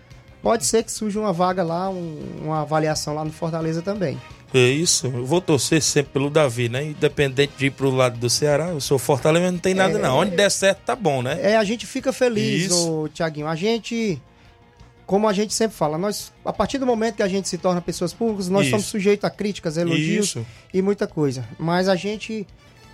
pode 0.42 0.64
ser 0.64 0.82
que 0.82 0.90
surja 0.92 1.20
uma 1.20 1.32
vaga 1.32 1.62
lá, 1.62 1.90
um- 1.90 2.40
uma 2.44 2.62
avaliação 2.62 3.14
lá 3.14 3.24
no 3.24 3.30
Fortaleza 3.32 3.82
também. 3.82 4.20
É 4.54 4.58
isso. 4.68 5.06
Eu 5.06 5.24
vou 5.24 5.40
torcer 5.40 5.80
sempre 5.82 6.12
pelo 6.12 6.28
Davi, 6.28 6.68
né? 6.68 6.84
Independente 6.84 7.52
de 7.56 7.66
ir 7.66 7.70
pro 7.70 7.90
lado 7.90 8.18
do 8.18 8.28
Ceará, 8.28 8.68
eu 8.68 8.80
sou 8.80 8.98
Fortaleza, 8.98 9.44
mas 9.46 9.52
não 9.52 9.58
tem 9.60 9.72
nada 9.74 9.98
É. 9.98 10.02
não. 10.02 10.18
Onde 10.18 10.36
der 10.36 10.50
certo, 10.50 10.80
tá 10.84 10.94
bom, 10.94 11.22
né? 11.22 11.38
É, 11.40 11.56
a 11.56 11.64
gente 11.64 11.86
fica 11.86 12.12
feliz, 12.12 12.66
Isso. 12.66 12.90
ô, 13.04 13.08
Tiaguinho. 13.08 13.46
A 13.46 13.54
gente, 13.56 14.20
como 15.06 15.26
a 15.26 15.32
gente 15.32 15.54
sempre 15.54 15.74
fala, 15.74 15.96
nós, 15.96 16.30
a 16.44 16.52
partir 16.52 16.76
do 16.76 16.84
momento 16.86 17.14
que 17.16 17.22
a 17.22 17.28
gente 17.28 17.48
se 17.48 17.56
torna 17.56 17.80
pessoas 17.80 18.12
públicas, 18.12 18.50
nós 18.50 18.62
Isso. 18.62 18.70
somos 18.72 18.86
sujeitos 18.86 19.24
a 19.24 19.30
críticas, 19.30 19.78
elogios 19.78 20.26
Isso. 20.26 20.46
e 20.72 20.82
muita 20.82 21.06
coisa. 21.06 21.44
Mas 21.58 21.88
a 21.88 21.96
gente 21.96 22.46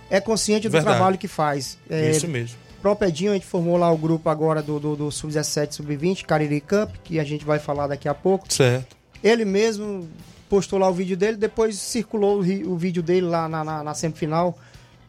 é 0.09 0.19
consciente 0.19 0.67
do 0.67 0.71
Verdade. 0.71 0.95
trabalho 0.97 1.17
que 1.17 1.27
faz. 1.27 1.77
É, 1.89 2.11
Isso 2.11 2.27
mesmo. 2.27 2.57
próprio 2.81 3.07
Edinho, 3.09 3.31
a 3.31 3.33
gente 3.35 3.45
formou 3.45 3.77
lá 3.77 3.91
o 3.91 3.97
grupo 3.97 4.29
agora 4.29 4.61
do, 4.61 4.79
do, 4.79 4.95
do 4.95 5.11
Sub-17, 5.11 5.73
Sub-20, 5.73 6.25
Cariri 6.25 6.61
Cup, 6.61 6.95
que 7.03 7.19
a 7.19 7.23
gente 7.23 7.45
vai 7.45 7.59
falar 7.59 7.87
daqui 7.87 8.07
a 8.07 8.13
pouco. 8.13 8.51
Certo. 8.51 8.95
Ele 9.23 9.45
mesmo 9.45 10.07
postou 10.49 10.79
lá 10.79 10.89
o 10.89 10.93
vídeo 10.93 11.15
dele, 11.15 11.37
depois 11.37 11.77
circulou 11.77 12.41
o, 12.41 12.71
o 12.71 12.77
vídeo 12.77 13.03
dele 13.03 13.27
lá 13.27 13.47
na, 13.47 13.63
na, 13.63 13.83
na 13.83 13.93
semifinal, 13.93 14.57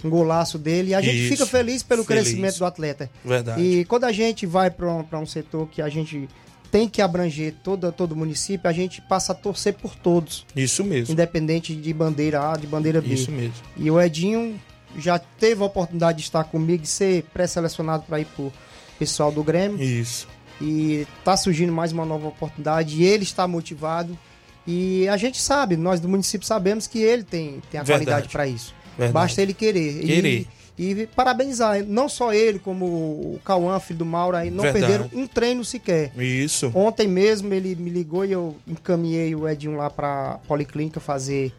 um 0.05 0.11
golaço 0.11 0.59
dele. 0.59 0.90
E 0.90 0.94
a 0.94 1.01
gente 1.01 1.18
Isso. 1.18 1.28
fica 1.32 1.46
feliz 1.46 1.82
pelo 1.82 2.05
Feliz. 2.05 2.24
crescimento 2.24 2.59
do 2.59 2.64
atleta. 2.66 3.11
Verdade. 3.24 3.62
E 3.62 3.84
quando 3.84 4.05
a 4.05 4.12
gente 4.12 4.44
vai 4.46 4.70
para 4.70 4.90
um, 4.92 5.03
pra 5.03 5.18
um 5.18 5.26
setor 5.26 5.68
que 5.68 5.80
a 5.80 5.88
gente 5.88 6.28
tem 6.70 6.88
que 6.88 7.03
abranger 7.03 7.55
todo, 7.64 7.90
todo 7.90 8.12
o 8.12 8.16
município, 8.16 8.68
a 8.68 8.72
gente 8.72 9.01
passa 9.03 9.32
a 9.32 9.34
torcer 9.34 9.74
por 9.74 9.94
todos. 9.96 10.46
Isso 10.55 10.84
mesmo. 10.84 11.12
Independente 11.12 11.74
de 11.74 11.92
bandeira 11.92 12.53
A, 12.53 12.57
de 12.57 12.66
bandeira 12.66 13.01
B. 13.01 13.09
Isso 13.12 13.30
mesmo. 13.32 13.55
E 13.76 13.90
o 13.90 14.01
Edinho 14.01 14.59
já 14.99 15.18
teve 15.18 15.62
a 15.62 15.66
oportunidade 15.66 16.18
de 16.18 16.24
estar 16.24 16.45
comigo 16.45 16.84
e 16.84 16.86
ser 16.86 17.22
pré-selecionado 17.32 18.05
para 18.07 18.20
ir 18.20 18.24
pro 18.26 18.53
pessoal 18.99 19.30
do 19.32 19.43
Grêmio. 19.43 19.82
Isso. 19.82 20.28
E 20.61 21.07
tá 21.24 21.36
surgindo 21.36 21.72
mais 21.72 21.91
uma 21.93 22.05
nova 22.05 22.28
oportunidade 22.28 23.01
e 23.01 23.05
ele 23.05 23.22
está 23.22 23.47
motivado. 23.49 24.18
E 24.66 25.09
a 25.09 25.16
gente 25.16 25.41
sabe, 25.41 25.76
nós 25.76 26.01
do 26.01 26.09
município 26.09 26.47
sabemos 26.47 26.86
que 26.86 26.99
ele 26.99 27.22
tem, 27.24 27.62
tem 27.70 27.80
a 27.80 27.82
Verdade. 27.82 28.05
qualidade 28.07 28.28
para 28.32 28.47
isso. 28.47 28.74
Verdade. 28.97 29.12
Basta 29.12 29.41
ele 29.43 29.55
querer. 29.55 30.03
E- 30.03 30.07
Querer. 30.07 30.47
E, 30.78 31.07
parabenizar, 31.14 31.84
não 31.84 32.09
só 32.09 32.32
ele, 32.32 32.59
como 32.59 32.86
o 32.86 33.41
Cauã, 33.45 33.78
filho 33.78 33.99
do 33.99 34.07
Mauro, 34.07 34.34
aí 34.34 34.51
não 34.51 34.62
Verdade. 34.62 34.86
perderam 34.86 35.11
um 35.12 35.26
treino 35.26 35.62
sequer. 35.62 36.11
Isso. 36.18 36.70
Ontem 36.74 37.07
mesmo 37.07 37.53
ele 37.53 37.74
me 37.74 37.91
ligou 37.91 38.24
e 38.24 38.32
eu 38.32 38.57
encaminhei 38.66 39.34
o 39.34 39.47
Edinho 39.47 39.76
lá 39.76 39.91
pra 39.91 40.38
Policlínica 40.49 40.99
fazer 40.99 41.53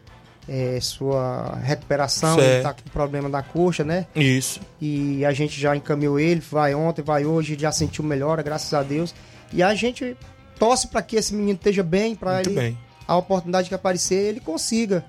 é, 0.48 0.78
sua 0.80 1.56
recuperação, 1.62 2.36
Certo. 2.36 2.48
ele 2.54 2.62
tá 2.62 2.74
com 2.74 2.90
problema 2.90 3.28
da 3.30 3.42
coxa, 3.42 3.84
né? 3.84 4.06
Isso. 4.14 4.60
E 4.80 5.24
a 5.24 5.32
gente 5.32 5.60
já 5.60 5.76
encaminhou 5.76 6.18
ele, 6.18 6.40
vai 6.40 6.74
ontem, 6.74 7.02
vai 7.02 7.24
hoje, 7.24 7.56
já 7.58 7.70
sentiu 7.70 8.04
melhora, 8.04 8.42
graças 8.42 8.72
a 8.74 8.82
Deus. 8.82 9.14
E 9.52 9.62
a 9.62 9.74
gente 9.74 10.16
torce 10.58 10.88
para 10.88 11.02
que 11.02 11.16
esse 11.16 11.34
menino 11.34 11.54
esteja 11.54 11.82
bem, 11.82 12.14
para 12.14 12.40
ele, 12.40 12.54
bem. 12.54 12.78
a 13.06 13.16
oportunidade 13.16 13.68
que 13.68 13.74
aparecer, 13.74 14.28
ele 14.28 14.40
consiga 14.40 15.04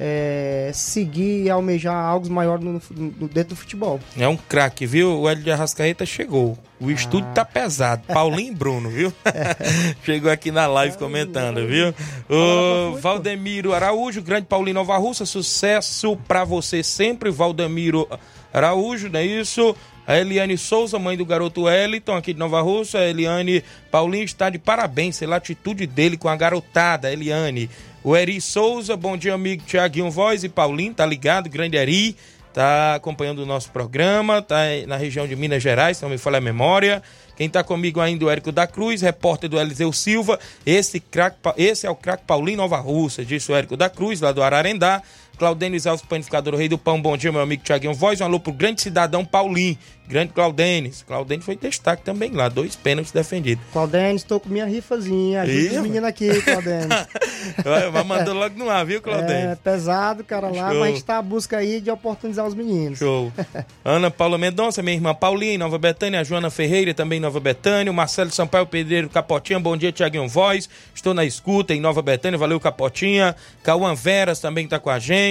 é, 0.00 0.70
seguir 0.72 1.44
e 1.44 1.50
almejar 1.50 1.94
algo 1.96 2.30
maior 2.30 2.58
no, 2.60 2.80
no- 2.90 3.28
dentro 3.28 3.50
do 3.54 3.56
futebol. 3.56 3.98
É 4.16 4.28
um 4.28 4.36
craque, 4.36 4.86
viu? 4.86 5.20
O 5.20 5.28
Hélio 5.28 5.42
de 5.42 5.50
Arrascaeta 5.50 6.06
chegou. 6.06 6.56
O 6.80 6.90
estúdio 6.90 7.28
tá 7.34 7.44
pesado. 7.44 8.02
Paulinho 8.06 8.54
Bruno, 8.54 8.88
viu? 8.88 9.12
Chegou 10.04 10.30
aqui 10.30 10.52
na 10.52 10.66
live 10.68 10.96
comentando, 10.96 11.66
viu? 11.66 11.92
O 12.28 12.96
Valdemiro 12.98 13.74
Araújo, 13.74 14.22
grande 14.22 14.46
Paulinho 14.46 14.74
Nova 14.74 14.96
Russa, 14.96 15.26
sucesso 15.26 16.16
pra 16.28 16.44
você 16.44 16.82
sempre, 16.84 17.30
Valdemiro 17.30 18.08
Araújo, 18.52 19.08
não 19.08 19.18
é 19.18 19.24
isso? 19.26 19.74
A 20.06 20.16
Eliane 20.16 20.56
Souza, 20.56 20.98
mãe 20.98 21.16
do 21.18 21.26
garoto 21.26 21.62
Wellington, 21.64 22.16
aqui 22.16 22.32
de 22.32 22.38
Nova 22.38 22.60
Russa. 22.62 22.98
A 22.98 23.06
Eliane 23.06 23.62
Paulinho 23.90 24.24
está 24.24 24.48
de 24.48 24.58
parabéns 24.58 25.18
pela 25.18 25.36
atitude 25.36 25.86
dele 25.86 26.16
com 26.16 26.28
a 26.28 26.36
garotada, 26.36 27.12
Eliane. 27.12 27.68
O 28.08 28.16
Eri 28.16 28.40
Souza, 28.40 28.96
bom 28.96 29.18
dia, 29.18 29.34
amigo 29.34 29.64
Tiaguinho 29.66 30.10
Voz 30.10 30.42
e 30.42 30.48
Paulinho, 30.48 30.94
tá 30.94 31.04
ligado? 31.04 31.46
Grande 31.50 31.76
Eri, 31.76 32.16
tá 32.54 32.94
acompanhando 32.94 33.40
o 33.40 33.44
nosso 33.44 33.70
programa, 33.70 34.40
tá 34.40 34.60
na 34.86 34.96
região 34.96 35.28
de 35.28 35.36
Minas 35.36 35.62
Gerais, 35.62 35.98
se 35.98 36.02
não 36.04 36.08
me 36.08 36.16
falha 36.16 36.38
a 36.38 36.40
memória. 36.40 37.02
Quem 37.36 37.50
tá 37.50 37.62
comigo 37.62 38.00
ainda 38.00 38.24
é 38.24 38.26
o 38.26 38.30
Érico 38.30 38.50
da 38.50 38.66
Cruz, 38.66 39.02
repórter 39.02 39.50
do 39.50 39.60
Eliseu 39.60 39.92
Silva. 39.92 40.40
Esse, 40.64 41.00
Pa- 41.42 41.52
esse 41.58 41.86
é 41.86 41.90
o 41.90 41.94
craque 41.94 42.24
Paulinho 42.26 42.56
Nova 42.56 42.78
Russa, 42.78 43.22
disse 43.22 43.52
o 43.52 43.54
Érico 43.54 43.76
da 43.76 43.90
Cruz, 43.90 44.22
lá 44.22 44.32
do 44.32 44.42
Ararendá. 44.42 45.02
Claudênis 45.38 45.86
Alves, 45.86 46.04
panificador 46.04 46.56
Rei 46.56 46.68
do 46.68 46.76
Pão, 46.76 47.00
bom 47.00 47.16
dia, 47.16 47.30
meu 47.30 47.40
amigo 47.40 47.62
Tiaguinho 47.62 47.94
Voz. 47.94 48.20
Um 48.20 48.24
alô 48.24 48.40
pro 48.40 48.52
grande 48.52 48.82
cidadão 48.82 49.24
Paulinho, 49.24 49.78
grande 50.08 50.32
Claudênis. 50.32 51.04
Claudênis 51.06 51.44
foi 51.44 51.54
destaque 51.54 52.02
também 52.02 52.32
lá, 52.32 52.48
dois 52.48 52.74
pênaltis 52.74 53.12
defendidos. 53.12 53.64
Claudênis, 53.72 54.22
estou 54.22 54.40
com 54.40 54.48
minha 54.48 54.66
rifazinha. 54.66 55.42
Ajuda 55.42 55.76
os 55.76 55.82
meninos 55.82 56.08
aqui, 56.08 56.42
Claudênis. 56.42 56.88
Vai, 57.92 58.04
mandando 58.04 58.34
logo 58.34 58.58
no 58.58 58.68
ar, 58.68 58.84
viu, 58.84 58.98
é 58.98 59.00
Claudênis? 59.00 59.58
pesado, 59.62 60.24
cara, 60.24 60.48
lá, 60.48 60.70
Show. 60.70 60.80
mas 60.80 60.82
a 60.82 60.86
gente 60.88 61.04
tá 61.04 61.18
à 61.18 61.22
busca 61.22 61.56
aí 61.58 61.80
de 61.80 61.90
oportunizar 61.90 62.44
os 62.44 62.54
meninos. 62.54 62.98
Show. 62.98 63.32
Ana 63.84 64.10
Paula 64.10 64.38
Mendonça, 64.38 64.82
minha 64.82 64.96
irmã 64.96 65.14
Paulinha, 65.14 65.56
Nova 65.56 65.78
Betânia, 65.78 66.20
a 66.20 66.24
Joana 66.24 66.50
Ferreira, 66.50 66.92
também 66.92 67.18
em 67.18 67.22
Nova 67.22 67.38
Betânia, 67.38 67.92
o 67.92 67.94
Marcelo 67.94 68.30
Sampaio 68.32 68.66
Pedreiro 68.66 69.08
Capotinha, 69.08 69.60
bom 69.60 69.76
dia, 69.76 69.92
Tiaguinho 69.92 70.28
Voz, 70.28 70.68
estou 70.94 71.14
na 71.14 71.24
escuta 71.24 71.74
em 71.74 71.80
Nova 71.80 72.02
Betânia, 72.02 72.38
valeu 72.38 72.58
Capotinha, 72.58 73.36
Cauã 73.62 73.94
Veras 73.94 74.40
também 74.40 74.66
tá 74.66 74.78
com 74.78 74.90
a 74.90 74.98
gente, 74.98 75.27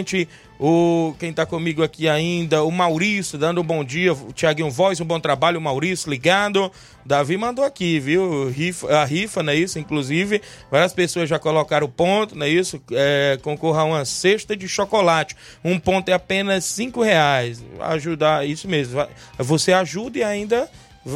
o 0.59 1.13
quem 1.19 1.31
tá 1.31 1.45
comigo 1.45 1.83
aqui 1.83 2.09
ainda, 2.09 2.63
o 2.63 2.71
Maurício, 2.71 3.37
dando 3.37 3.61
um 3.61 3.63
bom 3.63 3.83
dia, 3.83 4.13
o 4.13 4.33
Tiaguinho 4.33 4.71
Voz, 4.71 4.99
um 4.99 5.05
bom 5.05 5.19
trabalho, 5.19 5.59
o 5.59 5.61
Maurício 5.61 6.09
ligado, 6.09 6.71
Davi 7.05 7.37
mandou 7.37 7.63
aqui, 7.63 7.99
viu, 7.99 8.51
a 8.89 9.05
rifa, 9.05 9.43
não 9.43 9.53
é 9.53 9.55
isso, 9.55 9.77
inclusive, 9.77 10.41
várias 10.71 10.93
pessoas 10.93 11.29
já 11.29 11.37
colocaram 11.37 11.87
ponto, 11.87 12.35
não 12.35 12.45
é 12.45 12.49
isso, 12.49 12.81
é, 12.91 13.37
concorra 13.43 13.81
a 13.81 13.85
uma 13.85 14.05
cesta 14.05 14.57
de 14.57 14.67
chocolate, 14.67 15.35
um 15.63 15.77
ponto 15.77 16.09
é 16.09 16.13
apenas 16.13 16.65
cinco 16.65 17.03
reais, 17.03 17.63
ajudar, 17.79 18.47
isso 18.47 18.67
mesmo, 18.67 19.05
você 19.37 19.71
ajuda 19.73 20.19
e 20.19 20.23
ainda 20.23 20.69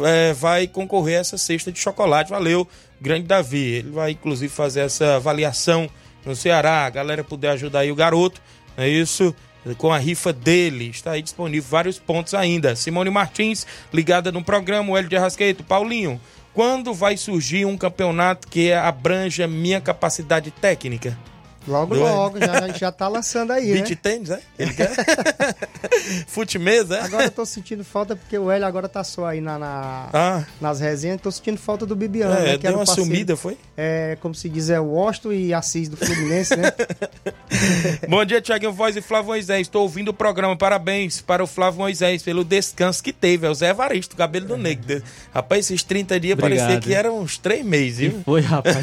é, 0.04 0.32
vai 0.32 0.68
concorrer 0.68 1.18
a 1.18 1.20
essa 1.20 1.36
cesta 1.36 1.72
de 1.72 1.80
chocolate, 1.80 2.30
valeu, 2.30 2.66
grande 3.00 3.26
Davi, 3.26 3.74
ele 3.74 3.90
vai 3.90 4.12
inclusive 4.12 4.52
fazer 4.52 4.80
essa 4.80 5.16
avaliação 5.16 5.90
no 6.24 6.36
Ceará, 6.36 6.86
a 6.86 6.90
galera 6.90 7.24
puder 7.24 7.50
ajudar 7.50 7.80
aí 7.80 7.90
o 7.90 7.96
garoto, 7.96 8.40
é 8.76 8.88
isso, 8.88 9.34
com 9.78 9.92
a 9.92 9.98
rifa 9.98 10.32
dele. 10.32 10.88
Está 10.88 11.12
aí 11.12 11.22
disponível 11.22 11.68
vários 11.70 11.98
pontos 11.98 12.34
ainda. 12.34 12.74
Simone 12.74 13.10
Martins, 13.10 13.66
ligada 13.92 14.32
no 14.32 14.42
programa, 14.42 14.92
o 14.92 14.96
Hélio 14.96 15.08
de 15.08 15.16
Arrascaeta. 15.16 15.62
Paulinho, 15.62 16.20
quando 16.52 16.92
vai 16.92 17.16
surgir 17.16 17.64
um 17.64 17.76
campeonato 17.76 18.48
que 18.48 18.72
abranja 18.72 19.46
minha 19.46 19.80
capacidade 19.80 20.50
técnica? 20.50 21.16
Logo, 21.66 21.94
Não 21.94 22.06
é? 22.06 22.10
logo, 22.10 22.38
já, 22.40 22.52
a 22.64 22.66
gente 22.66 22.80
já 22.80 22.90
tá 22.90 23.06
lançando 23.08 23.52
aí, 23.52 23.70
Beat 23.72 23.90
né? 23.90 23.96
tênis, 24.02 24.30
é? 24.30 24.40
Ele 24.58 24.72
quer? 24.74 24.90
Fute-mesa, 26.26 26.96
é? 26.96 27.00
Agora 27.02 27.24
eu 27.24 27.30
tô 27.30 27.44
sentindo 27.46 27.84
falta 27.84 28.16
porque 28.16 28.36
o 28.36 28.50
Hélio 28.50 28.66
agora 28.66 28.88
tá 28.88 29.04
só 29.04 29.26
aí 29.26 29.40
na, 29.40 29.58
na- 29.58 30.08
Ah. 30.12 30.44
nas 30.60 30.80
resenhas. 30.80 31.20
Tô 31.20 31.30
sentindo 31.30 31.58
falta 31.58 31.86
do 31.86 31.94
Bibiano, 31.94 32.34
É, 32.34 32.42
né? 32.44 32.52
Que 32.52 32.58
deu 32.64 32.72
uma 32.72 32.78
parceiro- 32.78 33.02
sumida, 33.04 33.36
foi? 33.36 33.56
É, 33.76 34.16
como 34.20 34.34
se 34.34 34.48
diz, 34.48 34.70
é 34.70 34.80
o 34.80 34.84
Washington 34.86 35.32
e 35.32 35.54
Assis 35.54 35.88
do 35.88 35.96
Fluminense, 35.96 36.56
né? 36.56 36.72
Bom 38.08 38.24
dia, 38.24 38.40
Tiaguinho 38.40 38.72
Voz 38.72 38.96
e 38.96 39.00
Flávio 39.02 39.28
Moisés. 39.28 39.62
Estou 39.62 39.82
ouvindo 39.82 40.08
o 40.08 40.14
programa. 40.14 40.56
Parabéns 40.56 41.20
para 41.20 41.42
o 41.42 41.46
Flávio 41.46 41.80
Moisés 41.80 42.22
pelo 42.22 42.44
descanso 42.44 43.02
que 43.02 43.12
teve. 43.12 43.46
É 43.46 43.50
o 43.50 43.54
Zé 43.54 43.68
Evaristo, 43.70 44.16
cabelo 44.16 44.46
do 44.46 44.56
negro. 44.56 45.02
Rapaz, 45.32 45.66
esses 45.66 45.82
30 45.82 46.18
dias 46.18 46.38
Obrigado. 46.38 46.66
parecia 46.68 46.80
que 46.80 46.94
eram 46.94 47.20
uns 47.20 47.38
3 47.38 47.64
meses, 47.64 47.98
viu? 47.98 48.20
Foi, 48.24 48.40
rapaz. 48.40 48.74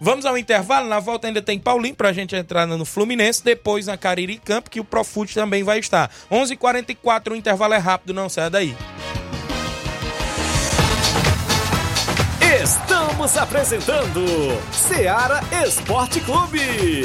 Vamos 0.00 0.26
ao 0.26 0.36
intervalo. 0.36 0.88
Na 0.88 1.00
volta 1.00 1.26
ainda 1.26 1.40
tem 1.40 1.58
Paulinho 1.58 1.85
pra 1.94 2.12
gente 2.12 2.34
entrar 2.34 2.66
no 2.66 2.84
Fluminense. 2.84 3.44
Depois 3.44 3.86
na 3.86 3.96
Cariri 3.96 4.38
Camp, 4.38 4.68
que 4.68 4.80
o 4.80 4.84
Profute 4.84 5.34
também 5.34 5.62
vai 5.62 5.78
estar. 5.78 6.10
11:44 6.30 6.52
h 6.52 6.56
44 6.56 7.34
o 7.34 7.36
intervalo 7.36 7.74
é 7.74 7.78
rápido, 7.78 8.14
não 8.14 8.28
sai 8.28 8.50
daí. 8.50 8.76
Estamos 12.62 13.36
apresentando 13.36 14.24
Seara 14.72 15.40
Esporte 15.64 16.20
Clube. 16.20 17.04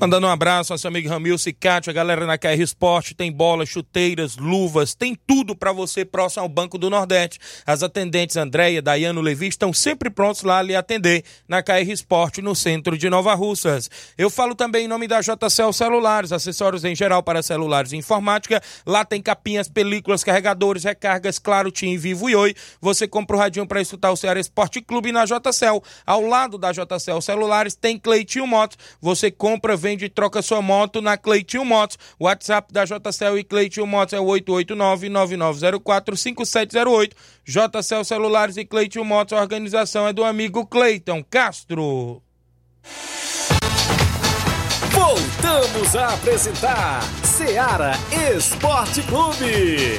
Mandando 0.00 0.26
um 0.26 0.30
abraço 0.30 0.72
ao 0.72 0.78
seu 0.78 0.88
amigo 0.88 1.10
Ramilson 1.10 1.50
e 1.50 1.52
Cátia, 1.52 1.90
a 1.90 1.92
galera 1.92 2.24
na 2.24 2.38
KR 2.38 2.58
Esporte, 2.58 3.14
tem 3.14 3.30
bolas, 3.30 3.68
chuteiras, 3.68 4.38
luvas, 4.38 4.94
tem 4.94 5.14
tudo 5.14 5.54
para 5.54 5.72
você 5.72 6.06
próximo 6.06 6.42
ao 6.42 6.48
Banco 6.48 6.78
do 6.78 6.88
Nordeste. 6.88 7.38
As 7.66 7.82
atendentes 7.82 8.38
Andréia, 8.38 8.80
Daiano 8.80 9.20
Levi 9.20 9.48
estão 9.48 9.74
sempre 9.74 10.08
prontos 10.08 10.42
lá 10.42 10.60
a 10.60 10.62
lhe 10.62 10.74
atender 10.74 11.22
na 11.46 11.62
KR 11.62 11.90
Esporte, 11.90 12.40
no 12.40 12.56
centro 12.56 12.96
de 12.96 13.10
Nova 13.10 13.34
Russas. 13.34 13.90
Eu 14.16 14.30
falo 14.30 14.54
também 14.54 14.86
em 14.86 14.88
nome 14.88 15.06
da 15.06 15.20
JCL 15.20 15.70
Celulares, 15.70 16.32
acessórios 16.32 16.82
em 16.82 16.96
geral 16.96 17.22
para 17.22 17.42
celulares 17.42 17.92
e 17.92 17.98
informática. 17.98 18.62
Lá 18.86 19.04
tem 19.04 19.20
capinhas, 19.20 19.68
películas, 19.68 20.24
carregadores, 20.24 20.82
recargas, 20.82 21.38
claro, 21.38 21.70
Tim, 21.70 21.98
Vivo 21.98 22.30
e 22.30 22.34
Oi. 22.34 22.54
Você 22.80 23.06
compra 23.06 23.36
o 23.36 23.38
radinho 23.38 23.66
para 23.66 23.82
escutar 23.82 24.10
o 24.10 24.16
Ceará 24.16 24.40
Esporte 24.40 24.80
Clube 24.80 25.12
na 25.12 25.26
JCL. 25.26 25.82
Ao 26.06 26.22
lado 26.22 26.56
da 26.56 26.72
JCL 26.72 27.20
Celulares 27.20 27.74
tem 27.74 27.98
Cleitinho 27.98 28.46
Motos. 28.46 28.78
Você 28.98 29.30
compra, 29.30 29.76
vende 29.90 30.04
e 30.04 30.08
troca 30.08 30.40
sua 30.40 30.62
moto 30.62 31.02
na 31.02 31.16
Cleitinho 31.16 31.64
Motos. 31.64 31.98
WhatsApp 32.18 32.72
da 32.72 32.84
JCL 32.84 33.38
e 33.38 33.44
Cleitinho 33.44 33.86
Motos 33.86 34.14
é 34.14 34.20
o 34.20 34.26
889-9904-5708. 34.26 37.12
JCL 37.44 38.04
Celulares 38.04 38.56
e 38.56 38.64
Cleitinho 38.64 39.04
Motos, 39.04 39.36
a 39.36 39.40
organização 39.40 40.06
é 40.06 40.12
do 40.12 40.22
amigo 40.24 40.64
Cleiton 40.66 41.24
Castro. 41.28 42.22
Voltamos 44.92 45.96
a 45.96 46.14
apresentar 46.14 47.02
Seara 47.24 47.94
Esporte 48.36 49.02
Clube. 49.02 49.98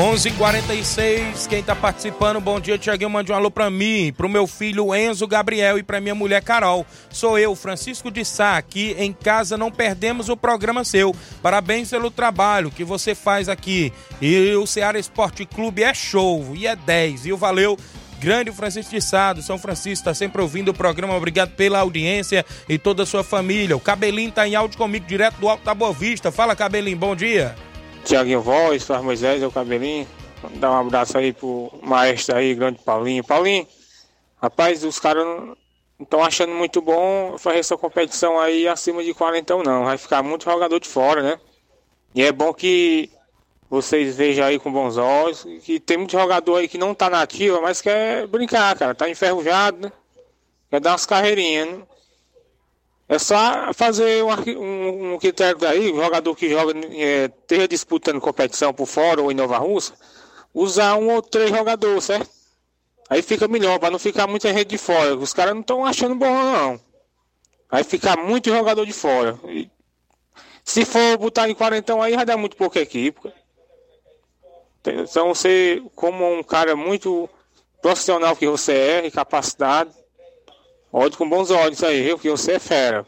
11:46 0.00 1.46
quem 1.46 1.62
tá 1.62 1.76
participando, 1.76 2.40
bom 2.40 2.58
dia, 2.58 2.78
Tiaguinho, 2.78 3.10
mande 3.10 3.30
um 3.30 3.34
alô 3.34 3.50
pra 3.50 3.68
mim, 3.68 4.14
pro 4.16 4.30
meu 4.30 4.46
filho 4.46 4.94
Enzo 4.94 5.26
Gabriel 5.26 5.76
e 5.76 5.82
pra 5.82 6.00
minha 6.00 6.14
mulher 6.14 6.42
Carol. 6.42 6.86
Sou 7.10 7.38
eu, 7.38 7.54
Francisco 7.54 8.10
de 8.10 8.24
Sá, 8.24 8.56
aqui 8.56 8.96
em 8.98 9.12
casa 9.12 9.58
não 9.58 9.70
perdemos 9.70 10.30
o 10.30 10.38
programa 10.38 10.84
seu. 10.84 11.14
Parabéns 11.42 11.90
pelo 11.90 12.10
trabalho 12.10 12.70
que 12.70 12.82
você 12.82 13.14
faz 13.14 13.46
aqui. 13.46 13.92
E 14.22 14.54
o 14.54 14.66
Ceará 14.66 14.98
Esporte 14.98 15.44
Clube 15.44 15.82
é 15.82 15.92
show, 15.92 16.56
e 16.56 16.66
é 16.66 16.74
10, 16.74 17.24
viu? 17.24 17.36
Valeu. 17.36 17.76
Grande 18.18 18.50
Francisco 18.52 18.92
de 18.92 19.02
Sado, 19.02 19.42
São 19.42 19.58
Francisco, 19.58 20.00
está 20.00 20.14
sempre 20.14 20.40
ouvindo 20.40 20.70
o 20.70 20.74
programa. 20.74 21.14
Obrigado 21.14 21.50
pela 21.50 21.78
audiência 21.78 22.44
e 22.66 22.78
toda 22.78 23.02
a 23.02 23.06
sua 23.06 23.22
família. 23.22 23.76
O 23.76 23.80
Cabelinho 23.80 24.32
tá 24.32 24.48
em 24.48 24.54
áudio 24.54 24.78
comigo, 24.78 25.06
direto 25.06 25.36
do 25.36 25.48
Alto 25.48 25.64
da 25.64 25.74
Boa 25.74 25.92
Vista. 25.92 26.32
Fala, 26.32 26.56
Cabelinho, 26.56 26.96
bom 26.96 27.14
dia. 27.14 27.54
Tiaguinho 28.04 28.40
Voz, 28.40 28.82
Flávio 28.84 29.06
Moisés, 29.06 29.42
o 29.42 29.50
Cabelinho. 29.50 30.06
Dá 30.54 30.70
um 30.70 30.80
abraço 30.80 31.18
aí 31.18 31.32
pro 31.32 31.70
maestro 31.82 32.36
aí, 32.36 32.54
grande 32.54 32.78
Paulinho. 32.82 33.22
Paulinho, 33.22 33.66
rapaz, 34.40 34.82
os 34.84 34.98
caras 34.98 35.24
não 35.24 35.56
estão 36.00 36.24
achando 36.24 36.52
muito 36.52 36.80
bom 36.80 37.36
fazer 37.38 37.58
essa 37.58 37.76
competição 37.76 38.38
aí 38.38 38.66
acima 38.66 39.04
de 39.04 39.12
40 39.12 39.62
não. 39.62 39.84
Vai 39.84 39.98
ficar 39.98 40.22
muito 40.22 40.44
jogador 40.44 40.80
de 40.80 40.88
fora, 40.88 41.22
né? 41.22 41.40
E 42.14 42.22
é 42.22 42.32
bom 42.32 42.52
que 42.54 43.10
vocês 43.68 44.16
vejam 44.16 44.44
aí 44.44 44.58
com 44.58 44.72
bons 44.72 44.96
olhos 44.96 45.46
que 45.62 45.78
tem 45.78 45.98
muito 45.98 46.12
jogador 46.12 46.56
aí 46.56 46.66
que 46.68 46.78
não 46.78 46.94
tá 46.94 47.08
na 47.08 47.22
ativa, 47.22 47.60
mas 47.60 47.80
quer 47.80 48.26
brincar, 48.26 48.76
cara. 48.76 48.94
Tá 48.94 49.08
enferrujado, 49.08 49.78
né? 49.78 49.92
Quer 50.70 50.80
dar 50.80 50.92
umas 50.92 51.06
carreirinhas, 51.06 51.68
né? 51.68 51.82
É 53.10 53.18
só 53.18 53.72
fazer 53.74 54.22
um, 54.22 54.30
um, 54.30 55.14
um 55.14 55.18
critério 55.18 55.58
daí, 55.58 55.90
o 55.90 55.96
jogador 55.96 56.32
que 56.36 56.48
joga, 56.48 56.72
é, 56.92 57.24
esteja 57.24 57.66
disputando 57.66 58.20
competição 58.20 58.72
por 58.72 58.86
fora 58.86 59.20
ou 59.20 59.32
em 59.32 59.34
Nova 59.34 59.58
Rússia, 59.58 59.96
usar 60.54 60.94
um 60.94 61.10
ou 61.10 61.20
três 61.20 61.50
jogadores, 61.50 62.04
certo? 62.04 62.30
Aí 63.08 63.20
fica 63.20 63.48
melhor, 63.48 63.80
para 63.80 63.90
não 63.90 63.98
ficar 63.98 64.28
muita 64.28 64.52
gente 64.52 64.68
de 64.68 64.78
fora. 64.78 65.16
Os 65.16 65.32
caras 65.32 65.54
não 65.54 65.60
estão 65.60 65.84
achando 65.84 66.14
bom, 66.14 66.30
não. 66.30 66.80
Aí 67.68 67.82
ficar 67.82 68.16
muito 68.16 68.48
jogador 68.48 68.86
de 68.86 68.92
fora. 68.92 69.36
E 69.48 69.68
se 70.64 70.84
for 70.84 71.18
botar 71.18 71.50
em 71.50 71.54
quarentão 71.54 72.00
aí, 72.00 72.14
vai 72.14 72.24
dar 72.24 72.36
muito 72.36 72.56
pouca 72.56 72.78
equipe. 72.78 73.20
Então 74.86 75.34
você, 75.34 75.82
como 75.96 76.38
um 76.38 76.44
cara 76.44 76.76
muito 76.76 77.28
profissional 77.82 78.36
que 78.36 78.46
você 78.46 78.72
é, 78.72 79.06
e 79.06 79.10
capacidade, 79.10 79.90
olhe 80.92 81.16
com 81.16 81.28
bons 81.28 81.50
olhos 81.50 81.82
aí, 81.82 82.02
viu? 82.04 82.18
Que 82.18 82.30
você 82.30 82.52
é 82.52 82.58
fera. 82.58 83.06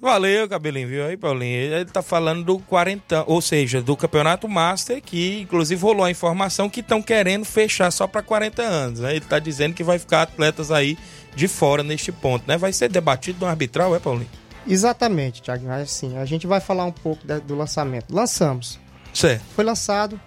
Valeu, 0.00 0.46
Cabelinho, 0.48 0.88
viu 0.88 1.06
aí, 1.06 1.16
Paulinho? 1.16 1.56
Ele 1.56 1.84
tá 1.86 2.02
falando 2.02 2.44
do 2.44 2.58
40, 2.58 3.24
ou 3.26 3.40
seja, 3.40 3.80
do 3.80 3.96
Campeonato 3.96 4.46
Master, 4.46 5.00
que 5.00 5.40
inclusive 5.40 5.80
rolou 5.80 6.04
a 6.04 6.10
informação 6.10 6.68
que 6.68 6.80
estão 6.80 7.00
querendo 7.00 7.44
fechar 7.46 7.90
só 7.90 8.06
para 8.06 8.20
40 8.22 8.60
anos. 8.62 9.00
Né? 9.00 9.12
Ele 9.12 9.24
tá 9.24 9.38
dizendo 9.38 9.72
que 9.74 9.82
vai 9.82 9.98
ficar 9.98 10.22
atletas 10.22 10.70
aí 10.70 10.98
de 11.34 11.48
fora 11.48 11.82
neste 11.82 12.12
ponto, 12.12 12.44
né? 12.46 12.58
Vai 12.58 12.72
ser 12.72 12.90
debatido 12.90 13.38
no 13.40 13.46
arbitral, 13.46 13.96
é, 13.96 13.98
Paulinho? 13.98 14.28
Exatamente, 14.66 15.40
Thiago. 15.40 15.70
Assim, 15.70 16.18
a 16.18 16.24
gente 16.26 16.46
vai 16.46 16.60
falar 16.60 16.84
um 16.84 16.92
pouco 16.92 17.26
da- 17.26 17.38
do 17.38 17.54
lançamento. 17.56 18.14
Lançamos. 18.14 18.78
Certo. 19.12 19.42
Foi 19.54 19.64
lançado, 19.64 20.20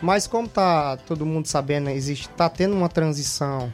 mas 0.00 0.26
como 0.28 0.46
tá 0.46 0.96
todo 0.96 1.26
mundo 1.26 1.46
sabendo, 1.46 1.90
existe, 1.90 2.28
tá 2.30 2.48
tendo 2.48 2.76
uma 2.76 2.88
transição 2.88 3.72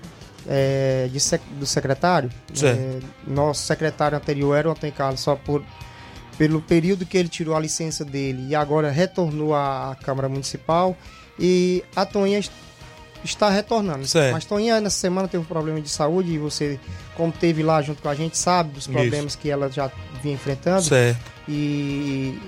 é, 0.53 1.09
de 1.13 1.19
do 1.59 1.65
secretário. 1.65 2.29
É, 2.63 2.99
nosso 3.27 3.63
secretário 3.63 4.19
anterior 4.19 4.57
era 4.57 4.69
o 4.69 4.73
Antônio 4.73 4.95
Carlos, 4.95 5.21
só 5.21 5.37
por 5.37 5.63
pelo 6.37 6.61
período 6.61 7.05
que 7.07 7.17
ele 7.19 7.29
tirou 7.29 7.55
a 7.55 7.61
licença 7.61 8.03
dele 8.05 8.49
e 8.49 8.55
agora 8.55 8.91
retornou 8.91 9.55
à 9.55 9.95
Câmara 10.03 10.27
Municipal 10.29 10.97
e 11.39 11.85
a 11.95 12.07
Toninha 12.07 12.39
est- 12.39 12.51
está 13.23 13.51
retornando. 13.51 14.07
Certo. 14.07 14.33
Mas 14.33 14.47
Toninha 14.47 14.81
nessa 14.81 14.97
semana 14.97 15.29
teve 15.29 15.43
um 15.45 15.47
problema 15.47 15.81
de 15.83 15.91
saúde 15.91 16.33
e 16.33 16.39
você, 16.39 16.81
como 17.15 17.31
teve 17.31 17.63
lá 17.63 17.83
junto 17.83 18.01
com 18.01 18.09
a 18.09 18.15
gente, 18.15 18.39
sabe 18.39 18.71
dos 18.71 18.85
Isso. 18.85 18.93
problemas 18.93 19.37
que 19.37 19.51
ela 19.51 19.71
já 19.71 19.91
vinha 20.23 20.35
enfrentando. 20.35 20.81
Certo. 20.83 21.21
E 21.47 22.39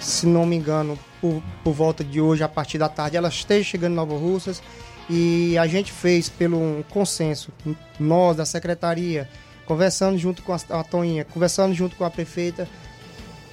se 0.00 0.26
não 0.26 0.46
me 0.46 0.56
engano, 0.56 0.98
por, 1.20 1.42
por 1.62 1.74
volta 1.74 2.02
de 2.02 2.18
hoje, 2.20 2.42
a 2.42 2.48
partir 2.48 2.78
da 2.78 2.88
tarde, 2.88 3.18
ela 3.18 3.28
esteja 3.28 3.64
chegando 3.68 3.92
em 3.92 3.96
Nova 3.96 4.16
Russas. 4.16 4.62
E 5.08 5.56
a 5.58 5.66
gente 5.66 5.92
fez 5.92 6.28
pelo 6.28 6.58
um 6.58 6.82
consenso, 6.82 7.52
nós 7.98 8.36
da 8.36 8.44
secretaria, 8.44 9.28
conversando 9.64 10.18
junto 10.18 10.42
com 10.42 10.52
a, 10.52 10.84
Toninha, 10.84 11.24
conversando 11.24 11.74
junto 11.74 11.96
com 11.96 12.04
a 12.04 12.10
prefeita, 12.10 12.68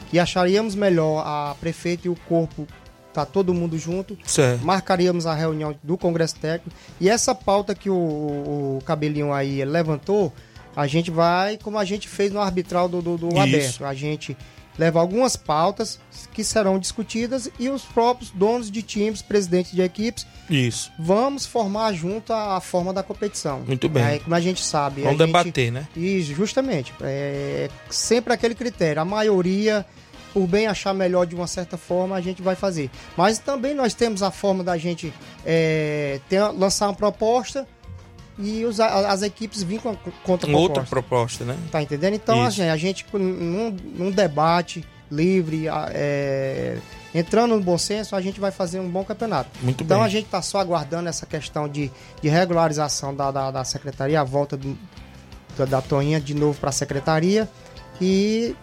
que 0.09 0.17
acharíamos 0.19 0.75
melhor 0.75 1.23
a 1.25 1.55
prefeita 1.59 2.07
e 2.07 2.09
o 2.09 2.15
corpo 2.27 2.67
tá 3.13 3.25
todo 3.25 3.53
mundo 3.53 3.77
junto. 3.77 4.17
Certo. 4.25 4.65
Marcaríamos 4.65 5.25
a 5.27 5.33
reunião 5.33 5.75
do 5.83 5.97
Congresso 5.97 6.35
Técnico. 6.35 6.75
E 6.99 7.07
essa 7.07 7.35
pauta 7.35 7.75
que 7.75 7.89
o, 7.89 7.95
o 7.95 8.79
Cabelinho 8.85 9.31
aí 9.31 9.63
levantou, 9.63 10.33
a 10.75 10.87
gente 10.87 11.11
vai, 11.11 11.57
como 11.57 11.77
a 11.77 11.85
gente 11.85 12.07
fez 12.07 12.31
no 12.31 12.41
arbitral 12.41 12.89
do, 12.89 13.01
do, 13.01 13.17
do 13.17 13.39
aberto, 13.39 13.85
a 13.85 13.93
gente 13.93 14.35
leva 14.77 14.99
algumas 14.99 15.35
pautas 15.35 15.99
que 16.33 16.43
serão 16.43 16.79
discutidas 16.79 17.49
e 17.59 17.69
os 17.69 17.83
próprios 17.83 18.31
donos 18.31 18.71
de 18.71 18.81
times, 18.81 19.21
presidentes 19.21 19.71
de 19.71 19.81
equipes, 19.81 20.25
Isso. 20.49 20.91
vamos 20.97 21.45
formar 21.45 21.93
junto 21.93 22.33
a, 22.33 22.57
a 22.57 22.61
forma 22.61 22.91
da 22.91 23.03
competição. 23.03 23.61
Muito 23.67 23.87
bem. 23.87 24.03
Aí, 24.03 24.19
como 24.19 24.33
a 24.35 24.39
gente 24.39 24.63
sabe. 24.63 25.01
Vamos 25.01 25.17
gente- 25.17 25.27
debater, 25.27 25.71
né? 25.71 25.87
Isso, 25.95 26.33
justamente. 26.33 26.93
É 27.01 27.69
sempre 27.89 28.33
aquele 28.33 28.55
critério. 28.55 29.01
A 29.01 29.05
maioria, 29.05 29.85
por 30.33 30.47
bem 30.47 30.65
achar 30.65 30.93
melhor 30.93 31.25
de 31.27 31.35
uma 31.35 31.45
certa 31.47 31.77
forma, 31.77 32.15
a 32.15 32.21
gente 32.21 32.41
vai 32.41 32.55
fazer. 32.55 32.89
Mas 33.15 33.37
também 33.37 33.75
nós 33.75 33.93
temos 33.93 34.23
a 34.23 34.31
forma 34.31 34.63
da 34.63 34.77
gente 34.77 35.13
é, 35.45 36.19
ter, 36.27 36.41
lançar 36.49 36.87
uma 36.87 36.95
proposta 36.95 37.67
e 38.37 38.65
os, 38.65 38.79
as 38.79 39.21
equipes 39.21 39.61
vir 39.63 39.79
com 39.79 39.89
a 39.91 39.95
contra 40.23 40.49
Outra 40.55 40.83
proposta, 40.83 41.43
né? 41.45 41.57
Tá 41.71 41.81
entendendo? 41.81 42.15
Então, 42.15 42.41
a 42.43 42.47
Isso. 42.47 42.57
gente, 42.57 42.69
a 42.69 42.77
gente 42.77 43.05
num, 43.13 43.69
num 43.71 44.11
debate 44.11 44.83
livre, 45.11 45.67
é, 45.91 46.77
entrando 47.13 47.55
no 47.55 47.61
bom 47.61 47.77
senso, 47.77 48.15
a 48.15 48.21
gente 48.21 48.39
vai 48.39 48.49
fazer 48.51 48.79
um 48.79 48.89
bom 48.89 49.03
campeonato. 49.03 49.49
Muito 49.61 49.83
então, 49.83 49.97
bem. 49.99 50.05
a 50.07 50.09
gente 50.09 50.25
está 50.25 50.41
só 50.41 50.59
aguardando 50.59 51.07
essa 51.07 51.25
questão 51.27 51.67
de, 51.69 51.91
de 52.21 52.29
regularização 52.29 53.15
da, 53.15 53.29
da, 53.29 53.51
da 53.51 53.63
secretaria, 53.63 54.19
a 54.19 54.23
volta 54.23 54.57
do- 54.57 54.77
da, 55.55 55.65
da 55.65 55.81
Toinha 55.81 56.19
de 56.19 56.33
novo 56.33 56.59
para 56.59 56.69
a 56.69 56.73
secretaria. 56.73 57.47
E 58.01 58.55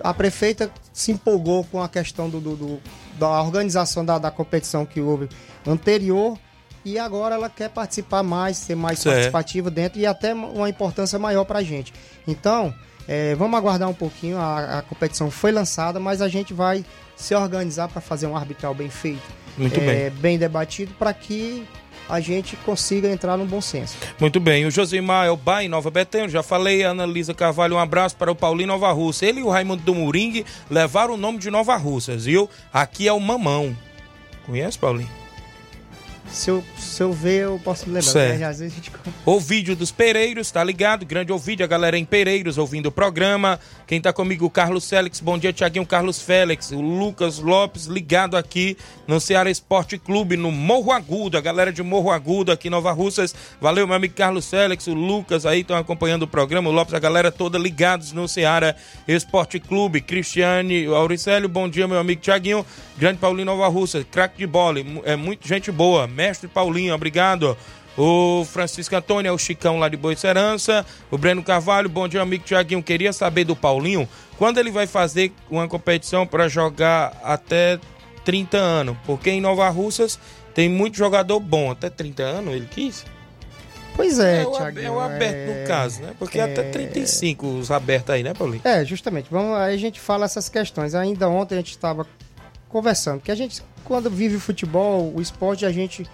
a 0.00 0.12
prefeita 0.12 0.68
se 0.92 1.12
empolgou 1.12 1.62
com 1.64 1.80
a 1.80 1.88
questão 1.88 2.28
do, 2.28 2.40
do- 2.40 2.56
do- 2.56 2.80
da 3.16 3.40
organização 3.40 4.04
da, 4.04 4.18
da 4.18 4.30
competição 4.32 4.84
que 4.84 5.00
houve 5.00 5.28
anterior. 5.64 6.36
E 6.84 6.98
agora 6.98 7.34
ela 7.36 7.48
quer 7.48 7.70
participar 7.70 8.22
mais, 8.22 8.56
ser 8.56 8.74
mais 8.74 8.98
Certo. 8.98 9.14
participativa 9.14 9.70
dentro 9.70 10.00
e 10.00 10.06
até 10.06 10.34
uma 10.34 10.68
importância 10.68 11.18
maior 11.18 11.44
para 11.44 11.60
a 11.60 11.62
gente. 11.62 11.92
Então, 12.26 12.74
é, 13.06 13.34
vamos 13.34 13.56
aguardar 13.56 13.88
um 13.88 13.94
pouquinho. 13.94 14.36
A, 14.38 14.78
a 14.78 14.82
competição 14.82 15.30
foi 15.30 15.52
lançada, 15.52 16.00
mas 16.00 16.20
a 16.20 16.28
gente 16.28 16.52
vai 16.52 16.84
se 17.16 17.34
organizar 17.34 17.88
para 17.88 18.00
fazer 18.00 18.26
um 18.26 18.36
arbitral 18.36 18.74
bem 18.74 18.90
feito, 18.90 19.22
Muito 19.56 19.78
é, 19.78 20.10
bem. 20.10 20.10
bem 20.10 20.38
debatido, 20.38 20.92
para 20.98 21.12
que 21.14 21.64
a 22.08 22.18
gente 22.18 22.56
consiga 22.56 23.08
entrar 23.08 23.36
num 23.36 23.46
bom 23.46 23.60
senso. 23.60 23.96
Muito 24.18 24.40
bem, 24.40 24.66
o 24.66 24.70
Josimar 24.70 25.26
Elba 25.26 25.62
em 25.62 25.68
Nova 25.68 25.88
Betânia, 25.88 26.28
já 26.28 26.42
falei, 26.42 26.82
a 26.82 26.90
Ana 26.90 27.06
Lisa 27.06 27.32
Carvalho, 27.32 27.76
um 27.76 27.78
abraço 27.78 28.16
para 28.16 28.30
o 28.30 28.34
Paulinho 28.34 28.66
Nova 28.68 28.90
Russa. 28.90 29.24
Ele 29.24 29.38
e 29.40 29.42
o 29.44 29.48
Raimundo 29.48 29.84
do 29.84 29.94
Moringue 29.94 30.44
levaram 30.68 31.14
o 31.14 31.16
nome 31.16 31.38
de 31.38 31.48
Nova 31.48 31.76
Russas, 31.76 32.24
viu? 32.24 32.50
Aqui 32.72 33.06
é 33.06 33.12
o 33.12 33.20
Mamão. 33.20 33.76
Conhece, 34.44 34.76
Paulinho? 34.78 35.21
Se 36.32 36.50
eu, 36.50 36.64
se 36.78 37.02
eu 37.02 37.12
ver, 37.12 37.42
eu 37.42 37.60
posso 37.62 37.86
me 37.86 37.94
lembrar. 37.94 38.10
Certo. 38.10 38.38
né? 38.38 38.46
Às 38.46 38.58
vezes 38.58 38.72
a 38.72 38.76
gente... 38.76 38.90
O 39.26 39.38
vídeo 39.38 39.76
dos 39.76 39.92
Pereiros, 39.92 40.50
tá 40.50 40.64
ligado? 40.64 41.04
Grande 41.04 41.30
ouvido, 41.30 41.62
a 41.62 41.66
galera 41.66 41.98
em 41.98 42.04
Pereiros 42.06 42.56
ouvindo 42.56 42.86
o 42.86 42.92
programa. 42.92 43.60
Quem 43.86 44.00
tá 44.00 44.12
comigo, 44.12 44.46
o 44.46 44.50
Carlos 44.50 44.88
Félix. 44.88 45.20
Bom 45.20 45.36
dia, 45.36 45.52
Tiaguinho 45.52 45.84
Carlos 45.84 46.22
Félix. 46.22 46.70
O 46.70 46.80
Lucas 46.80 47.38
Lopes 47.38 47.84
ligado 47.84 48.36
aqui 48.36 48.78
no 49.06 49.20
Ceará 49.20 49.50
Esporte 49.50 49.98
Clube, 49.98 50.36
no 50.36 50.50
Morro 50.50 50.90
Agudo. 50.90 51.36
A 51.36 51.40
galera 51.40 51.70
de 51.70 51.82
Morro 51.82 52.10
Agudo 52.10 52.50
aqui 52.50 52.68
em 52.68 52.70
Nova 52.70 52.92
Russas. 52.92 53.34
Valeu, 53.60 53.86
meu 53.86 53.94
amigo 53.94 54.14
Carlos 54.14 54.48
Félix. 54.48 54.86
O 54.86 54.94
Lucas 54.94 55.44
aí 55.44 55.60
estão 55.60 55.76
acompanhando 55.76 56.22
o 56.22 56.26
programa. 56.26 56.70
O 56.70 56.72
Lopes, 56.72 56.94
a 56.94 56.98
galera 56.98 57.30
toda 57.30 57.58
ligados 57.58 58.12
no 58.12 58.26
Ceará 58.26 58.74
Esporte 59.06 59.60
Clube. 59.60 60.00
Cristiane 60.00 60.86
Auricélio, 60.86 61.48
bom 61.48 61.68
dia, 61.68 61.86
meu 61.86 61.98
amigo 61.98 62.22
Tiaguinho. 62.22 62.64
Grande 62.96 63.18
Paulinho 63.18 63.46
Nova 63.46 63.68
Russa, 63.68 64.04
craque 64.10 64.38
de 64.38 64.46
bola. 64.46 64.78
É 65.04 65.16
muito 65.16 65.46
gente 65.46 65.70
boa. 65.70 66.06
Mestre 66.22 66.46
Paulinho, 66.46 66.94
obrigado. 66.94 67.56
O 67.98 68.44
Francisco 68.44 68.94
Antônio 68.94 69.28
é 69.28 69.32
o 69.32 69.36
Chicão 69.38 69.80
lá 69.80 69.88
de 69.88 69.96
Boicerança. 69.96 70.86
O 71.10 71.18
Breno 71.18 71.42
Carvalho, 71.42 71.88
bom 71.88 72.06
dia, 72.06 72.22
amigo 72.22 72.44
Tiaguinho. 72.44 72.80
Queria 72.80 73.12
saber 73.12 73.42
do 73.44 73.56
Paulinho 73.56 74.08
quando 74.38 74.58
ele 74.58 74.70
vai 74.70 74.86
fazer 74.86 75.32
uma 75.50 75.66
competição 75.66 76.24
para 76.24 76.48
jogar 76.48 77.12
até 77.24 77.76
30 78.24 78.56
anos. 78.56 78.96
Porque 79.04 79.30
em 79.30 79.40
Nova 79.40 79.68
Russas 79.68 80.16
tem 80.54 80.68
muito 80.68 80.96
jogador 80.96 81.40
bom. 81.40 81.72
Até 81.72 81.90
30 81.90 82.22
anos 82.22 82.54
ele 82.54 82.66
quis? 82.70 83.04
Pois 83.96 84.20
é, 84.20 84.42
É 84.42 84.46
o, 84.46 84.56
é 84.78 84.90
o 84.90 85.00
aberto 85.00 85.34
é- 85.50 85.60
no 85.62 85.66
caso, 85.66 86.02
né? 86.02 86.12
Porque 86.20 86.38
é- 86.38 86.44
até 86.44 86.62
35 86.70 87.48
os 87.48 87.70
abertos 87.72 88.10
aí, 88.14 88.22
né, 88.22 88.32
Paulinho? 88.32 88.62
É, 88.64 88.84
justamente. 88.84 89.26
Vamos, 89.28 89.58
aí 89.58 89.74
a 89.74 89.78
gente 89.78 89.98
fala 89.98 90.24
essas 90.24 90.48
questões. 90.48 90.94
Ainda 90.94 91.28
ontem 91.28 91.56
a 91.56 91.58
gente 91.58 91.72
estava 91.72 92.06
conversando, 92.68 93.20
que 93.20 93.30
a 93.30 93.34
gente, 93.34 93.60
quando 93.82 94.08
vive 94.10 94.36
o 94.36 94.40
futebol, 94.40 95.12
o 95.14 95.20
esporte, 95.20 95.66
a 95.66 95.72
gente 95.72 96.06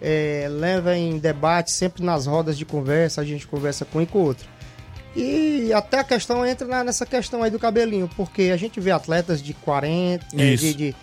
é, 0.00 0.46
leva 0.50 0.96
em 0.96 1.18
debate, 1.18 1.70
sempre 1.70 2.04
nas 2.04 2.26
rodas 2.26 2.58
de 2.58 2.64
conversa, 2.64 3.20
a 3.20 3.24
gente 3.24 3.46
conversa 3.46 3.84
com 3.84 3.98
um 3.98 4.02
e 4.02 4.06
com 4.06 4.18
o 4.18 4.22
outro. 4.22 4.46
E 5.16 5.72
até 5.72 6.00
a 6.00 6.04
questão 6.04 6.44
entra 6.44 6.66
na- 6.66 6.82
nessa 6.84 7.06
questão 7.06 7.42
aí 7.42 7.50
do 7.50 7.58
cabelinho, 7.58 8.10
porque 8.16 8.50
a 8.52 8.56
gente 8.56 8.80
vê 8.80 8.90
atletas 8.90 9.40
de 9.42 9.54
40, 9.54 10.26
é, 10.36 10.44
Isso. 10.54 10.64
de, 10.64 10.74
de 10.74 10.96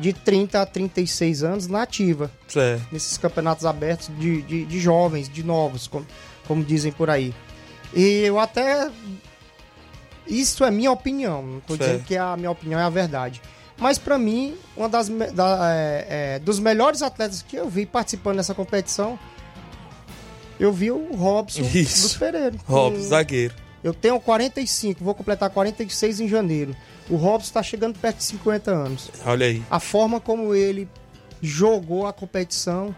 de 0.00 0.12
30 0.12 0.62
a 0.62 0.64
36 0.64 1.42
anos 1.42 1.66
na 1.66 1.82
ativa. 1.82 2.30
Certo. 2.46 2.86
Nesses 2.92 3.18
campeonatos 3.18 3.66
abertos 3.66 4.08
de, 4.16 4.42
de, 4.42 4.64
de 4.64 4.78
jovens, 4.78 5.28
de 5.28 5.42
novos, 5.42 5.88
como, 5.88 6.06
como 6.46 6.62
dizem 6.62 6.92
por 6.92 7.10
aí. 7.10 7.34
E 7.92 8.20
eu 8.22 8.38
até. 8.38 8.88
Isso 10.26 10.62
é 10.62 10.70
minha 10.70 10.92
opinião, 10.92 11.42
não 11.42 11.60
tô 11.60 11.74
Certo. 11.76 11.90
dizendo 11.90 12.04
que 12.06 12.16
a 12.16 12.36
minha 12.36 12.50
opinião 12.50 12.78
é 12.78 12.84
a 12.84 12.88
verdade. 12.90 13.42
Mas 13.78 13.96
pra 13.98 14.18
mim, 14.18 14.54
uma 14.76 14.88
das 14.88 15.08
da- 15.08 15.70
é, 15.72 16.06
é, 16.08 16.38
dos 16.40 16.58
melhores 16.58 17.00
atletas 17.02 17.42
que 17.42 17.56
eu 17.56 17.68
vi 17.68 17.86
participando 17.86 18.36
dessa 18.38 18.54
competição, 18.54 19.18
eu 20.58 20.72
vi 20.72 20.90
o 20.90 21.14
Robson 21.14 21.62
Isso. 21.74 22.02
dos 22.02 22.16
Pereira. 22.16 22.54
Robson, 22.66 23.02
zagueiro. 23.02 23.54
eu 23.82 23.94
tenho 23.94 24.18
45, 24.20 25.02
vou 25.04 25.14
completar 25.14 25.48
46 25.50 26.20
em 26.20 26.28
janeiro. 26.28 26.74
O 27.08 27.16
Robson 27.16 27.46
está 27.48 27.62
chegando 27.62 27.98
perto 27.98 28.18
de 28.18 28.24
50 28.24 28.70
anos. 28.70 29.10
Olha 29.24 29.46
aí. 29.46 29.62
A 29.70 29.78
forma 29.80 30.20
como 30.20 30.54
ele 30.54 30.88
jogou 31.40 32.06
a 32.06 32.12
competição, 32.12 32.94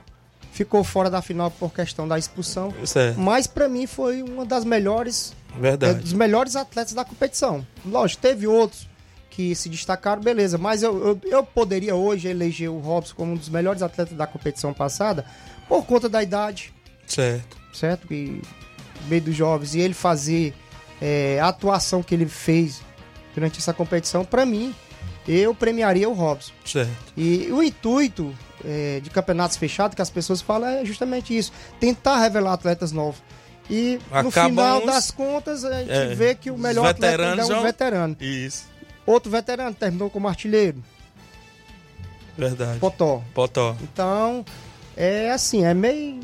ficou 0.51 0.83
fora 0.83 1.09
da 1.11 1.21
final 1.23 1.51
por 1.51 1.73
questão 1.73 2.09
da 2.09 2.19
expulsão. 2.19 2.73
Certo. 2.87 3.21
Mas 3.21 3.47
pra 3.47 3.69
mim 3.69 3.87
foi 3.87 4.23
uma 4.23 4.45
das 4.47 4.65
melhores, 4.65 5.33
Verdade. 5.57 5.99
é, 5.99 6.03
dos 6.03 6.13
melhores 6.15 6.57
atletas 6.57 6.95
da 6.95 7.05
competição. 7.05 7.65
Lógico, 7.85 8.23
teve 8.23 8.47
outros 8.47 8.89
que 9.31 9.55
se 9.55 9.69
destacaram, 9.69 10.21
beleza. 10.21 10.59
Mas 10.59 10.83
eu, 10.83 11.07
eu, 11.07 11.21
eu 11.31 11.43
poderia 11.45 11.95
hoje 11.95 12.29
eleger 12.29 12.69
o 12.71 12.79
Robson 12.81 13.15
como 13.17 13.33
um 13.33 13.37
dos 13.37 13.49
melhores 13.49 13.81
atletas 13.81 14.17
da 14.17 14.27
competição 14.27 14.75
passada 14.75 15.25
por 15.69 15.87
conta 15.87 16.09
da 16.09 16.23
idade 16.23 16.73
Certo. 17.07 17.57
certo? 17.73 18.13
E 18.13 18.43
meio 19.07 19.23
dos 19.23 19.35
jovens, 19.37 19.75
e 19.75 19.81
ele 19.81 19.95
fazer 19.95 20.53
é, 21.01 21.39
a 21.41 21.49
atuação 21.49 22.03
que 22.03 22.15
ele 22.15 22.27
fez 22.27 22.83
durante 23.35 23.59
essa 23.59 23.73
competição, 23.73 24.25
pra 24.25 24.45
mim, 24.45 24.75
eu 25.27 25.55
premiaria 25.55 26.09
o 26.09 26.13
Robson. 26.13 26.53
Certo. 26.65 26.91
E 27.17 27.49
o 27.53 27.63
intuito 27.63 28.35
é, 28.65 29.01
de 29.01 29.09
campeonatos 29.11 29.57
fechados 29.57 29.95
que 29.95 30.03
as 30.03 30.11
pessoas 30.11 30.41
falam 30.41 30.69
é 30.69 30.85
justamente 30.85 31.37
isso: 31.37 31.53
tentar 31.79 32.19
revelar 32.21 32.53
atletas 32.53 32.93
novos. 32.93 33.23
E 33.71 33.99
no 34.25 34.31
final 34.33 34.81
uns- 34.81 34.87
das 34.87 35.11
contas, 35.13 35.65
a 35.65 35.79
gente 35.79 35.91
É, 35.93 36.15
vê 36.15 36.35
que 36.35 36.51
o 36.51 36.59
melhor 36.59 36.87
atleta 36.87 37.23
é 37.23 37.45
um 37.45 37.63
veterano. 37.63 38.17
Isso. 38.21 38.65
Outro 39.07 39.31
veterano 39.31 39.75
terminou 39.75 40.09
como 40.11 40.29
artilheiro, 40.29 40.83
Verdade. 42.37 42.79
Potó. 42.79 43.23
Potó. 43.35 43.77
Então, 43.83 44.45
é 44.97 45.31
assim, 45.31 45.65
é 45.65 45.75
meio. 45.75 46.21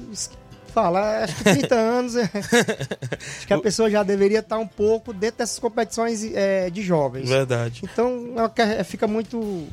Fala, 0.73 1.25
acho 1.25 1.35
que 1.37 1.45
30 1.45 1.75
anos. 1.77 2.17
é- 2.17 2.31
acho 2.33 3.47
que 3.47 3.53
a 3.53 3.59
pessoa 3.59 3.91
já 3.91 4.03
deveria 4.03 4.41
estar 4.41 4.59
um 4.59 4.67
pouco 4.67 5.13
dentro 5.13 5.39
dessas 5.39 5.59
competições 5.59 6.23
é, 6.35 6.69
de 6.71 6.83
jovens. 6.83 7.29
Verdade. 7.29 7.81
Então, 7.83 8.35
é 8.57 8.81
é- 8.81 8.85
fica 8.85 9.07
muito 9.07 9.67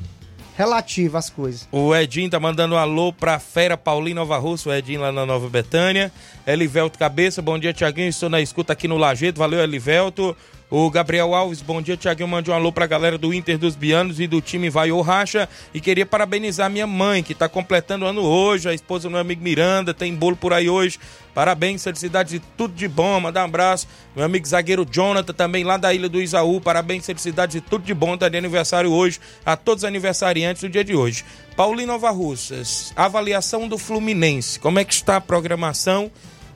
relativo 0.56 1.18
as 1.18 1.30
coisas. 1.30 1.68
O 1.72 1.93
Edinho 1.95 2.30
tá 2.30 2.39
mandando 2.39 2.76
um 2.76 2.78
alô 2.78 3.12
pra 3.12 3.39
Fera 3.39 3.76
Paulinho 3.76 4.16
Nova 4.16 4.38
Russa, 4.38 4.70
o 4.70 4.74
Edinho 4.74 5.01
lá 5.01 5.12
na 5.12 5.26
Nova 5.26 5.49
Betânia. 5.49 6.12
Elivelto 6.47 6.97
Cabeça, 6.99 7.41
bom 7.41 7.58
dia, 7.60 7.74
Tiaguinho. 7.74 8.08
Estou 8.10 8.30
na 8.30 8.39
escuta 8.41 8.72
aqui 8.74 8.88
no 8.88 8.97
Lajeito. 8.97 9.39
Valeu, 9.39 9.62
Elivelto. 9.62 10.36
O 10.76 10.90
Gabriel 10.90 11.36
Alves, 11.36 11.62
bom 11.62 11.80
dia, 11.84 11.96
Tiaguinho. 11.96 12.28
Mande 12.28 12.50
um 12.50 12.54
alô 12.56 12.72
pra 12.72 12.88
galera 12.88 13.16
do 13.16 13.32
Inter 13.32 13.60
dos 13.60 13.76
Bianos 13.76 14.20
e 14.20 14.26
do 14.26 14.42
time 14.42 14.72
Vai 14.72 14.92
ou 14.92 15.04
Racha. 15.04 15.48
E 15.72 15.80
queria 15.80 16.04
parabenizar 16.04 16.68
minha 16.68 16.88
mãe, 16.88 17.22
que 17.22 17.36
tá 17.36 17.48
completando 17.48 18.08
ano 18.08 18.24
hoje. 18.24 18.68
A 18.68 18.74
esposa 18.74 19.08
do 19.08 19.12
meu 19.12 19.20
amigo 19.20 19.44
Miranda, 19.44 19.94
tem 19.94 20.16
bolo 20.16 20.36
por 20.36 20.52
aí 20.52 20.68
hoje. 20.68 21.00
Parabéns, 21.32 21.84
felicidades 21.84 22.34
e 22.34 22.40
tudo 22.58 22.74
de 22.74 22.88
bom. 22.88 23.20
Mandar 23.20 23.44
um 23.44 23.46
abraço. 23.46 23.88
Meu 24.16 24.26
amigo 24.26 24.48
zagueiro 24.48 24.84
Jonathan, 24.84 25.32
também 25.32 25.64
lá 25.64 25.78
da 25.78 25.94
Ilha 25.94 26.10
do 26.10 26.20
Isaú. 26.20 26.60
Parabéns, 26.60 27.06
felicidades 27.06 27.56
e 27.56 27.62
tudo 27.62 27.86
de 27.86 27.94
bom. 27.94 28.18
Tá 28.18 28.28
de 28.28 28.38
aniversário 28.40 28.92
hoje. 28.92 29.20
A 29.46 29.56
todos 29.56 29.84
os 29.84 29.88
aniversariantes 29.88 30.64
do 30.64 30.70
dia 30.70 30.84
de 30.84 30.96
hoje. 30.96 31.24
Paulinho 31.56 31.90
Nova 31.90 32.10
Russas, 32.10 32.92
avaliação 32.96 33.68
do 33.68 33.78
Fluminense. 33.78 34.60
Como 34.60 34.80
é 34.80 34.84
que 34.84 34.94
está 34.96 35.18
a 35.18 35.22
programação? 35.22 36.10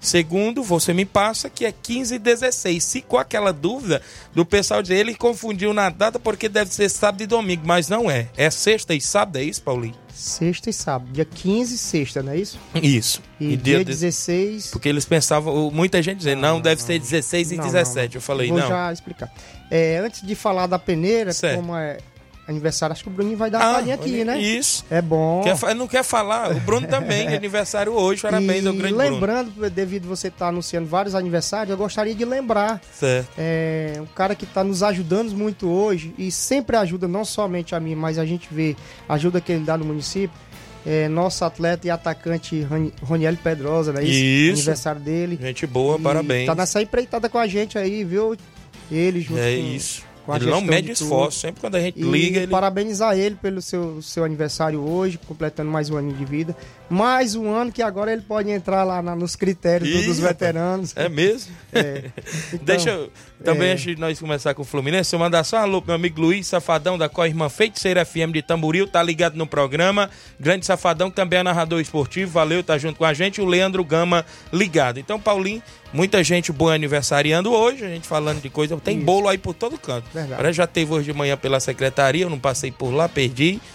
Segundo, 0.08 0.64
você 0.64 0.94
me 0.94 1.04
passa 1.04 1.50
que 1.50 1.66
é 1.66 1.72
15 1.72 2.16
e 2.16 2.20
16. 2.20 2.82
Se 2.82 3.02
com 3.02 3.18
aquela 3.18 3.52
dúvida 3.52 4.02
do 4.34 4.46
pessoal 4.46 4.82
dizer, 4.82 4.96
ele 4.96 5.14
confundiu 5.14 5.74
na 5.74 5.90
data 5.90 6.18
porque 6.18 6.48
deve 6.48 6.74
ser 6.74 6.88
sábado 6.88 7.22
e 7.24 7.28
domingo, 7.28 7.64
mas 7.66 7.90
não 7.90 8.10
é. 8.10 8.30
É 8.38 8.50
sexta 8.50 8.96
e 8.96 9.02
sábado, 9.02 9.38
é 9.38 9.44
isso, 9.44 9.62
Paulinho? 9.62 9.96
Sexta 10.14 10.70
e 10.70 10.74
sábado. 10.74 11.12
Dia 11.12 11.26
15 11.26 11.76
e 11.76 11.78
sexta, 11.78 12.24
não 12.24 12.32
é 12.32 12.38
isso? 12.38 12.58
Isso. 12.82 13.22
E, 13.38 13.58
dia 13.58 13.84
16. 13.84 14.68
Porque 14.68 14.88
eles 14.88 15.04
pensavam, 15.04 15.70
muita 15.72 16.02
gente 16.02 16.20
dizendo, 16.20 16.40
não, 16.42 16.62
deve 16.62 16.82
ser 16.82 16.98
16 17.00 17.52
e 17.52 17.56
Não, 17.58 17.66
17. 17.66 18.16
não, 18.16 18.18
Eu 18.18 18.22
falei, 18.22 18.48
Vou 18.48 18.60
não. 18.60 18.68
já 18.68 18.94
explicar. 18.94 19.30
É, 19.70 19.98
antes 19.98 20.22
de 20.26 20.36
falar 20.36 20.68
da 20.68 20.80
peneira, 20.80 21.34
Certo. 21.34 21.58
como 21.58 21.76
é 21.76 21.98
aniversário, 22.48 22.94
acho 22.94 23.04
que 23.04 23.10
o 23.10 23.12
Bruninho 23.12 23.38
vai 23.38 23.50
dar 23.50 23.60
uma 23.60 23.70
Ah, 23.72 23.74
palhinha 23.76 23.96
aqui, 23.96 24.24
né? 24.24 24.40
Isso. 24.40 24.86
É 24.90 25.02
bom. 25.02 25.42
Quer 25.44 25.76
não 25.76 25.88
quer 25.88 26.04
falar? 26.04 26.52
O 26.52 26.60
Bruno 26.62 26.88
também, 26.90 27.28
de 27.28 27.36
aniversário 27.36 27.92
hoje. 27.94 28.22
Parabéns 28.22 28.64
e 28.64 28.68
ao 28.68 28.74
grande 28.74 28.94
Bruno. 28.96 29.12
lembrando, 29.14 29.70
devido 29.70 30.08
você 30.08 30.30
estar 30.30 30.48
anunciando 30.48 30.88
vários 30.88 31.14
aniversários, 31.16 31.70
eu 31.72 31.78
gostaria 31.78 32.16
de 32.16 32.24
lembrar 32.26 32.80
Certo. 32.94 33.30
é, 33.38 33.94
um 34.00 34.06
cara 34.06 34.34
que 34.36 34.46
está 34.46 34.64
nos 34.64 34.82
ajudando 34.84 35.32
muito 35.36 35.68
hoje 35.70 36.14
e 36.18 36.32
sempre 36.32 36.78
ajuda 36.78 37.08
não 37.08 37.26
somente 37.26 37.76
a 37.76 37.80
mim, 37.80 37.96
mas 37.96 38.18
a 38.18 38.26
gente 38.26 38.48
vê 38.52 38.76
a 39.10 39.16
ajuda 39.16 39.42
que 39.42 39.52
ele 39.52 39.66
dá 39.66 39.78
no 39.78 39.86
município. 39.86 40.38
É, 40.86 41.10
nosso 41.10 41.44
atleta 41.44 41.86
e 41.86 41.90
atacante 41.90 42.66
Roniel 43.02 43.36
Pedrosa, 43.44 43.92
né? 43.92 44.02
Isso. 44.06 44.54
Aniversário 44.62 45.02
dele. 45.02 45.38
Gente 45.42 45.68
boa, 45.68 45.98
E 46.00 46.02
parabéns. 46.02 46.46
Tá 46.46 46.56
nessa 46.56 46.82
empreitada 46.82 47.28
com 47.28 47.38
a 47.38 47.46
gente 47.46 47.78
aí, 47.78 48.06
viu? 48.06 48.38
Ele 48.90 49.20
junto 49.20 49.38
É 49.42 49.54
com, 49.58 49.64
isso. 49.76 50.04
Com 50.28 50.36
Ele 50.36 50.46
não 50.52 50.62
mede 50.62 50.92
esforço. 50.92 51.40
Sempre 51.40 51.62
quando 51.62 51.76
a 51.76 51.80
gente 51.80 52.00
E 52.00 52.04
liga, 52.04 52.42
ele. 52.42 52.52
parabenizar 52.52 53.18
ele 53.18 53.36
pelo 53.36 53.62
seu, 53.62 54.02
seu 54.02 54.24
aniversário 54.24 54.80
hoje, 54.82 55.18
completando 55.26 55.72
mais 55.72 55.90
um 55.90 55.98
ano 55.98 56.14
de 56.14 56.26
vida. 56.26 56.56
Mais 56.90 57.36
um 57.36 57.50
ano 57.54 57.72
que 57.72 57.82
agora 57.82 58.14
ele 58.14 58.22
pode 58.22 58.50
entrar 58.50 58.84
lá 58.84 59.02
na- 59.02 59.16
nos 59.16 59.36
critérios 59.36 59.90
Ih, 59.90 60.06
dos 60.06 60.20
veteranos. 60.20 60.94
É 60.96 61.10
mesmo? 61.10 61.54
É. 61.74 62.06
Então, 62.54 62.60
Deixa 62.64 62.90
eu. 62.92 63.12
Também 63.44 63.68
é. 63.70 63.74
antes 63.74 63.84
de 63.84 63.98
nós 63.98 64.18
começar 64.20 64.54
com 64.56 64.62
o 64.64 64.66
Fluminense, 64.66 65.14
eu 65.14 65.20
mandar 65.20 65.44
só 65.44 65.58
um 65.58 65.62
alô 65.62 65.80
pro 65.82 65.90
meu 65.90 65.96
amigo 65.96 66.20
Luiz 66.22 66.48
Safadão 66.48 66.98
da 66.98 67.08
Corrimã 67.08 67.50
Feiticeira 67.50 68.04
FM 68.04 68.32
de 68.34 68.42
Tamboril, 68.42 68.88
tá 68.88 69.04
ligado 69.04 69.36
no 69.36 69.46
programa. 69.46 70.10
Grande 70.40 70.66
Safadão, 70.66 71.12
também 71.12 71.40
é 71.40 71.44
narrador 71.44 71.80
esportivo, 71.80 72.32
valeu, 72.32 72.64
tá 72.64 72.78
junto 72.80 72.98
com 72.98 73.06
a 73.06 73.14
gente. 73.14 73.40
O 73.42 73.46
Leandro 73.46 73.84
Gama 73.84 74.26
ligado. 74.52 75.00
Então, 75.00 75.20
Paulinho, 75.20 75.62
muita 75.94 76.24
gente 76.24 76.52
boa 76.52 76.74
aniversariando 76.74 77.52
hoje, 77.54 77.86
a 77.86 77.90
gente 77.90 78.08
falando 78.08 78.42
de 78.42 78.50
coisa. 78.50 78.76
Tem 78.78 78.98
Isso. 78.98 79.06
bolo 79.06 79.28
aí 79.28 79.38
por 79.38 79.54
todo 79.54 79.78
canto. 79.78 80.06
Verdade. 80.12 80.34
Agora 80.34 80.54
já 80.54 80.66
teve 80.66 80.92
hoje 80.94 81.12
de 81.12 81.18
manhã 81.18 81.38
pela 81.38 81.60
secretaria, 81.60 82.24
eu 82.24 82.30
não 82.32 82.40
passei 82.40 82.72
por 82.72 82.90
lá, 82.92 83.08
perdi. 83.08 83.60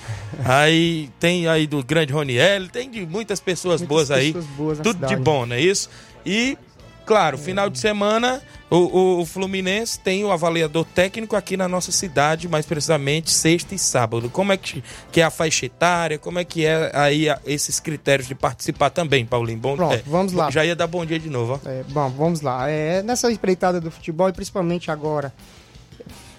Aí 0.46 1.10
tem 1.20 1.46
aí 1.46 1.66
do 1.66 1.84
grande 1.84 2.10
Roniel, 2.10 2.66
tem 2.66 2.90
de 2.90 3.01
muitas 3.06 3.40
pessoas 3.40 3.80
Muitas 3.80 3.88
boas 3.88 4.10
aí. 4.10 4.32
pessoas 4.32 4.46
boas 4.56 4.78
na 4.78 4.84
Tudo 4.84 4.98
de 5.00 5.06
cidade. 5.06 5.22
bom, 5.22 5.46
não 5.46 5.56
é 5.56 5.60
isso? 5.60 5.88
E, 6.24 6.56
claro, 7.04 7.36
final 7.36 7.68
de 7.68 7.78
semana, 7.78 8.40
o, 8.70 8.76
o- 8.76 9.20
o 9.20 9.26
Fluminense 9.26 9.98
tem 9.98 10.24
o 10.24 10.30
avaliador 10.32 10.84
técnico 10.84 11.34
aqui 11.36 11.56
na 11.56 11.68
nossa 11.68 11.90
cidade, 11.92 12.48
mais 12.48 12.64
precisamente 12.64 13.30
sexta 13.30 13.74
e 13.74 13.78
sábado. 13.78 14.30
Como 14.30 14.52
é 14.52 14.56
que, 14.56 14.82
que 15.10 15.20
é 15.20 15.24
a 15.24 15.30
faixa 15.30 15.66
etária? 15.66 16.18
Como 16.18 16.38
é 16.38 16.44
que 16.44 16.64
é 16.64 16.90
aí 16.94 17.28
a- 17.28 17.38
esses 17.44 17.78
critérios 17.80 18.28
de 18.28 18.34
participar 18.34 18.90
também, 18.90 19.26
Paulinho? 19.26 19.58
Bom, 19.58 19.76
Pronto, 19.76 19.94
é, 19.94 20.02
vamos 20.06 20.32
lá. 20.32 20.50
Já 20.50 20.64
ia 20.64 20.76
dar 20.76 20.86
bom 20.86 21.04
dia 21.04 21.18
de 21.18 21.28
novo, 21.28 21.60
ó. 21.64 21.68
É, 21.68 21.82
bom, 21.88 22.08
vamos 22.10 22.40
lá. 22.40 22.68
É, 22.70 23.02
nessa 23.02 23.30
empreitada 23.30 23.80
do 23.80 23.90
futebol, 23.90 24.28
e 24.28 24.32
principalmente 24.32 24.90
agora, 24.90 25.32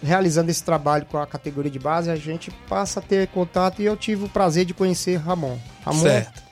realizando 0.02 0.50
esse 0.52 0.64
trabalho 0.64 1.06
com 1.06 1.18
a 1.18 1.26
categoria 1.26 1.72
de 1.72 1.80
base, 1.80 2.10
a 2.10 2.16
gente 2.16 2.52
passa 2.68 3.00
a 3.00 3.04
ter 3.04 3.28
contato 3.28 3.82
e 3.82 3.86
eu 3.86 3.96
tive 3.96 4.26
o 4.26 4.30
prazer 4.30 4.66
de 4.66 4.74
conhecer 4.74 5.16
Ramon. 5.18 5.58
Ramon 5.86 6.02
Certo. 6.02 6.43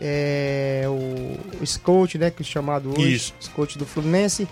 É 0.00 0.84
o, 0.88 1.62
o 1.62 1.66
scout, 1.66 2.16
né, 2.16 2.30
que 2.30 2.42
é 2.42 2.44
chamado 2.44 2.90
hoje, 2.90 3.16
Isso. 3.16 3.34
scout 3.40 3.76
do 3.76 3.84
Fluminense, 3.84 4.48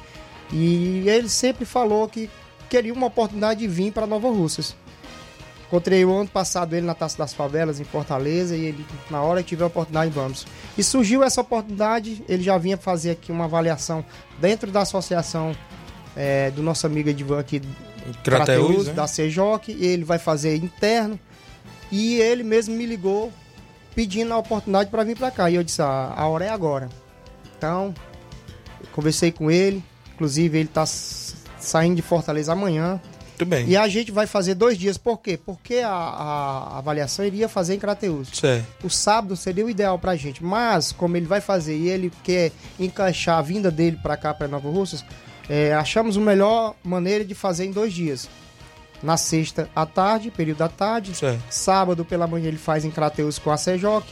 e 0.53 1.09
ele 1.09 1.29
sempre 1.29 1.65
falou 1.65 2.07
que 2.09 2.29
queria 2.69 2.93
uma 2.93 3.07
oportunidade 3.07 3.61
de 3.61 3.69
vir 3.69 3.93
para 3.93 4.07
Nova 4.07 4.29
Russas. 4.29 4.77
Encontrei 5.67 6.03
o 6.05 6.15
ano 6.15 6.29
passado 6.29 6.75
ele 6.75 6.87
na 6.87 6.95
Taça 6.95 7.19
das 7.19 7.35
Favelas, 7.35 7.79
em 7.79 7.85
Fortaleza, 7.85 8.57
e 8.57 8.67
ele, 8.67 8.87
na 9.11 9.23
hora 9.23 9.43
que 9.43 9.51
tiver 9.51 9.65
a 9.65 9.67
oportunidade, 9.67 10.11
vamos. 10.11 10.47
E 10.77 10.83
surgiu 10.83 11.23
essa 11.23 11.43
oportunidade, 11.43 12.23
ele 12.29 12.43
já 12.43 12.57
vinha 12.57 12.77
fazer 12.77 13.11
aqui 13.11 13.31
uma 13.31 13.45
avaliação 13.45 14.05
dentro 14.41 14.71
da 14.71 14.83
associação 14.83 15.55
é, 16.17 16.51
do 16.51 16.63
nosso 16.63 16.87
amigo 16.87 17.11
Edvan 17.11 17.41
aqui, 17.41 17.61
Crateus, 18.25 18.67
Crateus, 18.67 18.87
né? 18.87 18.93
da 18.95 19.07
CEJOC, 19.07 19.73
ele 19.73 20.05
vai 20.05 20.19
fazer 20.19 20.57
interno, 20.57 21.21
e 21.93 22.17
ele 22.17 22.43
mesmo 22.43 22.75
me 22.75 22.87
ligou 22.87 23.31
pedindo 23.99 24.33
a 24.33 24.39
oportunidade 24.39 24.91
para 24.91 25.03
vir 25.03 25.17
para 25.19 25.29
cá. 25.29 25.51
E 25.51 25.57
eu 25.57 25.65
disse, 25.65 25.83
ah, 25.83 26.15
a 26.17 26.29
hora 26.29 26.45
é 26.45 26.51
agora. 26.51 26.89
Então, 27.57 27.93
conversei 28.93 29.33
com 29.33 29.51
ele, 29.51 29.83
inclusive 30.15 30.57
ele 30.57 30.69
está 30.69 30.87
saindo 30.87 31.97
de 31.97 32.03
Fortaleza 32.03 32.53
amanhã. 32.53 33.01
Muito 33.31 33.45
bem. 33.45 33.67
E 33.67 33.77
a 33.77 33.89
gente 33.89 34.13
vai 34.13 34.25
fazer 34.25 34.55
dois 34.55 34.79
dias. 34.79 34.97
Por 34.97 35.19
quê? 35.19 35.37
Porque 35.37 35.79
a, 35.79 35.91
a 35.91 36.79
avaliação 36.79 37.25
iria 37.25 37.49
fazer 37.49 37.75
em 37.75 37.81
Crateus. 37.81 38.29
Certo. 38.33 38.87
O 38.87 38.89
sábado 38.89 39.37
seria 39.37 39.67
o 39.67 39.71
ideal 39.71 39.99
pra 39.99 40.15
gente. 40.15 40.45
Mas, 40.45 40.93
como 40.93 41.17
ele 41.17 41.27
vai 41.27 41.41
fazer 41.41 41.77
e 41.77 41.89
ele 41.89 42.13
quer 42.23 42.53
encaixar 42.79 43.39
a 43.39 43.43
vinda 43.43 43.69
dele 43.69 43.99
pra 44.01 44.17
cá, 44.17 44.33
pra 44.33 44.47
Nova 44.47 44.71
Russas, 44.71 45.05
é, 45.49 45.75
achamos 45.75 46.17
a 46.17 46.21
melhor 46.21 46.77
maneira 46.85 47.25
de 47.25 47.35
fazer 47.35 47.65
em 47.65 47.73
dois 47.73 47.93
dias. 47.93 48.29
Na 49.03 49.17
sexta 49.17 49.69
à 49.77 49.87
tarde, 49.87 50.31
período 50.31 50.59
da 50.59 50.69
tarde. 50.69 51.15
Certo. 51.15 51.41
Sábado 51.51 52.05
pela 52.05 52.27
manhã 52.27 52.49
ele 52.49 52.59
faz 52.59 52.85
em 52.85 52.91
Crateus 52.91 53.39
com 53.39 53.51
a 53.51 53.57
Sejoc. 53.57 54.05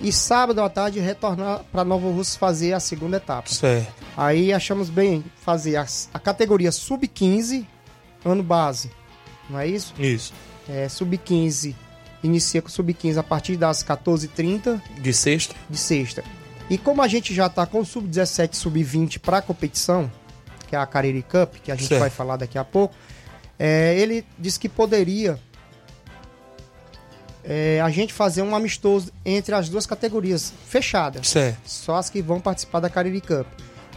E 0.00 0.12
sábado 0.12 0.60
à 0.60 0.68
tarde 0.68 1.00
retornar 1.00 1.60
para 1.72 1.82
Nova 1.84 2.08
Russa 2.10 2.38
fazer 2.38 2.72
a 2.74 2.80
segunda 2.80 3.16
etapa. 3.16 3.48
Certo. 3.48 3.92
Aí 4.16 4.52
achamos 4.52 4.90
bem 4.90 5.24
fazer 5.42 5.76
a, 5.76 5.86
a 6.12 6.18
categoria 6.18 6.70
sub-15, 6.72 7.64
ano 8.24 8.42
base. 8.42 8.90
Não 9.48 9.58
é 9.58 9.66
isso? 9.66 9.94
Isso. 9.98 10.34
É, 10.68 10.88
sub-15 10.88 11.74
inicia 12.22 12.60
com 12.60 12.68
sub-15 12.68 13.16
a 13.16 13.22
partir 13.22 13.56
das 13.56 13.82
14h30 13.84 14.80
De 15.00 15.12
sexta? 15.14 15.54
de 15.70 15.78
sexta. 15.78 16.24
E 16.68 16.76
como 16.76 17.00
a 17.00 17.06
gente 17.08 17.32
já 17.32 17.46
está 17.46 17.64
com 17.64 17.80
o 17.80 17.84
sub-17 17.86 18.52
e 18.52 18.56
sub-20 18.56 19.18
para 19.20 19.38
a 19.38 19.42
competição, 19.42 20.10
que 20.66 20.74
é 20.74 20.78
a 20.78 20.84
Cariri 20.84 21.22
Cup, 21.22 21.54
que 21.62 21.70
a 21.70 21.76
gente 21.76 21.86
Certo. 21.88 22.00
vai 22.00 22.10
falar 22.10 22.36
daqui 22.36 22.58
a 22.58 22.64
pouco, 22.64 22.94
é, 23.58 23.98
ele 23.98 24.24
disse 24.38 24.58
que 24.60 24.68
poderia 24.68 25.38
é, 27.44 27.80
a 27.80 27.90
gente 27.90 28.12
fazer 28.12 28.42
um 28.42 28.54
amistoso 28.54 29.12
entre 29.24 29.54
as 29.54 29.68
duas 29.68 29.86
categorias, 29.86 30.52
fechada. 30.68 31.22
Certo. 31.22 31.58
Só 31.64 31.96
as 31.96 32.10
que 32.10 32.20
vão 32.20 32.40
participar 32.40 32.80
da 32.80 32.90
Cariri 32.90 33.20
Cup, 33.20 33.46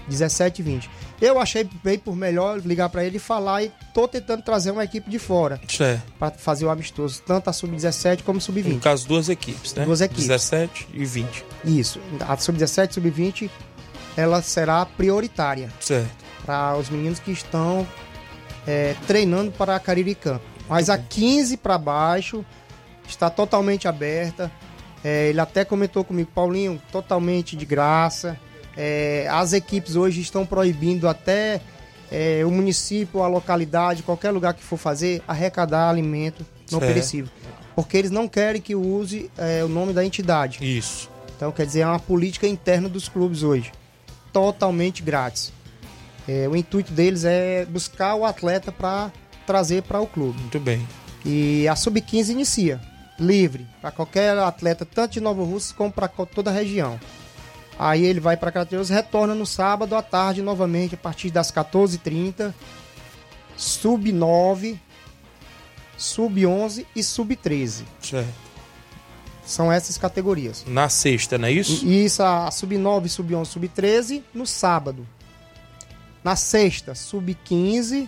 17 0.07 0.61
e 0.61 0.63
20. 0.63 0.89
Eu 1.21 1.39
achei 1.39 1.67
bem 1.83 1.97
por 1.99 2.15
melhor 2.15 2.59
ligar 2.59 2.89
para 2.89 3.03
ele 3.03 3.17
e 3.17 3.19
falar 3.19 3.63
e 3.63 3.71
tô 3.93 4.07
tentando 4.07 4.41
trazer 4.41 4.71
uma 4.71 4.83
equipe 4.85 5.09
de 5.09 5.19
fora 5.19 5.59
Certo. 5.67 6.03
para 6.17 6.31
fazer 6.31 6.65
o 6.65 6.69
amistoso, 6.69 7.21
tanto 7.25 7.49
a 7.49 7.53
sub-17 7.53 8.23
como 8.23 8.37
a 8.37 8.39
No 8.39 8.41
sub-20. 8.41 8.79
caso, 8.79 9.07
duas 9.07 9.27
equipes, 9.27 9.73
né? 9.73 9.83
Duas 9.83 9.99
equipes. 9.99 10.23
17 10.27 10.87
e 10.93 11.03
20. 11.05 11.45
Isso. 11.65 11.99
A 12.21 12.37
sub-17 12.37 12.91
e 12.91 12.93
sub-20 12.93 13.49
ela 14.15 14.41
será 14.41 14.85
prioritária 14.85 15.69
Certo. 15.79 16.09
para 16.45 16.77
os 16.77 16.89
meninos 16.89 17.19
que 17.19 17.31
estão 17.31 17.85
é, 18.67 18.95
treinando 19.07 19.51
para 19.51 19.75
a 19.75 19.79
Cariri 19.79 20.15
Camp. 20.15 20.41
Mas 20.67 20.89
a 20.89 20.97
15 20.97 21.57
para 21.57 21.77
baixo 21.77 22.45
está 23.07 23.29
totalmente 23.29 23.87
aberta. 23.87 24.51
É, 25.03 25.29
ele 25.29 25.39
até 25.39 25.65
comentou 25.65 26.03
comigo, 26.03 26.29
Paulinho, 26.33 26.81
totalmente 26.91 27.55
de 27.55 27.65
graça. 27.65 28.37
É, 28.77 29.27
as 29.29 29.53
equipes 29.53 29.95
hoje 29.95 30.21
estão 30.21 30.45
proibindo 30.45 31.07
até 31.07 31.59
é, 32.11 32.43
o 32.45 32.51
município, 32.51 33.21
a 33.21 33.27
localidade, 33.27 34.03
qualquer 34.03 34.31
lugar 34.31 34.53
que 34.53 34.63
for 34.63 34.77
fazer, 34.77 35.21
arrecadar 35.27 35.89
alimento 35.89 36.45
não 36.71 36.79
Certo. 36.79 36.93
perecível. 36.93 37.31
Porque 37.75 37.97
eles 37.97 38.11
não 38.11 38.27
querem 38.27 38.61
que 38.61 38.75
use 38.75 39.31
é, 39.37 39.63
o 39.63 39.67
nome 39.67 39.93
da 39.93 40.05
entidade. 40.05 40.59
Isso. 40.61 41.09
Então, 41.35 41.51
quer 41.51 41.65
dizer, 41.65 41.81
é 41.81 41.85
uma 41.85 41.99
política 41.99 42.47
interna 42.47 42.89
dos 42.89 43.07
clubes 43.07 43.43
hoje. 43.43 43.71
Totalmente 44.33 45.01
grátis. 45.01 45.53
É, 46.29 46.47
o 46.47 46.55
intuito 46.55 46.93
deles 46.93 47.25
é 47.25 47.65
buscar 47.65 48.13
o 48.13 48.23
atleta 48.23 48.71
para 48.71 49.11
trazer 49.47 49.81
para 49.81 49.99
o 49.99 50.05
clube. 50.05 50.39
Muito 50.39 50.59
bem. 50.59 50.87
E 51.25 51.67
a 51.67 51.75
Sub-15 51.75 52.29
inicia, 52.29 52.79
livre, 53.19 53.65
para 53.81 53.89
qualquer 53.89 54.37
atleta, 54.37 54.85
tanto 54.85 55.13
de 55.13 55.19
Nova 55.19 55.43
Russa 55.43 55.73
como 55.73 55.91
para 55.91 56.07
toda 56.07 56.51
a 56.51 56.53
região. 56.53 56.99
Aí 57.79 58.05
ele 58.05 58.19
vai 58.19 58.37
para 58.37 58.51
Crateus, 58.51 58.89
retorna 58.89 59.33
no 59.33 59.45
sábado 59.45 59.95
à 59.95 60.03
tarde 60.03 60.43
novamente, 60.43 60.93
a 60.93 60.97
partir 60.99 61.31
das 61.31 61.51
14h30. 61.51 62.53
Sub-9, 63.57 64.77
Sub-11 65.97 66.85
e 66.95 67.03
Sub-13. 67.03 67.85
Certo. 68.03 68.49
São 69.43 69.71
essas 69.71 69.97
categorias. 69.97 70.63
Na 70.67 70.89
sexta, 70.89 71.39
não 71.39 71.47
é 71.47 71.51
isso? 71.53 71.83
E 71.83 72.05
Isso, 72.05 72.21
a 72.21 72.51
sub-9, 72.51 73.07
sub-11, 73.07 73.45
sub-13 73.45 74.21
no 74.31 74.45
sábado. 74.45 75.07
Na 76.23 76.35
sexta, 76.35 76.93
sub-15, 76.93 78.07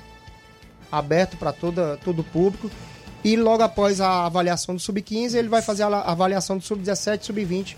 aberto 0.92 1.38
para 1.38 1.54
todo 1.54 2.20
o 2.20 2.24
público. 2.24 2.70
E 3.24 3.36
logo 3.36 3.62
após 3.62 4.02
a 4.02 4.26
avaliação 4.26 4.76
do 4.76 4.82
sub-15, 4.82 5.36
ele 5.36 5.48
vai 5.48 5.62
fazer 5.62 5.84
a 5.84 6.02
avaliação 6.02 6.58
do 6.58 6.64
sub-17 6.64 7.24
sub-20 7.24 7.76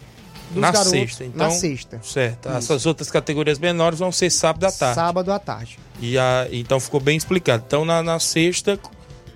dos 0.51 0.61
na 0.61 0.71
garotos 0.71 0.91
sexta, 0.91 1.25
então. 1.25 1.47
na 1.47 1.51
sexta. 1.51 1.99
Certo. 2.03 2.47
Isso. 2.47 2.57
Essas 2.57 2.86
outras 2.86 3.11
categorias 3.11 3.59
menores 3.59 3.99
vão 3.99 4.11
ser 4.11 4.29
sábado 4.29 4.65
à 4.65 4.71
tarde. 4.71 4.95
Sábado 4.95 5.31
à 5.31 5.39
tarde. 5.39 5.79
E 5.99 6.17
a, 6.17 6.47
então 6.51 6.79
ficou 6.79 6.99
bem 6.99 7.17
explicado. 7.17 7.63
Então 7.65 7.84
na, 7.84 8.01
na 8.01 8.19
sexta 8.19 8.79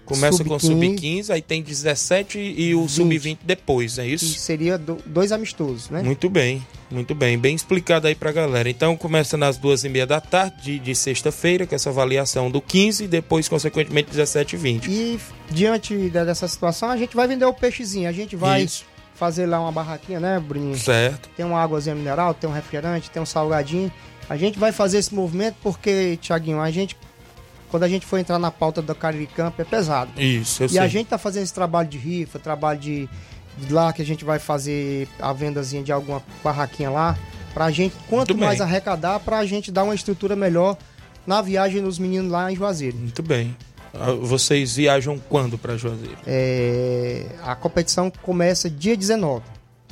começa 0.07 0.43
com 0.43 0.57
Sub-15, 0.57 0.97
sub-15, 0.99 1.29
aí 1.29 1.41
tem 1.41 1.61
17 1.61 2.39
e 2.39 2.73
o 2.73 2.81
20. 2.81 2.89
sub-20 2.91 3.37
depois, 3.43 3.97
é 3.99 4.07
E 4.07 4.13
isso? 4.13 4.39
seria 4.39 4.77
do- 4.77 4.97
dois 5.05 5.31
amistosos, 5.31 5.89
né? 5.89 6.01
Muito 6.01 6.29
bem, 6.29 6.65
muito 6.89 7.13
bem. 7.13 7.37
Bem 7.37 7.55
explicado 7.55 8.07
aí 8.07 8.15
pra 8.15 8.31
galera. 8.31 8.69
Então 8.69 8.95
começa 8.97 9.35
nas 9.37 9.57
duas 9.57 9.83
e 9.83 9.89
meia 9.89 10.07
da 10.07 10.19
tarde 10.21 10.55
de, 10.61 10.79
de 10.79 10.95
sexta-feira, 10.95 11.67
com 11.67 11.75
essa 11.75 11.89
avaliação 11.89 12.49
do 12.49 12.61
15 12.61 13.03
e 13.03 13.07
depois, 13.07 13.47
consequentemente, 13.47 14.09
17 14.09 14.55
e 14.55 14.57
20. 14.57 14.89
E 14.89 15.19
diante 15.51 16.09
dessa 16.09 16.47
situação, 16.47 16.89
a 16.89 16.97
gente 16.97 17.15
vai 17.15 17.27
vender 17.27 17.45
o 17.45 17.53
peixezinho. 17.53 18.09
A 18.09 18.11
gente 18.13 18.35
vai 18.35 18.63
Isso. 18.63 18.85
fazer 19.15 19.45
lá 19.45 19.59
uma 19.59 19.71
barraquinha, 19.71 20.19
né, 20.19 20.39
Bruninho? 20.39 20.77
Certo. 20.77 21.29
Tem 21.35 21.45
uma 21.45 21.61
águazinha 21.61 21.95
mineral, 21.95 22.33
tem 22.33 22.49
um 22.49 22.53
refrigerante, 22.53 23.09
tem 23.09 23.21
um 23.21 23.25
salgadinho. 23.25 23.91
A 24.29 24.35
gente 24.35 24.59
vai 24.59 24.71
fazer 24.73 24.97
esse 24.97 25.13
movimento 25.15 25.55
porque, 25.63 26.17
Tiaguinho, 26.21 26.59
a 26.59 26.69
gente, 26.69 26.97
quando 27.69 27.83
a 27.83 27.87
gente 27.89 28.05
for 28.05 28.17
entrar 28.17 28.39
na 28.39 28.49
pauta 28.51 28.81
do 28.81 28.93
Cariri 28.95 29.27
Camp, 29.27 29.59
é 29.59 29.63
pesado. 29.63 30.11
Isso, 30.19 30.63
eu 30.63 30.67
e 30.67 30.69
sei. 30.69 30.79
a 30.79 30.87
gente 30.87 31.07
tá 31.07 31.17
fazendo 31.17 31.43
esse 31.43 31.53
trabalho 31.53 31.87
de 31.87 31.97
rifa, 31.97 32.39
trabalho 32.39 32.79
de, 32.79 33.09
de 33.57 33.73
lá 33.73 33.91
que 33.91 34.01
a 34.01 34.05
gente 34.05 34.23
vai 34.23 34.39
fazer 34.39 35.07
a 35.19 35.33
vendazinha 35.33 35.83
de 35.83 35.91
alguma 35.91 36.23
barraquinha 36.43 36.89
lá. 36.89 37.17
Pra 37.53 37.71
gente, 37.71 37.95
quanto 38.07 38.29
Muito 38.29 38.35
bem. 38.35 38.45
mais 38.47 38.61
arrecadar, 38.61 39.19
pra 39.19 39.43
gente 39.45 39.71
dar 39.71 39.83
uma 39.83 39.95
estrutura 39.95 40.35
melhor 40.35 40.77
na 41.25 41.41
viagem 41.41 41.81
dos 41.81 41.97
meninos 41.99 42.31
lá 42.31 42.51
em 42.51 42.55
Juazeiro. 42.55 42.97
Muito 42.97 43.23
bem. 43.23 43.55
Ah, 43.93 44.11
Vocês 44.11 44.75
viajam 44.75 45.17
quando 45.27 45.57
pra 45.57 45.75
Juazeiro? 45.75 46.17
É, 46.25 47.25
a 47.43 47.55
competição 47.55 48.11
começa 48.21 48.69
dia 48.69 48.95
19. 48.95 49.43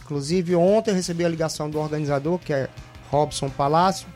Inclusive, 0.03 0.55
ontem 0.55 0.91
eu 0.91 0.95
recebi 0.95 1.25
a 1.25 1.29
ligação 1.29 1.67
do 1.69 1.79
organizador, 1.79 2.37
que 2.37 2.53
é 2.53 2.69
Robson 3.09 3.49
Palácio. 3.49 4.07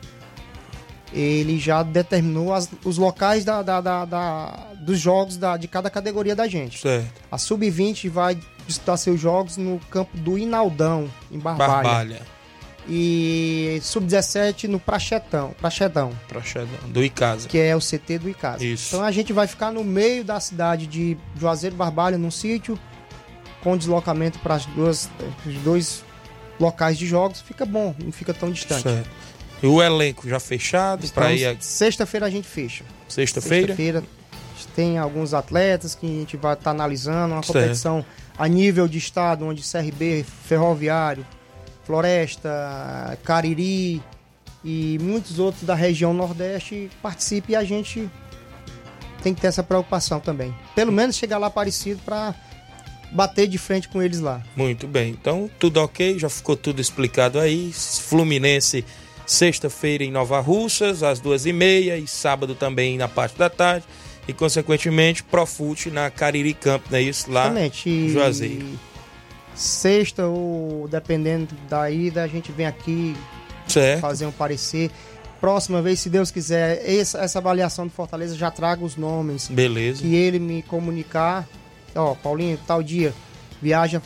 Ele 1.12 1.58
já 1.58 1.82
determinou 1.82 2.52
as- 2.54 2.68
os 2.84 2.96
locais 2.96 3.44
da- 3.44 3.62
da- 3.62 3.80
da- 4.04 4.66
dos 4.80 4.98
jogos 5.00 5.38
de 5.58 5.66
cada 5.66 5.90
categoria 5.90 6.36
da 6.36 6.46
gente. 6.46 6.78
Certo. 6.80 7.10
A 7.30 7.36
Sub-20 7.36 8.08
vai 8.08 8.38
disputar 8.66 8.96
seus 8.96 9.20
jogos 9.20 9.56
no 9.56 9.80
campo 9.90 10.16
do 10.16 10.38
Inaldão, 10.38 11.10
em 11.30 11.38
Barbalha. 11.38 11.72
Barbalha. 11.72 12.20
E 12.88 13.78
Sub-17 13.82 14.66
no 14.68 14.78
Prachetão, 14.80 15.52
Prachedão, 15.60 16.12
Prachedão. 16.28 16.88
Do 16.88 17.02
Icasa. 17.04 17.48
que 17.48 17.58
é 17.58 17.74
o 17.76 17.80
CT 17.80 18.18
do 18.18 18.28
Icasa. 18.28 18.64
Isso. 18.64 18.94
Então 18.94 19.04
a 19.04 19.10
gente 19.10 19.32
vai 19.32 19.46
ficar 19.46 19.70
no 19.70 19.84
meio 19.84 20.24
da 20.24 20.40
cidade 20.40 20.86
de 20.86 21.16
Juazeiro 21.38 21.76
Barbalha, 21.76 22.16
num 22.18 22.30
sítio, 22.30 22.78
com 23.62 23.76
deslocamento 23.76 24.38
para 24.38 24.56
duas, 24.74 25.08
os 25.46 25.54
dois 25.62 26.04
locais 26.58 26.96
de 26.98 27.06
jogos. 27.06 27.40
Fica 27.40 27.64
bom, 27.66 27.94
não 28.02 28.10
fica 28.12 28.32
tão 28.34 28.50
distante. 28.50 28.82
Certo. 28.82 29.08
E 29.62 29.66
o 29.66 29.82
elenco 29.82 30.28
já 30.28 30.40
fechado 30.40 31.06
para 31.12 31.32
ir 31.32 31.44
a 31.46 31.56
Sexta-feira 31.60 32.26
a 32.26 32.30
gente 32.30 32.48
fecha. 32.48 32.84
sexta-feira? 33.08 33.68
Sexta-feira 33.68 34.04
tem 34.74 34.98
alguns 34.98 35.34
atletas 35.34 35.94
que 35.94 36.06
a 36.06 36.08
gente 36.08 36.36
vai 36.36 36.54
estar 36.54 36.70
analisando, 36.70 37.34
uma 37.34 37.42
Certo. 37.42 37.52
competição 37.58 38.04
a 38.38 38.46
nível 38.48 38.86
de 38.88 38.98
estado, 38.98 39.44
onde 39.44 39.62
CRB, 39.62 40.24
Ferroviário, 40.46 41.26
Floresta, 41.84 43.18
Cariri 43.24 44.02
e 44.64 44.98
muitos 45.00 45.38
outros 45.38 45.64
da 45.64 45.74
região 45.74 46.14
Nordeste 46.14 46.90
participem 47.02 47.54
e 47.54 47.56
a 47.56 47.64
gente 47.64 48.08
tem 49.22 49.34
que 49.34 49.40
ter 49.40 49.48
essa 49.48 49.62
preocupação 49.62 50.20
também. 50.20 50.54
Pelo 50.74 50.92
menos 50.92 51.16
chegar 51.16 51.38
lá 51.38 51.50
parecido 51.50 52.00
para 52.04 52.34
bater 53.12 53.46
de 53.48 53.58
frente 53.58 53.88
com 53.88 54.00
eles 54.00 54.20
lá. 54.20 54.42
Muito 54.56 54.86
bem. 54.86 55.10
Então, 55.10 55.50
tudo 55.58 55.78
ok, 55.80 56.18
já 56.18 56.28
ficou 56.30 56.56
tudo 56.56 56.80
explicado 56.80 57.38
aí. 57.38 57.72
Fluminense, 57.72 58.84
sexta-feira 59.30 60.02
em 60.02 60.10
Nova 60.10 60.40
Russas, 60.40 61.02
às 61.04 61.20
duas 61.20 61.46
e 61.46 61.52
meia, 61.52 61.96
e 61.96 62.06
sábado 62.06 62.54
também 62.54 62.98
na 62.98 63.06
parte 63.06 63.38
da 63.38 63.48
tarde. 63.48 63.86
E, 64.26 64.32
consequentemente, 64.32 65.22
Profute 65.22 65.90
na 65.90 66.10
Cariri 66.10 66.52
Camp, 66.52 66.82
não 66.90 66.98
é 66.98 67.02
isso? 67.02 67.30
Lá 67.30 67.52
em 67.86 68.08
Juazeiro. 68.08 68.66
Sexta 69.54 70.26
ou 70.26 70.88
dependendo 70.88 71.54
da 71.68 71.90
ida, 71.90 72.22
a 72.22 72.26
gente 72.26 72.50
vem 72.50 72.66
aqui 72.66 73.16
Certo. 73.68 74.00
fazer 74.00 74.26
um 74.26 74.32
parecer. 74.32 74.90
Próxima 75.40 75.80
vez, 75.80 76.00
se 76.00 76.10
Deus 76.10 76.30
quiser, 76.30 76.82
essa, 76.84 77.18
essa 77.18 77.38
avaliação 77.38 77.86
do 77.86 77.92
Fortaleza 77.92 78.36
já 78.36 78.50
traga 78.50 78.84
os 78.84 78.96
nomes. 78.96 79.48
Beleza. 79.48 80.02
Que 80.02 80.14
ele 80.14 80.38
me 80.38 80.62
comunicar. 80.62 81.48
Ó, 81.94 82.14
Paulinho, 82.14 82.58
tal 82.66 82.82
dia, 82.82 83.14
viaja 83.62 84.02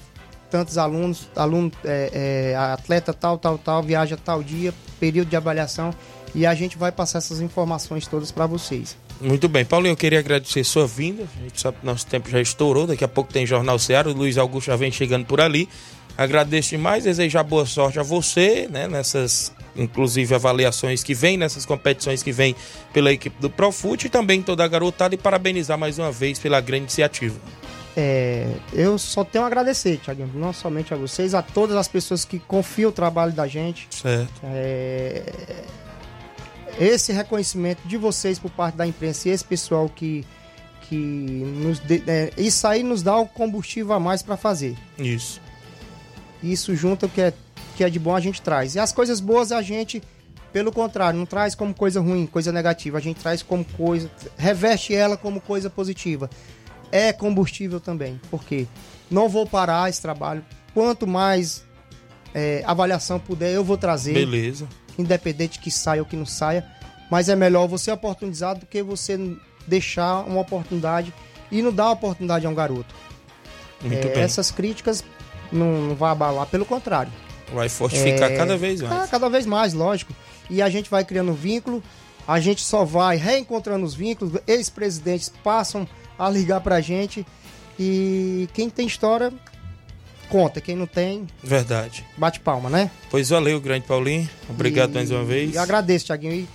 tantos 0.54 0.78
alunos, 0.78 1.28
aluno, 1.34 1.72
é, 1.84 2.52
é, 2.52 2.56
atleta 2.56 3.12
tal, 3.12 3.36
tal, 3.36 3.58
tal, 3.58 3.82
viaja 3.82 4.16
tal 4.16 4.40
dia, 4.40 4.72
período 5.00 5.28
de 5.28 5.34
avaliação. 5.34 5.92
E 6.32 6.46
a 6.46 6.54
gente 6.54 6.78
vai 6.78 6.92
passar 6.92 7.18
essas 7.18 7.40
informações 7.40 8.06
todas 8.06 8.30
para 8.30 8.46
vocês. 8.46 8.96
Muito 9.20 9.48
bem. 9.48 9.64
Paulinho, 9.64 9.94
eu 9.94 9.96
queria 9.96 10.20
agradecer 10.20 10.62
sua 10.62 10.86
vinda. 10.86 11.24
A 11.40 11.42
gente 11.42 11.60
sabe 11.60 11.78
que 11.80 11.84
nosso 11.84 12.06
tempo 12.06 12.30
já 12.30 12.40
estourou. 12.40 12.86
Daqui 12.86 13.02
a 13.02 13.08
pouco 13.08 13.32
tem 13.32 13.44
Jornal 13.44 13.80
Seara. 13.80 14.08
O 14.08 14.12
Luiz 14.12 14.38
Augusto 14.38 14.68
já 14.68 14.76
vem 14.76 14.92
chegando 14.92 15.26
por 15.26 15.40
ali. 15.40 15.68
Agradeço 16.16 16.70
demais, 16.70 17.02
desejar 17.02 17.42
boa 17.42 17.66
sorte 17.66 17.98
a 17.98 18.04
você, 18.04 18.68
né, 18.70 18.86
nessas 18.86 19.52
inclusive 19.74 20.32
avaliações 20.32 21.02
que 21.02 21.12
vem 21.12 21.36
nessas 21.36 21.66
competições 21.66 22.22
que 22.22 22.30
vem 22.30 22.54
pela 22.92 23.12
equipe 23.12 23.34
do 23.40 23.50
Profute 23.50 24.06
e 24.06 24.10
também 24.10 24.40
toda 24.40 24.62
a 24.62 24.68
garotada 24.68 25.16
e 25.16 25.18
parabenizar 25.18 25.76
mais 25.76 25.98
uma 25.98 26.12
vez 26.12 26.38
pela 26.38 26.60
grande 26.60 26.84
iniciativa. 26.84 27.34
É, 27.96 28.52
eu 28.72 28.98
só 28.98 29.22
tenho 29.22 29.44
a 29.44 29.46
agradecer, 29.46 29.98
Thiaguinho, 29.98 30.30
não 30.34 30.52
somente 30.52 30.92
a 30.92 30.96
vocês, 30.96 31.32
a 31.32 31.42
todas 31.42 31.76
as 31.76 31.86
pessoas 31.86 32.24
que 32.24 32.40
confiam 32.40 32.90
no 32.90 32.92
trabalho 32.92 33.32
da 33.32 33.46
gente. 33.46 33.86
Certo. 33.90 34.32
É, 34.42 35.22
esse 36.78 37.12
reconhecimento 37.12 37.86
de 37.86 37.96
vocês 37.96 38.38
por 38.38 38.50
parte 38.50 38.76
da 38.76 38.86
imprensa 38.86 39.28
e 39.28 39.32
esse 39.32 39.44
pessoal 39.44 39.88
que, 39.88 40.24
que 40.82 40.96
nos 40.96 41.78
de, 41.78 42.02
é, 42.06 42.32
isso 42.36 42.66
aí 42.66 42.82
nos 42.82 43.02
dá 43.02 43.16
o 43.16 43.26
combustível 43.26 43.92
a 43.92 44.00
mais 44.00 44.22
para 44.22 44.36
fazer. 44.36 44.76
Isso. 44.98 45.40
Isso 46.42 46.74
junto 46.74 47.06
o 47.06 47.08
que 47.08 47.20
é, 47.20 47.32
que 47.76 47.84
é 47.84 47.90
de 47.90 47.98
bom 47.98 48.14
a 48.14 48.20
gente 48.20 48.42
traz. 48.42 48.74
E 48.74 48.80
as 48.80 48.92
coisas 48.92 49.20
boas 49.20 49.52
a 49.52 49.62
gente, 49.62 50.02
pelo 50.52 50.72
contrário, 50.72 51.18
não 51.18 51.26
traz 51.26 51.54
como 51.54 51.72
coisa 51.72 52.00
ruim, 52.00 52.26
coisa 52.26 52.50
negativa. 52.50 52.98
A 52.98 53.00
gente 53.00 53.20
traz 53.20 53.40
como 53.40 53.64
coisa, 53.64 54.10
reveste 54.36 54.94
ela 54.94 55.16
como 55.16 55.40
coisa 55.40 55.70
positiva. 55.70 56.28
É 56.96 57.12
combustível 57.12 57.80
também, 57.80 58.20
porque 58.30 58.68
não 59.10 59.28
vou 59.28 59.44
parar 59.44 59.90
esse 59.90 60.00
trabalho. 60.00 60.44
Quanto 60.72 61.08
mais 61.08 61.64
é, 62.32 62.62
avaliação 62.64 63.18
puder, 63.18 63.52
eu 63.52 63.64
vou 63.64 63.76
trazer. 63.76 64.14
Beleza. 64.14 64.68
Independente 64.96 65.58
que 65.58 65.72
saia 65.72 66.00
ou 66.02 66.06
que 66.06 66.14
não 66.14 66.24
saia. 66.24 66.64
Mas 67.10 67.28
é 67.28 67.34
melhor 67.34 67.66
você 67.66 67.90
oportunizar 67.90 68.56
do 68.56 68.64
que 68.64 68.80
você 68.80 69.18
deixar 69.66 70.20
uma 70.20 70.40
oportunidade 70.40 71.12
e 71.50 71.60
não 71.62 71.72
dar 71.72 71.90
oportunidade 71.90 72.46
a 72.46 72.48
um 72.48 72.54
garoto. 72.54 72.94
Muito 73.82 74.06
É, 74.06 74.20
essas 74.20 74.52
críticas 74.52 75.04
não, 75.50 75.88
não 75.88 75.94
vai 75.96 76.12
abalar, 76.12 76.46
pelo 76.46 76.64
contrário. 76.64 77.12
Vai 77.52 77.68
fortificar 77.68 78.30
É, 78.30 78.36
cada 78.36 78.56
vez 78.56 78.80
mais. 78.80 78.92
ah, 78.92 79.08
cada 79.08 79.28
vez 79.28 79.46
mais, 79.46 79.74
lógico. 79.74 80.12
E 80.48 80.62
a 80.62 80.70
gente 80.70 80.88
vai 80.88 81.04
criando 81.04 81.32
vínculo, 81.32 81.82
a 82.26 82.38
gente 82.38 82.62
só 82.62 82.84
vai 82.84 83.16
reencontrando 83.16 83.84
os 83.84 83.94
vínculos, 83.94 84.40
ex-presidentes 84.46 85.28
passam 85.42 85.86
a 86.18 86.28
ligar 86.30 86.60
pra 86.60 86.80
gente 86.80 87.26
e 87.78 88.48
quem 88.54 88.70
tem 88.70 88.86
história 88.86 89.32
conta, 90.28 90.60
quem 90.60 90.74
não 90.74 90.86
tem, 90.86 91.26
Verdade. 91.42 92.04
bate 92.16 92.40
palma, 92.40 92.68
né? 92.70 92.90
Pois 93.10 93.28
valeu, 93.28 93.60
grande 93.60 93.86
Paulinho. 93.86 94.28
Obrigado 94.48 94.90
E- 94.90 94.94
mais 94.94 95.10
uma 95.10 95.22
vez. 95.24 95.54
E 95.54 95.58
agradeço, 95.58 96.06
Thiaguinho. 96.06 96.34
E 96.34 96.48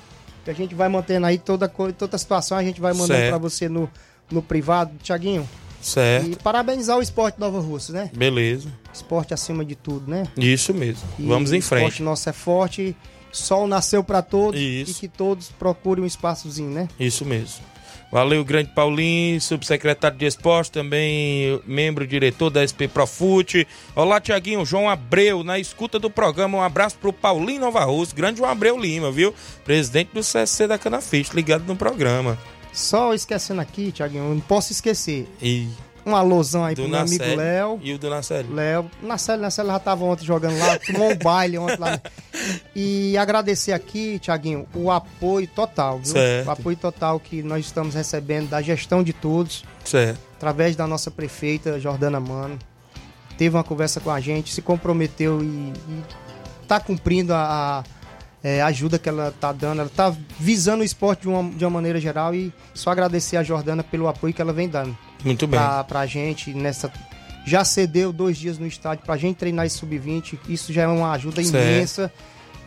que 0.44 0.50
a 0.52 0.54
gente 0.54 0.74
vai 0.74 0.90
mantendo 0.90 1.26
aí 1.26 1.38
toda, 1.38 1.68
toda 1.68 2.16
a 2.16 2.20
situação, 2.20 2.58
a 2.58 2.64
gente 2.64 2.82
vai 2.82 2.94
mandando 2.94 3.28
pra 3.28 3.38
você 3.38 3.70
no, 3.70 3.90
no 4.32 4.42
privado, 4.42 4.92
Thiaguinho. 5.04 5.48
Certo. 5.82 6.32
E 6.32 6.36
parabenizar 6.36 6.98
o 6.98 7.02
esporte 7.02 7.40
Nova 7.40 7.60
Russa, 7.62 7.94
né? 7.94 8.10
Beleza. 8.14 8.68
Esporte 8.94 9.34
acima 9.34 9.64
de 9.64 9.76
tudo, 9.76 10.10
né? 10.12 10.24
Isso 10.36 10.74
mesmo. 10.74 11.08
E 11.18 11.26
Vamos 11.26 11.52
em 11.54 11.56
O 11.56 11.60
esporte 11.60 11.82
frente. 11.84 12.04
nosso 12.04 12.28
é 12.30 12.34
forte, 12.34 12.96
sol 13.32 13.66
nasceu 13.68 14.04
pra 14.04 14.22
todos 14.22 14.60
Isso. 14.60 14.92
e 14.92 14.94
que 14.96 15.08
todos 15.08 15.50
procurem 15.58 16.04
um 16.04 16.08
espaçozinho, 16.08 16.70
né? 16.72 16.90
Isso 17.00 17.24
mesmo. 17.24 17.64
Valeu, 18.12 18.44
grande 18.44 18.72
Paulinho, 18.72 19.40
subsecretário 19.40 20.18
de 20.18 20.26
esporte, 20.26 20.72
também 20.72 21.62
membro 21.66 22.08
diretor 22.08 22.50
da 22.50 22.66
SP 22.66 22.90
Profute. 22.92 23.68
Olá, 23.96 24.20
Tiaguinho, 24.20 24.66
João 24.66 24.90
Abreu, 24.90 25.44
na 25.44 25.60
escuta 25.60 26.00
do 26.00 26.10
programa. 26.10 26.58
Um 26.58 26.62
abraço 26.62 26.98
pro 26.98 27.14
Paulinho 27.14 27.62
Nova 27.62 27.84
Rússia, 27.86 28.16
grande 28.16 28.40
João 28.40 28.50
Abreu 28.50 28.80
Lima, 28.80 29.12
viu? 29.12 29.34
Presidente 29.64 30.10
do 30.12 30.22
CSC 30.22 30.66
da 30.66 30.80
Canafite, 30.80 31.36
ligado 31.36 31.66
no 31.68 31.76
programa. 31.76 32.36
Só 32.74 33.14
esquecendo 33.14 33.62
aqui, 33.62 33.92
Thiaguinho, 33.92 34.24
eu 34.24 34.34
não 34.34 34.42
posso 34.42 34.72
esquecer. 34.72 35.28
E 35.40 35.68
Um 36.06 36.16
alôzão 36.16 36.64
aí 36.64 36.76
do 36.76 36.84
pro 36.84 36.92
meu 36.92 37.00
amigo 37.00 37.18
Nacelle 37.18 37.36
Léo. 37.36 37.80
e 37.84 37.94
o 37.94 38.00
do 38.00 38.10
Nacelle. 38.10 38.54
Léo, 38.54 38.92
Nacelle, 39.02 39.42
Nacelle 39.42 39.70
já 39.70 39.80
tava 39.80 40.06
ontem 40.06 40.26
jogando 40.26 40.58
lá, 40.58 40.78
tomou 40.80 41.12
um 41.12 41.16
baile 41.16 41.58
ontem 41.58 41.78
lá. 41.78 42.02
E 42.76 43.18
agradecer 43.18 43.74
aqui, 43.74 44.18
Tiaguinho, 44.20 44.66
o 44.74 44.90
apoio 44.90 45.48
total, 45.48 45.98
viu? 45.98 46.14
Certo. 46.14 46.48
O 46.48 46.52
apoio 46.52 46.78
total 46.78 47.20
que 47.20 47.44
nós 47.44 47.66
estamos 47.66 47.94
recebendo 47.94 48.50
da 48.50 48.62
gestão 48.62 49.04
de 49.04 49.14
todos, 49.14 49.64
Certo. 49.84 50.20
através 50.38 50.76
da 50.76 50.88
nossa 50.88 51.12
prefeita, 51.12 51.80
Jordana 51.80 52.20
Mano. 52.20 52.58
Teve 53.38 53.56
uma 53.56 53.64
conversa 53.64 54.00
com 54.00 54.10
a 54.12 54.20
gente, 54.20 54.54
se 54.54 54.62
comprometeu 54.62 55.42
e, 55.42 55.46
e 55.46 56.04
tá 56.68 56.80
cumprindo 56.80 57.34
a, 57.34 57.80
a 57.80 57.84
é, 58.44 58.62
ajuda 58.62 59.00
que 59.00 59.08
ela 59.08 59.34
tá 59.40 59.52
dando. 59.52 59.82
Ela 59.82 59.92
tá 59.94 60.14
visando 60.40 60.82
o 60.82 60.86
esporte 60.86 61.22
de 61.22 61.30
uma, 61.30 61.50
de 61.52 61.64
uma 61.64 61.72
maneira 61.72 62.00
geral 62.00 62.34
e 62.34 62.54
só 62.74 62.90
agradecer 62.92 63.38
a 63.38 63.44
Jordana 63.44 63.84
pelo 63.84 64.08
apoio 64.08 64.34
que 64.34 64.42
ela 64.42 64.54
vem 64.54 64.68
dando 64.68 64.98
Muito 65.24 65.48
bem. 65.48 65.60
pra, 65.60 65.84
pra 65.84 66.06
gente 66.06 66.54
nessa. 66.54 66.92
Já 67.46 67.64
cedeu 67.66 68.14
dois 68.14 68.38
dias 68.38 68.58
no 68.58 68.68
estádio 68.68 69.04
pra 69.06 69.18
gente 69.18 69.38
treinar 69.38 69.66
esse 69.66 69.78
sub-20. 69.78 70.38
Isso 70.48 70.72
já 70.72 70.84
é 70.84 70.88
uma 70.88 71.12
ajuda 71.12 71.44
Certo. 71.44 71.56
imensa. 71.66 72.12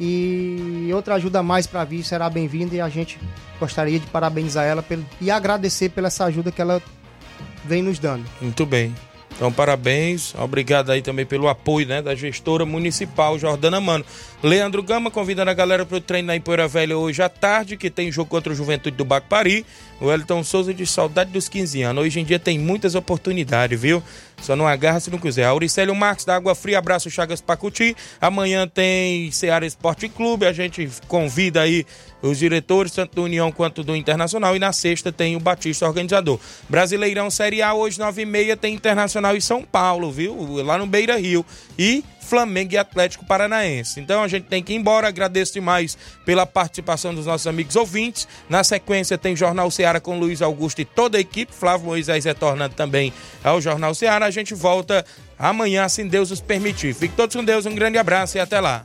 E 0.01 0.91
outra 0.95 1.15
ajuda 1.15 1.39
a 1.41 1.43
mais 1.43 1.67
pra 1.67 1.85
vir 1.85 2.03
será 2.03 2.29
bem-vinda 2.29 2.75
e 2.75 2.81
a 2.81 2.89
gente 2.89 3.19
gostaria 3.61 4.01
de 4.01 4.07
parabenizar 4.09 4.65
ela 4.65 4.83
pelo, 4.83 5.05
e 5.21 5.31
agradecer 5.31 5.91
pela 5.91 6.09
essa 6.09 6.25
ajuda 6.25 6.51
que 6.51 6.61
ela 6.61 6.83
vem 7.65 7.83
nos 7.83 7.99
dando. 7.99 8.25
Muito 8.41 8.67
bem. 8.67 8.93
Então, 9.35 9.53
parabéns. 9.53 10.35
Obrigado 10.37 10.91
aí 10.91 11.03
também 11.03 11.27
pelo 11.27 11.49
apoio 11.49 11.87
né, 11.87 12.01
da 12.01 12.15
gestora 12.15 12.65
municipal 12.65 13.39
Jordana 13.39 13.81
Mano. 13.81 14.05
Leandro 14.43 14.83
Gama 14.83 15.11
convidando 15.11 15.51
a 15.51 15.55
galera 15.55 15.85
para 15.85 15.97
o 15.97 16.01
treino 16.01 16.29
na 16.29 16.37
Empoeira 16.37 16.69
Velha 16.69 16.97
hoje 16.97 17.23
à 17.23 17.29
tarde, 17.29 17.77
que 17.77 17.91
tem 17.91 18.11
jogo 18.11 18.31
contra 18.31 18.53
o 18.53 18.57
Juventude 18.57 18.97
do 18.97 19.05
Bacpari. 19.05 19.65
O 20.01 20.11
Elton 20.11 20.43
Souza 20.43 20.75
de 20.75 20.87
saudade 20.87 21.31
dos 21.31 21.49
15 21.49 21.83
anos. 21.83 22.05
Hoje 22.05 22.21
em 22.21 22.25
dia 22.25 22.39
tem 22.39 22.59
muitas 22.59 22.95
oportunidades, 22.95 23.81
viu? 23.81 24.03
Só 24.43 24.57
não 24.57 24.67
agarra 24.67 25.01
se 25.01 25.11
não 25.11 25.19
quiser. 25.19 25.45
Auricélio 25.45 25.95
Marques 25.95 26.25
da 26.25 26.35
Água 26.35 26.55
Fria, 26.55 26.79
abraço 26.79 27.09
Chagas 27.09 27.41
Pacuti. 27.41 27.97
Amanhã 28.21 28.67
tem 28.67 29.31
Ceará 29.31 29.65
Esporte 29.65 30.09
Clube. 30.09 30.47
A 30.47 30.53
gente 30.53 30.89
convida 31.07 31.63
aí 31.63 31.87
os 32.21 32.39
diretores, 32.39 32.93
tanto 32.93 33.15
do 33.15 33.23
União 33.23 33.51
quanto 33.53 33.83
do 33.85 33.95
Internacional. 33.95 34.55
E 34.57 34.59
na 34.59 34.73
sexta 34.73 35.13
tem 35.13 35.37
o 35.37 35.41
Batista 35.41 35.87
organizador. 35.87 36.41
Brasileirão 36.69 37.31
Série 37.31 37.63
A, 37.63 37.73
hoje, 37.73 37.99
9h30, 37.99 38.57
tem 38.57 38.75
Internacional 38.75 39.37
e 39.37 39.41
São 39.41 39.63
Paulo, 39.63 40.11
viu? 40.11 40.63
Lá 40.63 40.77
no 40.77 40.87
Beira 40.87 41.17
Rio. 41.17 41.47
E 41.79 42.05
Flamengo 42.23 42.73
e 42.73 42.79
Atlético 42.79 43.25
Paranaense. 43.25 44.01
Então 44.01 44.23
a 44.23 44.29
gente 44.29 44.45
tem 44.45 44.63
que 44.63 44.73
ir 44.73 44.77
embora. 44.77 45.09
Agradeço 45.09 45.53
demais 45.53 45.99
pela 46.25 46.47
participação 46.47 47.15
dos 47.15 47.27
nossos 47.27 47.47
amigos 47.47 47.77
ouvintes. 47.77 48.27
Na 48.49 48.65
sequência 48.65 49.19
tem 49.19 49.37
Jornal 49.37 49.71
Ceará 49.71 50.01
com 50.01 50.19
Luiz 50.19 50.41
Augusto 50.41 50.81
e 50.81 50.85
toda 50.85 51.19
a 51.19 51.21
equipe. 51.21 51.53
Flávio 51.53 51.87
Moisés 51.87 52.25
retornando 52.25 52.75
também 52.75 53.13
ao 53.43 53.61
Jornal 53.61 53.95
Ceará. 53.95 54.27
A 54.27 54.31
gente 54.31 54.55
volta 54.55 55.05
amanhã, 55.39 55.89
se 55.89 56.05
Deus 56.05 56.31
os 56.31 56.41
permitir. 56.41 56.95
Fique 56.95 57.15
todos 57.15 57.35
com 57.35 57.45
Deus, 57.45 57.67
um 57.67 57.75
grande 57.75 57.99
abraço 57.99 58.37
e 58.37 58.41
até 58.41 58.61
lá. 58.61 58.85